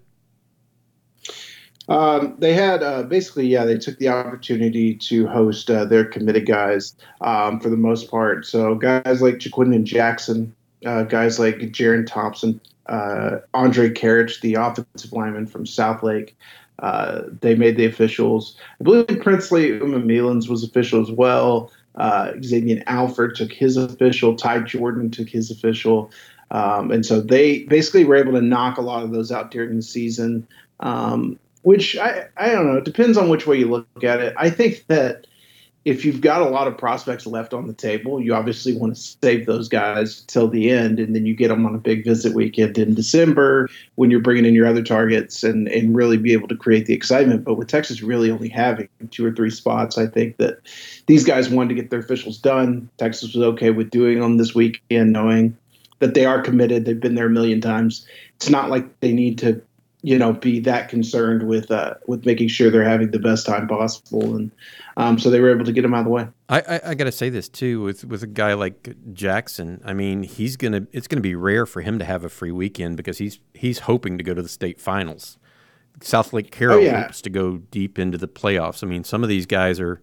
Um, 1.90 2.36
they 2.38 2.54
had 2.54 2.84
uh, 2.84 3.02
basically, 3.02 3.48
yeah, 3.48 3.64
they 3.64 3.76
took 3.76 3.98
the 3.98 4.08
opportunity 4.08 4.94
to 4.94 5.26
host 5.26 5.68
uh, 5.68 5.84
their 5.84 6.04
committed 6.04 6.46
guys 6.46 6.94
um, 7.20 7.58
for 7.58 7.68
the 7.68 7.76
most 7.76 8.08
part. 8.08 8.46
So 8.46 8.76
guys 8.76 9.20
like 9.20 9.34
Ja'Quinden 9.34 9.82
Jackson, 9.82 10.54
uh, 10.86 11.02
guys 11.02 11.40
like 11.40 11.56
Jerrin 11.56 12.06
Thompson, 12.06 12.60
uh, 12.86 13.38
Andre 13.54 13.90
Karic, 13.90 14.40
the 14.40 14.54
offensive 14.54 15.12
lineman 15.12 15.46
from 15.46 15.64
Southlake. 15.64 16.34
Uh, 16.78 17.22
they 17.40 17.56
made 17.56 17.76
the 17.76 17.86
officials. 17.86 18.56
I 18.80 18.84
believe 18.84 19.20
Princely 19.20 19.70
Umanmielen 19.70 20.48
was 20.48 20.62
official 20.62 21.02
as 21.02 21.10
well. 21.10 21.72
Uh, 21.96 22.32
Xavier 22.42 22.82
Alford 22.86 23.34
took 23.34 23.52
his 23.52 23.76
official. 23.76 24.36
Ty 24.36 24.60
Jordan 24.60 25.10
took 25.10 25.28
his 25.28 25.50
official. 25.50 26.10
Um, 26.52 26.90
and 26.90 27.04
so 27.04 27.20
they 27.20 27.64
basically 27.64 28.04
were 28.04 28.16
able 28.16 28.32
to 28.32 28.40
knock 28.40 28.78
a 28.78 28.82
lot 28.82 29.02
of 29.02 29.10
those 29.10 29.30
out 29.30 29.50
during 29.50 29.76
the 29.76 29.82
season, 29.82 30.46
um, 30.80 31.38
which 31.62 31.96
I, 31.96 32.26
I 32.36 32.50
don't 32.50 32.66
know. 32.66 32.78
It 32.78 32.84
depends 32.84 33.18
on 33.18 33.28
which 33.28 33.46
way 33.46 33.58
you 33.58 33.68
look 33.68 34.04
at 34.04 34.20
it. 34.20 34.34
I 34.36 34.50
think 34.50 34.86
that 34.88 35.26
if 35.86 36.04
you've 36.04 36.20
got 36.20 36.42
a 36.42 36.48
lot 36.48 36.68
of 36.68 36.76
prospects 36.76 37.26
left 37.26 37.54
on 37.54 37.66
the 37.66 37.72
table, 37.72 38.20
you 38.20 38.34
obviously 38.34 38.76
want 38.76 38.94
to 38.94 39.00
save 39.00 39.46
those 39.46 39.66
guys 39.66 40.20
till 40.22 40.46
the 40.46 40.70
end, 40.70 41.00
and 41.00 41.14
then 41.14 41.24
you 41.24 41.34
get 41.34 41.48
them 41.48 41.64
on 41.64 41.74
a 41.74 41.78
big 41.78 42.04
visit 42.04 42.34
weekend 42.34 42.76
in 42.76 42.94
December 42.94 43.66
when 43.94 44.10
you're 44.10 44.20
bringing 44.20 44.44
in 44.44 44.54
your 44.54 44.66
other 44.66 44.82
targets 44.82 45.42
and 45.42 45.68
and 45.68 45.96
really 45.96 46.18
be 46.18 46.34
able 46.34 46.48
to 46.48 46.56
create 46.56 46.84
the 46.84 46.92
excitement. 46.92 47.44
But 47.44 47.54
with 47.54 47.68
Texas 47.68 48.02
really 48.02 48.30
only 48.30 48.50
having 48.50 48.88
two 49.10 49.24
or 49.24 49.32
three 49.32 49.50
spots, 49.50 49.96
I 49.96 50.06
think 50.06 50.36
that 50.36 50.58
these 51.06 51.24
guys 51.24 51.48
wanted 51.48 51.70
to 51.70 51.74
get 51.76 51.90
their 51.90 52.00
officials 52.00 52.36
done. 52.36 52.88
Texas 52.98 53.34
was 53.34 53.42
okay 53.42 53.70
with 53.70 53.90
doing 53.90 54.20
them 54.20 54.36
this 54.36 54.54
weekend, 54.54 55.12
knowing 55.12 55.56
that 56.00 56.12
they 56.12 56.26
are 56.26 56.42
committed. 56.42 56.84
They've 56.84 57.00
been 57.00 57.14
there 57.14 57.26
a 57.26 57.30
million 57.30 57.62
times. 57.62 58.06
It's 58.36 58.50
not 58.50 58.68
like 58.68 59.00
they 59.00 59.12
need 59.12 59.38
to 59.38 59.62
you 60.02 60.18
know 60.18 60.32
be 60.32 60.60
that 60.60 60.88
concerned 60.88 61.46
with 61.46 61.70
uh, 61.70 61.94
with 62.06 62.24
making 62.24 62.48
sure 62.48 62.70
they're 62.70 62.88
having 62.88 63.10
the 63.10 63.18
best 63.18 63.46
time 63.46 63.68
possible. 63.68 64.36
And 64.36 64.50
um, 64.96 65.18
so 65.18 65.30
they 65.30 65.40
were 65.40 65.50
able 65.50 65.64
to 65.64 65.72
get 65.72 65.84
him 65.84 65.94
out 65.94 66.00
of 66.00 66.04
the 66.06 66.10
way. 66.10 66.28
I, 66.48 66.60
I, 66.60 66.80
I 66.86 66.94
got 66.94 67.04
to 67.04 67.12
say 67.12 67.28
this 67.28 67.48
too 67.48 67.82
with 67.82 68.04
with 68.04 68.22
a 68.22 68.26
guy 68.26 68.54
like 68.54 68.94
jackson. 69.12 69.80
I 69.84 69.92
mean 69.92 70.22
he's 70.22 70.56
gonna 70.56 70.86
it's 70.92 71.06
gonna 71.06 71.20
be 71.20 71.34
rare 71.34 71.66
for 71.66 71.82
him 71.82 71.98
to 71.98 72.04
have 72.04 72.24
a 72.24 72.28
free 72.28 72.52
weekend 72.52 72.96
because 72.96 73.18
he's 73.18 73.40
he's 73.54 73.80
hoping 73.80 74.18
to 74.18 74.24
go 74.24 74.34
to 74.34 74.42
the 74.42 74.48
state 74.48 74.80
finals. 74.80 75.38
Southlake 76.00 76.50
carroll 76.50 76.78
oh, 76.78 76.80
yeah. 76.80 77.02
hopes 77.02 77.20
to 77.22 77.30
go 77.30 77.58
deep 77.58 77.98
into 77.98 78.16
the 78.16 78.28
playoffs. 78.28 78.82
I 78.82 78.86
mean 78.86 79.04
some 79.04 79.22
of 79.22 79.28
these 79.28 79.46
guys 79.46 79.80
are 79.80 80.00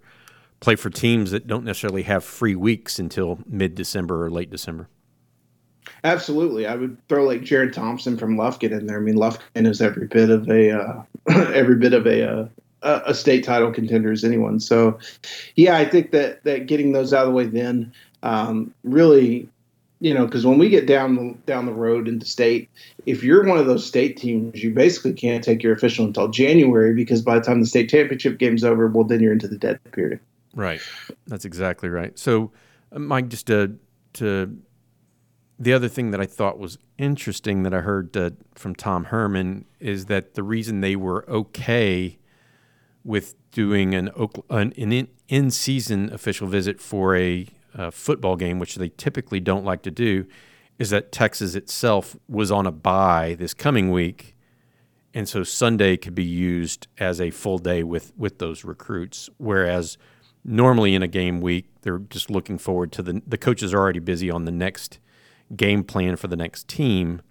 play 0.60 0.75
for 0.75 0.89
teams 0.89 1.31
that 1.31 1.47
don't 1.47 1.63
necessarily 1.63 2.03
have 2.03 2.23
free 2.23 2.55
weeks 2.55 2.97
until 2.97 3.39
mid-december 3.45 4.25
or 4.25 4.31
late 4.31 4.49
december 4.49 4.89
Absolutely, 6.04 6.65
I 6.67 6.76
would 6.76 6.97
throw 7.08 7.26
like 7.26 7.41
Jerrin 7.41 7.73
Thompson 7.73 8.17
from 8.17 8.38
Lufkin 8.38 8.71
in 8.71 8.88
there. 8.88 8.97
I 8.97 9.02
mean, 9.02 9.15
Lufkin 9.15 9.67
is 9.67 9.82
every 9.82 10.08
bit 10.08 10.30
of 10.30 10.50
a 10.50 10.71
uh, 10.71 11.04
every 11.54 11.76
bit 11.76 11.93
of 11.93 12.06
a 12.06 12.30
uh, 12.30 12.47
a 12.84 13.13
state 13.13 13.43
title 13.43 13.71
contender 13.71 14.12
as 14.12 14.23
anyone. 14.23 14.60
So, 14.60 15.00
yeah, 15.56 15.78
I 15.78 15.86
think 15.86 16.12
that 16.12 16.43
that 16.43 16.67
getting 16.67 16.91
those 16.91 17.13
out 17.13 17.23
of 17.23 17.30
the 17.30 17.34
way 17.34 17.45
then 17.45 17.91
um, 18.23 18.73
really, 18.84 19.47
you 20.00 20.13
know, 20.13 20.26
because 20.26 20.45
when 20.45 20.58
we 20.58 20.69
get 20.69 20.86
down 20.86 21.41
down 21.45 21.65
the 21.65 21.73
road 21.73 22.08
into 22.08 22.26
state, 22.26 22.69
if 23.06 23.23
you're 23.23 23.45
one 23.45 23.58
of 23.58 23.65
those 23.65 23.86
state 23.86 24.17
teams, 24.17 24.63
you 24.63 24.71
basically 24.71 25.13
can't 25.13 25.43
take 25.43 25.63
your 25.63 25.73
official 25.73 26.06
until 26.06 26.28
January 26.28 26.93
because 26.93 27.21
by 27.21 27.39
the 27.39 27.45
time 27.45 27.60
the 27.60 27.67
state 27.67 27.89
championship 27.89 28.38
game's 28.38 28.63
over, 28.63 28.88
well, 28.88 29.04
then 29.04 29.19
you're 29.19 29.34
into 29.34 29.47
the 29.47 29.58
dead 29.58 29.80
period. 29.91 30.19
Right, 30.54 30.82
that's 31.28 31.45
exactly 31.45 31.89
right. 31.89 32.17
So, 32.17 32.52
uh, 32.91 33.00
Mike, 33.00 33.30
just 33.30 33.47
to 33.47 33.78
to 34.13 34.58
the 35.60 35.74
other 35.74 35.88
thing 35.88 36.12
that 36.12 36.22
I 36.22 36.26
thought 36.26 36.60
was 36.60 36.78
interesting 36.98 37.63
that 37.63 37.74
I 37.74 37.82
heard 37.82 38.15
uh, 38.15 38.32
from 38.54 38.76
Tom 38.76 39.06
Herman 39.06 39.65
is 39.80 40.06
that 40.06 40.36
the 40.36 40.43
reason 40.43 40.82
they 40.82 40.96
were 40.96 41.28
okay 41.30 42.20
with 43.04 43.36
doing 43.52 43.96
an, 43.96 44.10
an 44.50 45.08
in 45.28 45.52
season 45.52 46.13
official 46.13 46.48
visit 46.48 46.80
for 46.80 47.15
a 47.15 47.48
uh, 47.76 47.89
football 47.89 48.36
game, 48.36 48.60
which 48.60 48.76
they 48.76 48.89
typically 48.89 49.39
don't 49.39 49.65
like 49.65 49.82
to 49.84 49.91
do, 49.91 50.26
is 50.78 50.89
that 50.91 51.12
Texas 51.12 51.56
itself 51.56 52.15
was 52.28 52.52
on 52.52 52.67
a 52.67 52.72
bye 52.72 53.36
this 53.39 53.54
coming 53.54 53.91
week. 53.91 54.36
And 55.13 55.28
so 55.28 55.43
Sunday 55.43 55.98
could 55.98 56.13
be 56.13 56.24
used 56.24 56.88
as 57.00 57.20
a 57.20 57.32
full 57.32 57.58
day 57.58 57.82
with, 57.82 58.13
with 58.15 58.38
those 58.38 58.63
recruits. 58.63 59.30
Whereas 59.38 59.98
normally 60.43 60.93
in 60.93 61.02
a 61.02 61.08
game 61.08 61.41
week, 61.41 61.65
they're 61.82 61.98
just 61.98 62.30
looking 62.30 62.60
forward 62.60 62.91
to 62.91 63.02
the, 63.02 63.22
the 63.26 63.38
coaches 63.38 63.74
are 63.74 63.80
already 63.80 64.00
busy 64.00 64.30
on 64.30 64.46
the 64.46 64.52
next 64.52 65.00
game 65.55 65.83
plan 65.83 66.15
for 66.15 66.27
the 66.27 66.36
next 66.36 66.67
team. 66.67 67.21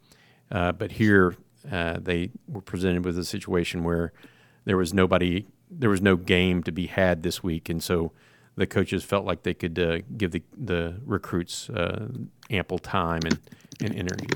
Uh, 0.50 0.72
but 0.72 0.92
here 0.92 1.36
uh, 1.70 1.98
they 2.00 2.30
were 2.48 2.60
presented 2.60 3.04
with 3.04 3.18
a 3.18 3.24
situation 3.24 3.82
where 3.84 4.12
there 4.64 4.76
was 4.76 4.94
nobody, 4.94 5.46
there 5.70 5.90
was 5.90 6.00
no 6.00 6.16
game 6.16 6.62
to 6.62 6.72
be 6.72 6.86
had 6.86 7.22
this 7.22 7.42
week, 7.42 7.68
and 7.68 7.82
so 7.82 8.12
the 8.56 8.66
coaches 8.66 9.04
felt 9.04 9.24
like 9.24 9.42
they 9.42 9.54
could 9.54 9.78
uh, 9.78 9.98
give 10.16 10.32
the 10.32 10.42
the 10.56 10.96
recruits 11.04 11.68
uh, 11.70 12.08
ample 12.50 12.78
time 12.78 13.20
and, 13.24 13.38
and 13.80 13.94
energy. 13.94 14.26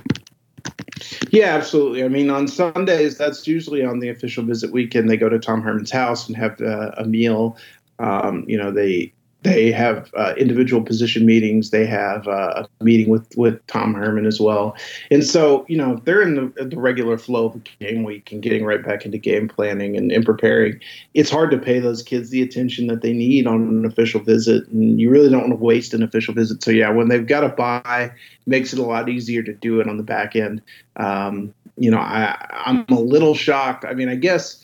Yeah, 1.30 1.54
absolutely. 1.54 2.04
I 2.04 2.08
mean, 2.08 2.28
on 2.30 2.46
Sundays, 2.46 3.16
that's 3.16 3.46
usually 3.46 3.84
on 3.84 4.00
the 4.00 4.08
official 4.08 4.44
visit 4.44 4.72
weekend. 4.72 5.08
They 5.08 5.16
go 5.16 5.28
to 5.28 5.38
Tom 5.38 5.62
Herman's 5.62 5.90
house 5.90 6.28
and 6.28 6.36
have 6.36 6.60
uh, 6.60 6.90
a 6.98 7.04
meal. 7.04 7.56
Um, 7.98 8.44
you 8.46 8.58
know, 8.58 8.70
they 8.70 9.12
they 9.42 9.72
have 9.72 10.10
uh, 10.14 10.34
individual 10.36 10.82
position 10.82 11.24
meetings. 11.24 11.70
They 11.70 11.86
have 11.86 12.28
uh, 12.28 12.66
a 12.78 12.84
meeting 12.84 13.08
with, 13.08 13.26
with 13.36 13.66
Tom 13.68 13.94
Herman 13.94 14.26
as 14.26 14.38
well. 14.38 14.76
And 15.10 15.24
so, 15.24 15.64
you 15.66 15.78
know, 15.78 16.00
they're 16.04 16.20
in 16.20 16.34
the, 16.34 16.64
the 16.64 16.78
regular 16.78 17.16
flow 17.16 17.46
of 17.46 17.64
game 17.78 18.02
week 18.02 18.32
and 18.32 18.42
getting 18.42 18.66
right 18.66 18.84
back 18.84 19.06
into 19.06 19.16
game 19.16 19.48
planning 19.48 19.96
and, 19.96 20.12
and 20.12 20.26
preparing. 20.26 20.78
It's 21.14 21.30
hard 21.30 21.50
to 21.52 21.58
pay 21.58 21.78
those 21.78 22.02
kids 22.02 22.28
the 22.28 22.42
attention 22.42 22.86
that 22.88 23.00
they 23.00 23.14
need 23.14 23.46
on 23.46 23.62
an 23.62 23.86
official 23.86 24.20
visit. 24.20 24.68
And 24.68 25.00
you 25.00 25.08
really 25.08 25.30
don't 25.30 25.48
want 25.48 25.52
to 25.52 25.64
waste 25.64 25.94
an 25.94 26.02
official 26.02 26.34
visit. 26.34 26.62
So, 26.62 26.70
yeah, 26.70 26.90
when 26.90 27.08
they've 27.08 27.26
got 27.26 27.42
a 27.42 27.48
bye, 27.48 28.12
makes 28.44 28.74
it 28.74 28.78
a 28.78 28.84
lot 28.84 29.08
easier 29.08 29.42
to 29.42 29.54
do 29.54 29.80
it 29.80 29.88
on 29.88 29.96
the 29.96 30.02
back 30.02 30.36
end. 30.36 30.60
Um, 30.96 31.54
you 31.78 31.90
know, 31.90 31.98
I, 31.98 32.46
I'm 32.66 32.84
a 32.90 33.00
little 33.00 33.34
shocked. 33.34 33.86
I 33.86 33.94
mean, 33.94 34.10
I 34.10 34.16
guess, 34.16 34.62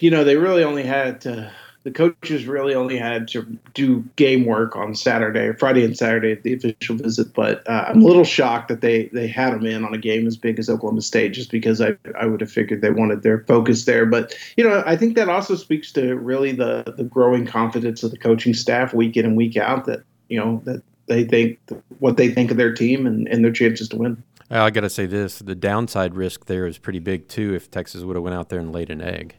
you 0.00 0.10
know, 0.10 0.24
they 0.24 0.36
really 0.36 0.64
only 0.64 0.82
had 0.82 1.20
to 1.20 1.52
the 1.82 1.90
coaches 1.90 2.46
really 2.46 2.74
only 2.74 2.98
had 2.98 3.26
to 3.28 3.58
do 3.72 4.04
game 4.16 4.44
work 4.44 4.76
on 4.76 4.94
Saturday, 4.94 5.52
Friday 5.58 5.84
and 5.84 5.96
Saturday 5.96 6.32
at 6.32 6.42
the 6.42 6.52
official 6.52 6.96
visit. 6.96 7.32
But 7.32 7.66
uh, 7.68 7.86
I'm 7.88 8.02
a 8.02 8.04
little 8.04 8.24
shocked 8.24 8.68
that 8.68 8.82
they 8.82 9.06
they 9.12 9.26
had 9.26 9.54
them 9.54 9.64
in 9.64 9.84
on 9.84 9.94
a 9.94 9.98
game 9.98 10.26
as 10.26 10.36
big 10.36 10.58
as 10.58 10.68
Oklahoma 10.68 11.00
State, 11.00 11.32
just 11.32 11.50
because 11.50 11.80
I 11.80 11.96
I 12.18 12.26
would 12.26 12.40
have 12.40 12.52
figured 12.52 12.82
they 12.82 12.90
wanted 12.90 13.22
their 13.22 13.44
focus 13.44 13.86
there. 13.86 14.04
But 14.04 14.34
you 14.56 14.64
know, 14.64 14.82
I 14.84 14.96
think 14.96 15.16
that 15.16 15.28
also 15.28 15.54
speaks 15.54 15.90
to 15.92 16.16
really 16.16 16.52
the 16.52 16.94
the 16.96 17.04
growing 17.04 17.46
confidence 17.46 18.02
of 18.02 18.10
the 18.10 18.18
coaching 18.18 18.52
staff 18.52 18.92
week 18.92 19.16
in 19.16 19.24
and 19.24 19.36
week 19.36 19.56
out 19.56 19.86
that 19.86 20.02
you 20.28 20.38
know 20.38 20.60
that 20.64 20.82
they 21.06 21.24
think 21.24 21.58
what 21.98 22.18
they 22.18 22.28
think 22.28 22.50
of 22.50 22.56
their 22.56 22.74
team 22.74 23.06
and, 23.06 23.26
and 23.28 23.42
their 23.42 23.52
chances 23.52 23.88
to 23.88 23.96
win. 23.96 24.22
I 24.50 24.70
got 24.70 24.80
to 24.80 24.90
say 24.90 25.06
this: 25.06 25.38
the 25.38 25.54
downside 25.54 26.14
risk 26.14 26.46
there 26.46 26.66
is 26.66 26.76
pretty 26.76 26.98
big 26.98 27.28
too. 27.28 27.54
If 27.54 27.70
Texas 27.70 28.02
would 28.02 28.16
have 28.16 28.22
went 28.22 28.34
out 28.34 28.48
there 28.48 28.58
and 28.58 28.72
laid 28.72 28.90
an 28.90 29.00
egg, 29.00 29.36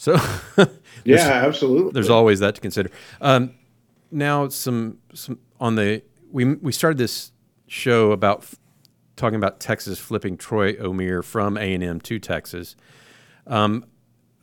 so 0.00 0.18
yeah, 1.04 1.42
absolutely. 1.44 1.92
There's 1.92 2.08
always 2.08 2.40
that 2.40 2.54
to 2.54 2.60
consider. 2.62 2.90
Um, 3.20 3.52
now, 4.10 4.48
some 4.48 4.96
some 5.12 5.38
on 5.60 5.74
the 5.74 6.02
we 6.32 6.54
we 6.54 6.72
started 6.72 6.96
this 6.96 7.32
show 7.66 8.10
about 8.12 8.38
f- 8.38 8.54
talking 9.16 9.36
about 9.36 9.60
Texas 9.60 9.98
flipping 9.98 10.38
Troy 10.38 10.72
Omeire 10.76 11.22
from 11.22 11.58
A 11.58 11.74
and 11.74 11.84
M 11.84 12.00
to 12.00 12.18
Texas. 12.18 12.76
Um, 13.46 13.84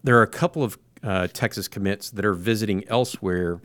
there 0.04 0.16
are 0.20 0.22
a 0.22 0.28
couple 0.28 0.64
of 0.64 0.78
uh, 1.02 1.28
Texas 1.34 1.68
commits 1.68 2.12
that 2.12 2.24
are 2.24 2.36
visiting 2.36 2.88
elsewhere 2.88 3.60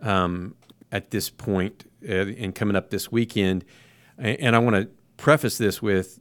um, 0.00 0.56
at 0.90 1.12
this 1.12 1.30
point 1.30 1.88
uh, 2.08 2.12
and 2.12 2.56
coming 2.56 2.74
up 2.74 2.90
this 2.90 3.12
weekend, 3.12 3.64
and 4.18 4.56
I 4.56 4.58
want 4.58 4.74
to 4.74 4.88
preface 5.16 5.58
this 5.58 5.80
with 5.80 6.18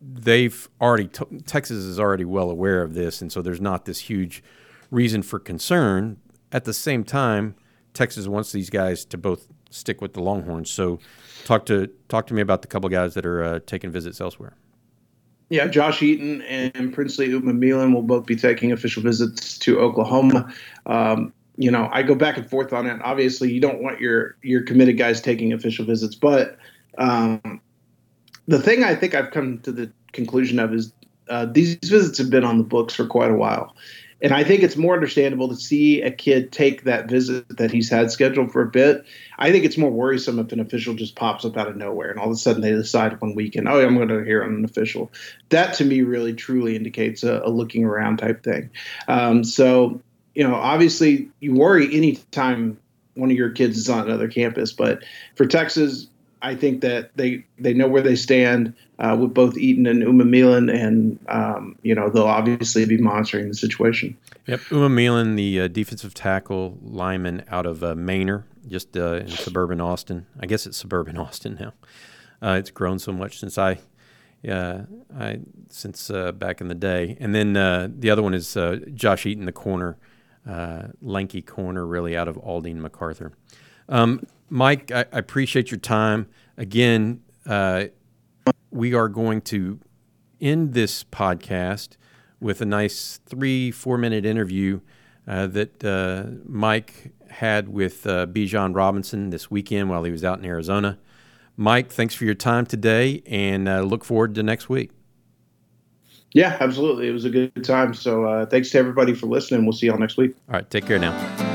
they've 0.00 0.68
already 0.80 1.08
t- 1.08 1.24
Texas 1.46 1.78
is 1.78 1.98
already 1.98 2.24
well 2.24 2.50
aware 2.50 2.82
of 2.82 2.94
this, 2.94 3.20
and 3.20 3.32
so 3.32 3.42
there's 3.42 3.60
not 3.60 3.84
this 3.84 4.00
huge 4.00 4.42
reason 4.90 5.22
for 5.22 5.38
concern. 5.38 6.18
At 6.52 6.64
the 6.64 6.72
same 6.72 7.04
time, 7.04 7.54
Texas 7.94 8.26
wants 8.26 8.52
these 8.52 8.70
guys 8.70 9.04
to 9.06 9.18
both 9.18 9.48
stick 9.70 10.00
with 10.00 10.14
the 10.14 10.22
Longhorns. 10.22 10.70
So, 10.70 10.98
talk 11.44 11.66
to 11.66 11.88
talk 12.08 12.26
to 12.28 12.34
me 12.34 12.42
about 12.42 12.62
the 12.62 12.68
couple 12.68 12.88
guys 12.88 13.14
that 13.14 13.26
are 13.26 13.42
uh, 13.42 13.60
taking 13.66 13.90
visits 13.90 14.20
elsewhere. 14.20 14.54
Yeah, 15.50 15.66
Josh 15.66 16.02
Eaton 16.02 16.42
and 16.42 16.92
Princely 16.92 17.28
Umanmielen 17.28 17.94
will 17.94 18.02
both 18.02 18.26
be 18.26 18.36
taking 18.36 18.70
official 18.70 19.02
visits 19.02 19.58
to 19.60 19.78
Oklahoma. 19.80 20.52
Um, 20.84 21.32
you 21.56 21.70
know, 21.70 21.88
I 21.90 22.02
go 22.02 22.14
back 22.14 22.36
and 22.36 22.48
forth 22.48 22.72
on 22.72 22.86
it. 22.86 23.00
Obviously, 23.02 23.50
you 23.50 23.60
don't 23.60 23.82
want 23.82 24.00
your 24.00 24.36
your 24.42 24.62
committed 24.62 24.98
guys 24.98 25.20
taking 25.20 25.52
official 25.52 25.84
visits, 25.84 26.14
but 26.14 26.56
um, 26.98 27.60
the 28.48 28.60
thing 28.60 28.82
I 28.82 28.94
think 28.94 29.14
I've 29.14 29.30
come 29.30 29.58
to 29.60 29.70
the 29.70 29.92
conclusion 30.12 30.58
of 30.58 30.74
is 30.74 30.92
uh, 31.28 31.46
these 31.46 31.76
visits 31.76 32.18
have 32.18 32.30
been 32.30 32.44
on 32.44 32.58
the 32.58 32.64
books 32.64 32.94
for 32.94 33.06
quite 33.06 33.30
a 33.30 33.34
while. 33.34 33.76
And 34.20 34.32
I 34.32 34.42
think 34.42 34.64
it's 34.64 34.76
more 34.76 34.94
understandable 34.94 35.48
to 35.48 35.54
see 35.54 36.02
a 36.02 36.10
kid 36.10 36.50
take 36.50 36.82
that 36.82 37.08
visit 37.08 37.44
that 37.56 37.70
he's 37.70 37.88
had 37.88 38.10
scheduled 38.10 38.50
for 38.50 38.62
a 38.62 38.66
bit. 38.66 39.04
I 39.38 39.52
think 39.52 39.64
it's 39.64 39.78
more 39.78 39.92
worrisome 39.92 40.40
if 40.40 40.50
an 40.50 40.58
official 40.58 40.94
just 40.94 41.14
pops 41.14 41.44
up 41.44 41.56
out 41.56 41.68
of 41.68 41.76
nowhere 41.76 42.10
and 42.10 42.18
all 42.18 42.26
of 42.26 42.32
a 42.32 42.36
sudden 42.36 42.62
they 42.62 42.72
decide 42.72 43.20
one 43.20 43.36
weekend, 43.36 43.68
oh, 43.68 43.80
I'm 43.80 43.94
going 43.94 44.08
to 44.08 44.24
hear 44.24 44.42
on 44.42 44.54
an 44.54 44.64
official. 44.64 45.12
That 45.50 45.74
to 45.74 45.84
me 45.84 46.02
really 46.02 46.32
truly 46.32 46.74
indicates 46.74 47.22
a, 47.22 47.42
a 47.44 47.50
looking 47.50 47.84
around 47.84 48.16
type 48.16 48.42
thing. 48.42 48.70
Um, 49.06 49.44
so, 49.44 50.00
you 50.34 50.42
know, 50.42 50.54
obviously 50.54 51.28
you 51.38 51.54
worry 51.54 51.94
anytime 51.94 52.76
one 53.14 53.30
of 53.30 53.36
your 53.36 53.50
kids 53.50 53.78
is 53.78 53.88
on 53.88 54.06
another 54.06 54.26
campus, 54.26 54.72
but 54.72 55.04
for 55.36 55.46
Texas, 55.46 56.08
I 56.42 56.54
think 56.54 56.80
that 56.82 57.16
they 57.16 57.44
they 57.58 57.74
know 57.74 57.88
where 57.88 58.02
they 58.02 58.16
stand 58.16 58.74
uh, 58.98 59.16
with 59.18 59.34
both 59.34 59.56
Eaton 59.56 59.86
and 59.86 60.02
Umanmielen, 60.02 60.72
and 60.72 61.18
um, 61.28 61.76
you 61.82 61.94
know 61.94 62.08
they'll 62.08 62.24
obviously 62.24 62.84
be 62.84 62.96
monitoring 62.98 63.48
the 63.48 63.54
situation. 63.54 64.16
Yep, 64.46 64.60
Umanmielen, 64.60 65.36
the 65.36 65.62
uh, 65.62 65.68
defensive 65.68 66.14
tackle 66.14 66.78
lineman 66.82 67.44
out 67.48 67.66
of 67.66 67.82
uh, 67.82 67.94
Manor, 67.94 68.46
just 68.66 68.96
uh, 68.96 69.16
in 69.16 69.28
suburban 69.28 69.80
Austin. 69.80 70.26
I 70.38 70.46
guess 70.46 70.66
it's 70.66 70.76
suburban 70.76 71.16
Austin 71.18 71.56
now. 71.60 71.72
Uh, 72.40 72.54
it's 72.54 72.70
grown 72.70 72.98
so 72.98 73.12
much 73.12 73.40
since 73.40 73.58
I, 73.58 73.78
uh, 74.48 74.82
I 75.16 75.40
since 75.68 76.08
back 76.34 76.60
in 76.60 76.68
the 76.68 76.74
day. 76.74 77.16
And 77.18 77.34
then 77.34 77.54
the 77.98 78.10
other 78.10 78.22
one 78.22 78.32
is 78.32 78.56
Josh 78.94 79.26
Eaton, 79.26 79.44
the 79.44 79.52
corner, 79.52 79.98
lanky 81.02 81.42
corner, 81.42 81.84
really 81.84 82.16
out 82.16 82.28
of 82.28 82.36
Aldine 82.38 82.80
MacArthur. 82.80 83.32
Um, 83.88 84.26
Mike, 84.50 84.90
I, 84.90 85.00
I, 85.12 85.18
appreciate 85.18 85.70
your 85.70 85.80
time. 85.80 86.28
Again, 86.56 87.22
uh, 87.46 87.84
we 88.70 88.94
are 88.94 89.08
going 89.08 89.40
to 89.42 89.80
end 90.40 90.74
this 90.74 91.04
podcast 91.04 91.96
with 92.40 92.60
a 92.60 92.64
nice 92.66 93.20
three, 93.26 93.70
four 93.70 93.98
minute 93.98 94.24
interview 94.24 94.80
uh, 95.26 95.46
that 95.48 95.84
uh, 95.84 96.38
Mike 96.44 97.12
had 97.30 97.68
with 97.68 98.06
uh, 98.06 98.26
Bijan 98.26 98.74
Robinson 98.74 99.30
this 99.30 99.50
weekend 99.50 99.90
while 99.90 100.04
he 100.04 100.10
was 100.10 100.24
out 100.24 100.38
in 100.38 100.44
Arizona. 100.44 100.98
Mike, 101.56 101.90
thanks 101.90 102.14
for 102.14 102.24
your 102.24 102.34
time 102.34 102.64
today 102.66 103.22
and 103.26 103.68
uh, 103.68 103.80
look 103.80 104.04
forward 104.04 104.34
to 104.36 104.42
next 104.42 104.68
week. 104.68 104.90
Yeah, 106.32 106.56
absolutely. 106.60 107.08
It 107.08 107.12
was 107.12 107.24
a 107.24 107.30
good 107.30 107.64
time. 107.64 107.94
So 107.94 108.24
uh, 108.24 108.46
thanks 108.46 108.70
to 108.70 108.78
everybody 108.78 109.14
for 109.14 109.26
listening. 109.26 109.64
We'll 109.64 109.72
see 109.72 109.86
y'all 109.86 109.98
next 109.98 110.16
week. 110.16 110.36
All 110.48 110.54
right. 110.54 110.70
Take 110.70 110.86
care 110.86 110.98
now. 110.98 111.47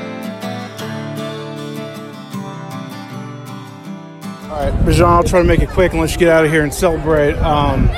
All 4.63 4.71
right, 4.71 4.85
Bijan, 4.85 5.03
I'll 5.03 5.23
try 5.25 5.41
to 5.41 5.45
make 5.45 5.59
it 5.59 5.67
quick 5.67 5.91
and 5.91 5.99
let 5.99 6.13
you 6.13 6.17
get 6.17 6.29
out 6.29 6.45
of 6.45 6.51
here 6.51 6.63
and 6.63 6.73
celebrate. 6.73 7.33
Um, 7.33 7.89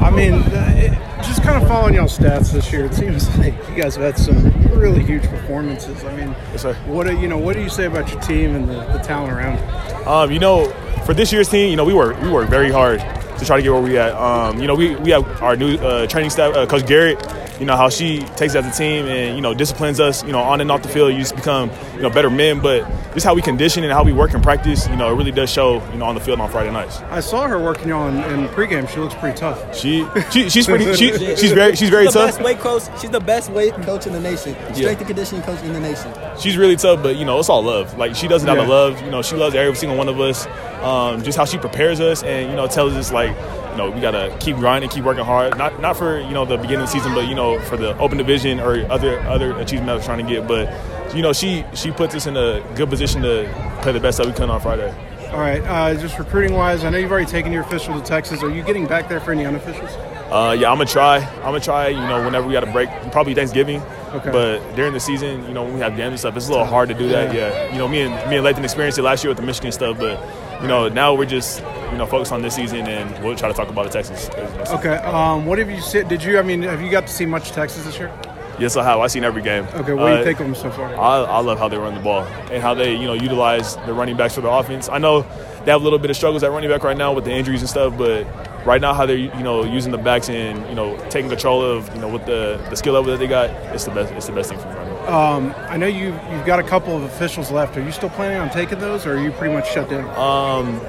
I 0.00 0.08
mean, 0.14 0.34
it, 0.44 0.92
just 1.24 1.42
kind 1.42 1.60
of 1.60 1.68
following 1.68 1.94
y'all 1.94 2.04
stats 2.04 2.52
this 2.52 2.72
year, 2.72 2.84
it 2.84 2.94
seems 2.94 3.26
like 3.38 3.54
you 3.68 3.82
guys 3.82 3.96
have 3.96 4.04
had 4.04 4.16
some 4.16 4.48
really 4.78 5.02
huge 5.02 5.24
performances. 5.24 6.04
I 6.04 6.16
mean, 6.16 6.28
yes, 6.52 6.64
what 6.86 7.08
do 7.08 7.18
you 7.18 7.26
know? 7.26 7.36
What 7.36 7.56
do 7.56 7.62
you 7.62 7.68
say 7.68 7.86
about 7.86 8.12
your 8.12 8.20
team 8.20 8.54
and 8.54 8.68
the, 8.68 8.74
the 8.92 8.98
talent 8.98 9.32
around 9.32 9.58
it? 9.58 10.06
Um, 10.06 10.30
you 10.30 10.38
know, 10.38 10.70
for 11.04 11.14
this 11.14 11.32
year's 11.32 11.48
team, 11.48 11.68
you 11.68 11.76
know, 11.76 11.84
we 11.84 11.94
work 11.94 12.20
we 12.22 12.30
work 12.30 12.48
very 12.48 12.70
hard 12.70 13.00
to 13.00 13.44
try 13.44 13.56
to 13.56 13.62
get 13.62 13.72
where 13.72 13.82
we 13.82 13.98
at. 13.98 14.12
Um, 14.12 14.60
you 14.60 14.68
know, 14.68 14.76
we, 14.76 14.94
we 14.94 15.10
have 15.10 15.42
our 15.42 15.56
new 15.56 15.74
uh, 15.78 16.06
training 16.06 16.30
staff, 16.30 16.54
uh, 16.54 16.64
Coach 16.66 16.86
Garrett 16.86 17.18
you 17.60 17.66
know, 17.66 17.76
how 17.76 17.90
she 17.90 18.20
takes 18.36 18.54
it 18.54 18.64
as 18.64 18.74
a 18.74 18.76
team 18.76 19.04
and, 19.04 19.36
you 19.36 19.42
know, 19.42 19.52
disciplines 19.52 20.00
us, 20.00 20.24
you 20.24 20.32
know, 20.32 20.40
on 20.40 20.62
and 20.62 20.70
off 20.70 20.82
the 20.82 20.88
field. 20.88 21.12
You 21.12 21.18
just 21.18 21.36
become, 21.36 21.70
you 21.94 22.00
know, 22.00 22.08
better 22.08 22.30
men. 22.30 22.60
But 22.60 22.90
just 23.12 23.26
how 23.26 23.34
we 23.34 23.42
condition 23.42 23.84
and 23.84 23.92
how 23.92 24.02
we 24.02 24.14
work 24.14 24.32
in 24.32 24.40
practice, 24.40 24.88
you 24.88 24.96
know, 24.96 25.12
it 25.12 25.16
really 25.16 25.30
does 25.30 25.50
show, 25.50 25.86
you 25.92 25.98
know, 25.98 26.06
on 26.06 26.14
the 26.14 26.22
field 26.22 26.40
on 26.40 26.50
Friday 26.50 26.72
nights. 26.72 27.00
I 27.10 27.20
saw 27.20 27.46
her 27.46 27.62
working 27.62 27.92
on 27.92 28.16
in, 28.16 28.40
in 28.40 28.48
pregame. 28.48 28.88
She 28.88 28.98
looks 28.98 29.14
pretty 29.14 29.36
tough. 29.36 29.76
She, 29.76 30.06
she 30.30 30.48
she's 30.48 30.66
pretty, 30.66 30.94
she, 30.94 31.12
she's 31.36 31.52
very, 31.52 31.76
she's 31.76 31.90
very 31.90 32.06
she's 32.06 32.14
tough. 32.14 32.30
Best 32.30 32.42
weight 32.42 32.58
coach. 32.60 32.84
She's 32.98 33.10
the 33.10 33.20
best 33.20 33.50
weight 33.50 33.74
coach 33.82 34.06
in 34.06 34.14
the 34.14 34.20
nation. 34.20 34.54
Strength 34.54 34.78
yeah. 34.78 34.88
and 34.88 35.06
conditioning 35.06 35.42
coach 35.42 35.62
in 35.62 35.74
the 35.74 35.80
nation. 35.80 36.10
She's 36.38 36.56
really 36.56 36.76
tough, 36.76 37.02
but, 37.02 37.16
you 37.16 37.26
know, 37.26 37.38
it's 37.38 37.50
all 37.50 37.62
love. 37.62 37.98
Like, 37.98 38.16
she 38.16 38.26
does 38.26 38.42
it 38.42 38.48
out 38.48 38.56
yeah. 38.56 38.62
of 38.62 38.68
love. 38.70 39.02
You 39.02 39.10
know, 39.10 39.20
she 39.20 39.36
loves 39.36 39.54
every 39.54 39.76
single 39.76 39.98
one 39.98 40.08
of 40.08 40.18
us. 40.18 40.46
Um, 40.80 41.22
just 41.22 41.36
how 41.36 41.44
she 41.44 41.58
prepares 41.58 42.00
us 42.00 42.22
and, 42.22 42.48
you 42.48 42.56
know, 42.56 42.66
tells 42.66 42.94
us, 42.94 43.12
like, 43.12 43.36
you 43.70 43.76
know, 43.76 43.90
we 43.90 44.00
gotta 44.00 44.36
keep 44.40 44.56
grinding, 44.56 44.90
keep 44.90 45.04
working 45.04 45.24
hard. 45.24 45.56
Not 45.56 45.80
not 45.80 45.96
for 45.96 46.20
you 46.20 46.30
know 46.30 46.44
the 46.44 46.56
beginning 46.56 46.82
of 46.82 46.86
the 46.86 46.92
season, 46.92 47.14
but 47.14 47.28
you 47.28 47.34
know 47.34 47.60
for 47.60 47.76
the 47.76 47.96
open 47.98 48.18
division 48.18 48.60
or 48.60 48.84
other 48.90 49.20
other 49.20 49.56
achievement 49.58 49.86
that 49.86 49.96
we're 49.96 50.04
trying 50.04 50.24
to 50.24 50.32
get. 50.32 50.46
But 50.46 51.14
you 51.14 51.22
know, 51.22 51.32
she 51.32 51.64
she 51.74 51.90
puts 51.90 52.14
us 52.14 52.26
in 52.26 52.36
a 52.36 52.62
good 52.74 52.88
position 52.88 53.22
to 53.22 53.78
play 53.82 53.92
the 53.92 54.00
best 54.00 54.18
that 54.18 54.26
we 54.26 54.32
can 54.32 54.50
on 54.50 54.60
Friday. 54.60 54.94
All 55.32 55.38
right, 55.38 55.62
uh, 55.62 55.94
just 55.94 56.18
recruiting 56.18 56.56
wise, 56.56 56.82
I 56.82 56.90
know 56.90 56.98
you've 56.98 57.12
already 57.12 57.30
taken 57.30 57.52
your 57.52 57.62
official 57.62 57.98
to 57.98 58.04
Texas. 58.04 58.42
Are 58.42 58.50
you 58.50 58.62
getting 58.62 58.86
back 58.86 59.08
there 59.08 59.20
for 59.20 59.30
any 59.30 59.44
unofficials? 59.44 59.90
Uh, 60.30 60.52
yeah, 60.52 60.70
I'm 60.70 60.78
gonna 60.78 60.86
try. 60.86 61.18
I'm 61.18 61.42
gonna 61.42 61.60
try. 61.60 61.88
You 61.88 61.98
know, 61.98 62.24
whenever 62.24 62.46
we 62.46 62.52
got 62.52 62.62
a 62.62 62.70
break, 62.70 62.88
probably 63.12 63.34
Thanksgiving. 63.34 63.80
Okay. 64.12 64.30
But 64.30 64.58
during 64.74 64.92
the 64.92 65.00
season, 65.00 65.44
you 65.46 65.52
know, 65.52 65.64
when 65.64 65.74
we 65.74 65.80
have 65.80 65.96
games 65.96 66.10
and 66.10 66.18
stuff, 66.20 66.36
it's 66.36 66.48
a 66.48 66.50
little 66.50 66.66
hard 66.66 66.88
to 66.88 66.94
do 66.94 67.08
that. 67.08 67.34
Yeah. 67.34 67.48
yeah. 67.48 67.72
You 67.72 67.78
know, 67.78 67.88
me 67.88 68.02
and 68.02 68.30
me 68.30 68.36
and 68.36 68.46
Lathan 68.46 68.64
experienced 68.64 68.98
it 68.98 69.02
last 69.02 69.22
year 69.22 69.30
with 69.30 69.38
the 69.38 69.46
Michigan 69.46 69.72
stuff, 69.72 69.98
but 69.98 70.18
you 70.62 70.68
know, 70.68 70.88
now 70.88 71.14
we're 71.14 71.24
just 71.26 71.60
you 71.90 71.98
know 71.98 72.06
focused 72.06 72.32
on 72.32 72.42
this 72.42 72.54
season, 72.54 72.86
and 72.86 73.24
we'll 73.24 73.36
try 73.36 73.48
to 73.48 73.54
talk 73.54 73.68
about 73.68 73.84
the 73.84 73.90
Texas. 73.90 74.28
Okay. 74.70 74.96
Um, 74.96 75.46
what 75.46 75.58
have 75.58 75.70
you 75.70 75.80
seen? 75.80 76.06
Did 76.08 76.22
you? 76.22 76.38
I 76.38 76.42
mean, 76.42 76.62
have 76.62 76.80
you 76.82 76.90
got 76.90 77.06
to 77.06 77.12
see 77.12 77.26
much 77.26 77.50
Texas 77.52 77.84
this 77.84 77.98
year? 77.98 78.12
Yes, 78.58 78.76
I 78.76 78.84
have. 78.84 78.98
I've 78.98 79.10
seen 79.10 79.24
every 79.24 79.40
game. 79.40 79.64
Okay, 79.72 79.94
what 79.94 80.08
do 80.08 80.14
you 80.14 80.20
uh, 80.20 80.24
think 80.24 80.38
of 80.38 80.44
them 80.44 80.54
so 80.54 80.70
far? 80.70 80.94
I, 80.94 81.22
I 81.22 81.38
love 81.40 81.58
how 81.58 81.68
they 81.68 81.78
run 81.78 81.94
the 81.94 82.00
ball 82.00 82.24
and 82.50 82.62
how 82.62 82.74
they, 82.74 82.92
you 82.94 83.06
know, 83.06 83.14
utilize 83.14 83.76
the 83.86 83.94
running 83.94 84.18
backs 84.18 84.34
for 84.34 84.42
the 84.42 84.50
offense. 84.50 84.90
I 84.90 84.98
know 84.98 85.22
they 85.64 85.70
have 85.70 85.80
a 85.80 85.84
little 85.84 85.98
bit 85.98 86.10
of 86.10 86.16
struggles 86.16 86.42
at 86.42 86.50
running 86.50 86.68
back 86.68 86.84
right 86.84 86.96
now 86.96 87.14
with 87.14 87.24
the 87.24 87.32
injuries 87.32 87.62
and 87.62 87.70
stuff, 87.70 87.96
but 87.96 88.26
right 88.66 88.82
now 88.82 88.92
how 88.92 89.06
they're, 89.06 89.16
you 89.16 89.42
know, 89.42 89.64
using 89.64 89.92
the 89.92 89.98
backs 89.98 90.28
and, 90.28 90.68
you 90.68 90.74
know, 90.74 90.94
taking 91.08 91.30
control 91.30 91.62
of, 91.62 91.88
you 91.94 92.02
know, 92.02 92.08
with 92.08 92.26
the, 92.26 92.62
the 92.68 92.76
skill 92.76 92.92
level 92.92 93.10
that 93.10 93.16
they 93.16 93.26
got, 93.26 93.48
it's 93.74 93.86
the 93.86 93.92
best. 93.92 94.12
It's 94.12 94.26
the 94.26 94.32
best 94.32 94.50
thing 94.50 94.58
for 94.58 94.66
them. 94.66 94.79
Um, 95.08 95.54
I 95.56 95.76
know 95.76 95.86
you 95.86 96.06
you've 96.30 96.46
got 96.46 96.58
a 96.58 96.62
couple 96.62 96.96
of 96.96 97.02
officials 97.02 97.50
left. 97.50 97.76
Are 97.76 97.82
you 97.82 97.92
still 97.92 98.10
planning 98.10 98.38
on 98.38 98.50
taking 98.50 98.78
those, 98.78 99.06
or 99.06 99.16
are 99.16 99.22
you 99.22 99.32
pretty 99.32 99.54
much 99.54 99.72
shut 99.72 99.88
down? 99.88 100.04
Um, 100.10 100.80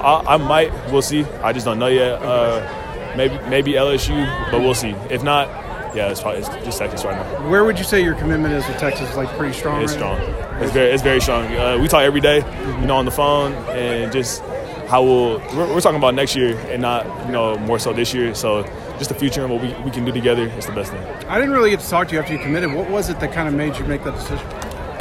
I, 0.00 0.34
I 0.34 0.36
might. 0.36 0.72
We'll 0.92 1.02
see. 1.02 1.24
I 1.42 1.52
just 1.52 1.66
don't 1.66 1.78
know 1.78 1.88
yet. 1.88 2.22
Uh, 2.22 3.14
maybe 3.16 3.38
maybe 3.48 3.72
LSU, 3.72 4.50
but 4.50 4.60
we'll 4.60 4.74
see. 4.74 4.90
If 5.10 5.22
not, 5.22 5.48
yeah, 5.94 6.10
it's 6.10 6.20
probably 6.20 6.40
it's 6.40 6.48
just 6.64 6.78
Texas 6.78 7.04
right 7.04 7.16
now. 7.16 7.48
Where 7.48 7.64
would 7.64 7.78
you 7.78 7.84
say 7.84 8.02
your 8.02 8.14
commitment 8.14 8.54
is 8.54 8.66
with 8.66 8.78
Texas? 8.78 9.14
Like 9.16 9.28
pretty 9.36 9.54
strong. 9.54 9.82
It's 9.82 9.92
right 9.92 10.18
strong. 10.18 10.62
It's 10.62 10.72
very 10.72 10.90
it's 10.90 11.02
very 11.02 11.20
strong. 11.20 11.46
Uh, 11.46 11.78
we 11.80 11.88
talk 11.88 12.02
every 12.02 12.20
day, 12.20 12.38
you 12.80 12.86
know, 12.86 12.96
on 12.96 13.04
the 13.04 13.10
phone, 13.10 13.52
and 13.70 14.12
just 14.12 14.42
how 14.88 15.02
we'll 15.02 15.38
we're, 15.56 15.74
we're, 15.74 15.80
talking 15.80 15.98
about 15.98 16.14
next 16.14 16.36
year 16.36 16.58
and 16.70 16.82
not 16.82 17.06
you 17.26 17.32
know 17.32 17.56
more 17.58 17.78
so 17.78 17.92
this 17.92 18.12
year. 18.12 18.34
So 18.34 18.64
just 18.98 19.08
the 19.08 19.14
future 19.14 19.42
and 19.44 19.52
what 19.52 19.62
we, 19.62 19.72
we 19.84 19.90
can 19.90 20.04
do 20.04 20.12
together 20.12 20.44
is 20.56 20.66
the 20.66 20.72
best 20.72 20.92
thing. 20.92 21.02
I 21.28 21.38
didn't 21.38 21.54
really 21.54 21.70
get 21.70 21.80
to 21.80 21.88
talk 21.88 22.08
to 22.08 22.14
you 22.14 22.20
after 22.20 22.32
you 22.32 22.38
committed. 22.38 22.72
What 22.72 22.90
was 22.90 23.08
it 23.10 23.20
that 23.20 23.32
kind 23.32 23.48
of 23.48 23.54
made 23.54 23.76
you 23.76 23.84
make 23.84 24.04
that 24.04 24.14
decision? 24.14 24.46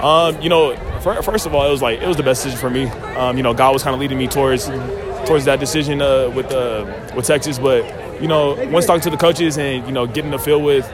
Um, 0.04 0.42
you 0.42 0.50
know, 0.50 0.76
first 1.02 1.46
of 1.46 1.56
all, 1.56 1.66
it 1.66 1.72
was 1.72 1.82
like 1.82 2.02
it 2.02 2.08
was 2.08 2.18
the 2.18 2.24
best 2.24 2.44
decision 2.44 2.60
for 2.60 2.70
me. 2.70 2.88
Um, 3.16 3.38
you 3.38 3.44
know, 3.44 3.54
God 3.54 3.72
was 3.72 3.84
kind 3.84 3.94
of 3.94 4.00
leading 4.02 4.18
me 4.18 4.28
towards 4.28 4.68
towards 5.26 5.46
that 5.46 5.60
decision 5.60 6.02
uh, 6.02 6.30
with 6.30 6.52
uh, 6.52 7.14
with 7.16 7.26
Texas. 7.26 7.58
But 7.58 8.22
you 8.22 8.28
know, 8.28 8.56
once 8.70 8.86
talking 8.86 9.02
to 9.02 9.10
the 9.10 9.18
coaches 9.18 9.58
and 9.58 9.86
you 9.86 9.94
know 9.94 10.06
getting 10.06 10.32
to 10.32 10.40
feel 10.40 10.62
with 10.62 10.86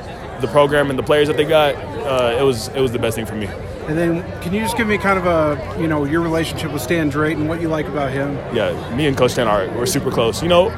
the 0.42 0.48
program 0.48 0.90
and 0.90 0.98
the 1.00 1.04
players 1.04 1.28
that 1.28 1.38
they 1.38 1.46
got, 1.46 1.76
uh, 1.76 2.38
it 2.40 2.44
was 2.44 2.68
it 2.70 2.82
was 2.82 2.92
the 2.92 3.00
best 3.00 3.16
thing 3.16 3.26
for 3.26 3.36
me. 3.36 3.48
And 3.88 3.98
then, 3.98 4.42
can 4.42 4.54
you 4.54 4.62
just 4.62 4.78
give 4.78 4.88
me 4.88 5.00
kind 5.00 5.18
of 5.18 5.26
a 5.26 5.82
you 5.82 5.88
know 5.88 6.06
your 6.06 6.22
relationship 6.22 6.72
with 6.72 6.82
Stan 6.82 7.10
Drayton, 7.10 7.48
what 7.48 7.62
you 7.62 7.68
like 7.68 7.88
about 7.88 8.12
him? 8.12 8.36
Yeah, 8.56 8.96
me 8.96 9.08
and 9.08 9.18
Coach 9.18 9.32
Stan 9.32 9.48
are 9.48 9.68
we're 9.76 9.88
super 9.88 10.12
close. 10.12 10.44
You 10.44 10.50
know, 10.50 10.70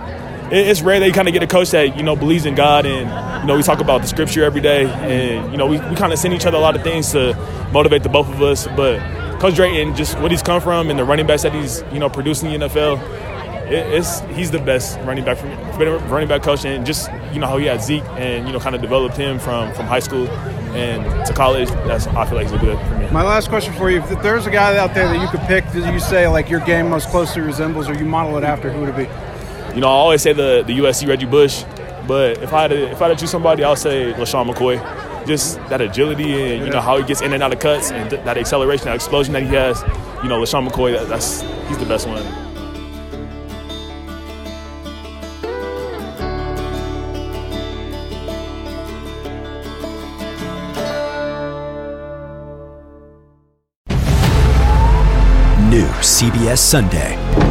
it's 0.52 0.82
rare 0.82 1.00
that 1.00 1.08
you 1.08 1.14
kind 1.14 1.28
of 1.28 1.34
get 1.34 1.44
a 1.44 1.48
coach 1.48 1.72
that 1.72 1.96
you 1.96 2.04
know 2.04 2.16
believes 2.16 2.46
in 2.46 2.56
God, 2.56 2.86
and 2.86 3.42
you 3.42 3.48
know 3.48 3.56
we 3.56 3.64
talk 3.64 3.80
about 3.80 4.02
the 4.02 4.08
Scripture 4.08 4.44
every 4.44 4.62
day, 4.62 4.86
and 4.86 5.52
you 5.52 5.58
know 5.58 5.66
we, 5.66 5.80
we 5.80 5.96
kind 5.96 6.12
of 6.12 6.20
send 6.20 6.34
each 6.34 6.46
other 6.46 6.58
a 6.58 6.62
lot 6.62 6.76
of 6.76 6.84
things 6.84 7.12
to 7.14 7.36
motivate 7.72 8.04
the 8.04 8.10
both 8.10 8.28
of 8.28 8.42
us. 8.42 8.68
But 8.76 9.00
Coach 9.40 9.56
Drayton, 9.56 9.96
just 9.96 10.20
what 10.20 10.32
he's 10.32 10.42
come 10.42 10.62
from 10.62 10.90
and 10.90 11.00
the 11.00 11.06
running 11.06 11.26
backs 11.26 11.44
that 11.44 11.54
he's 11.54 11.84
you 11.94 12.00
know 12.00 12.10
producing 12.10 12.52
in 12.52 12.60
the 12.60 12.68
NFL, 12.68 13.00
it's 13.72 14.20
he's 14.36 14.52
the 14.52 14.60
best 14.60 15.00
running 15.00 15.24
back 15.24 15.42
running 16.10 16.28
back 16.28 16.44
coach, 16.44 16.66
and 16.66 16.86
just 16.86 17.10
you 17.32 17.40
know 17.40 17.48
how 17.48 17.58
he 17.58 17.66
had 17.66 17.82
Zeke 17.82 18.04
and 18.18 18.46
you 18.46 18.52
know 18.52 18.60
kind 18.60 18.76
of 18.76 18.82
developed 18.82 19.16
him 19.16 19.40
from 19.40 19.74
from 19.74 19.86
high 19.86 20.00
school 20.00 20.28
and 20.76 21.26
to 21.28 21.34
college. 21.34 21.70
That's 21.70 22.08
I 22.08 22.26
feel 22.26 22.36
like 22.36 22.48
he's 22.48 22.56
a 22.56 22.58
good 22.58 22.78
for 22.88 22.98
me. 22.98 23.10
My 23.12 23.24
last 23.24 23.48
question 23.48 23.74
for 23.76 23.90
you: 23.90 24.02
If 24.02 24.22
there's 24.22 24.48
a 24.48 24.52
guy 24.52 24.76
out 24.78 24.94
there 24.94 25.08
that 25.08 25.22
you 25.22 25.28
could 25.30 25.48
pick, 25.48 25.66
that 25.72 25.94
you 25.94 26.00
say 26.02 26.28
like 26.28 26.50
your 26.50 26.60
game 26.60 26.90
most 26.90 27.08
closely 27.08 27.42
resembles, 27.42 27.88
or 27.88 27.94
you 27.94 28.06
model 28.06 28.38
it 28.38 28.44
after, 28.44 28.70
who 28.70 28.82
would 28.82 28.90
it 28.90 28.98
be? 28.98 29.31
You 29.74 29.80
know, 29.80 29.88
I 29.88 29.92
always 29.92 30.22
say 30.22 30.34
the 30.34 30.64
the 30.68 30.80
USC 30.80 31.08
Reggie 31.08 31.26
Bush, 31.26 31.64
but 32.06 32.44
if 32.44 32.52
I 32.52 32.64
had 32.64 32.72
to, 32.72 32.92
if 32.92 33.02
I 33.02 33.08
had 33.08 33.18
to 33.18 33.22
choose 33.22 33.32
somebody, 33.32 33.64
I'll 33.64 33.78
say 33.78 34.12
LeSean 34.14 34.52
McCoy. 34.52 34.78
Just 35.26 35.58
that 35.70 35.80
agility 35.82 36.56
and 36.56 36.66
you 36.66 36.72
know 36.72 36.82
how 36.82 36.98
he 36.98 37.04
gets 37.06 37.22
in 37.22 37.32
and 37.32 37.42
out 37.44 37.54
of 37.54 37.60
cuts 37.60 37.92
and 37.92 38.10
th- 38.10 38.24
that 38.26 38.38
acceleration, 38.38 38.86
that 38.86 38.96
explosion 38.96 39.34
that 39.34 39.44
he 39.44 39.50
has. 39.50 39.82
You 40.24 40.30
know, 40.30 40.42
LeSean 40.42 40.68
McCoy, 40.68 40.98
that, 40.98 41.08
that's 41.08 41.42
he's 41.70 41.78
the 41.78 41.86
best 41.86 42.08
one. 42.08 42.24
New 55.70 55.88
CBS 56.02 56.58
Sunday. 56.58 57.51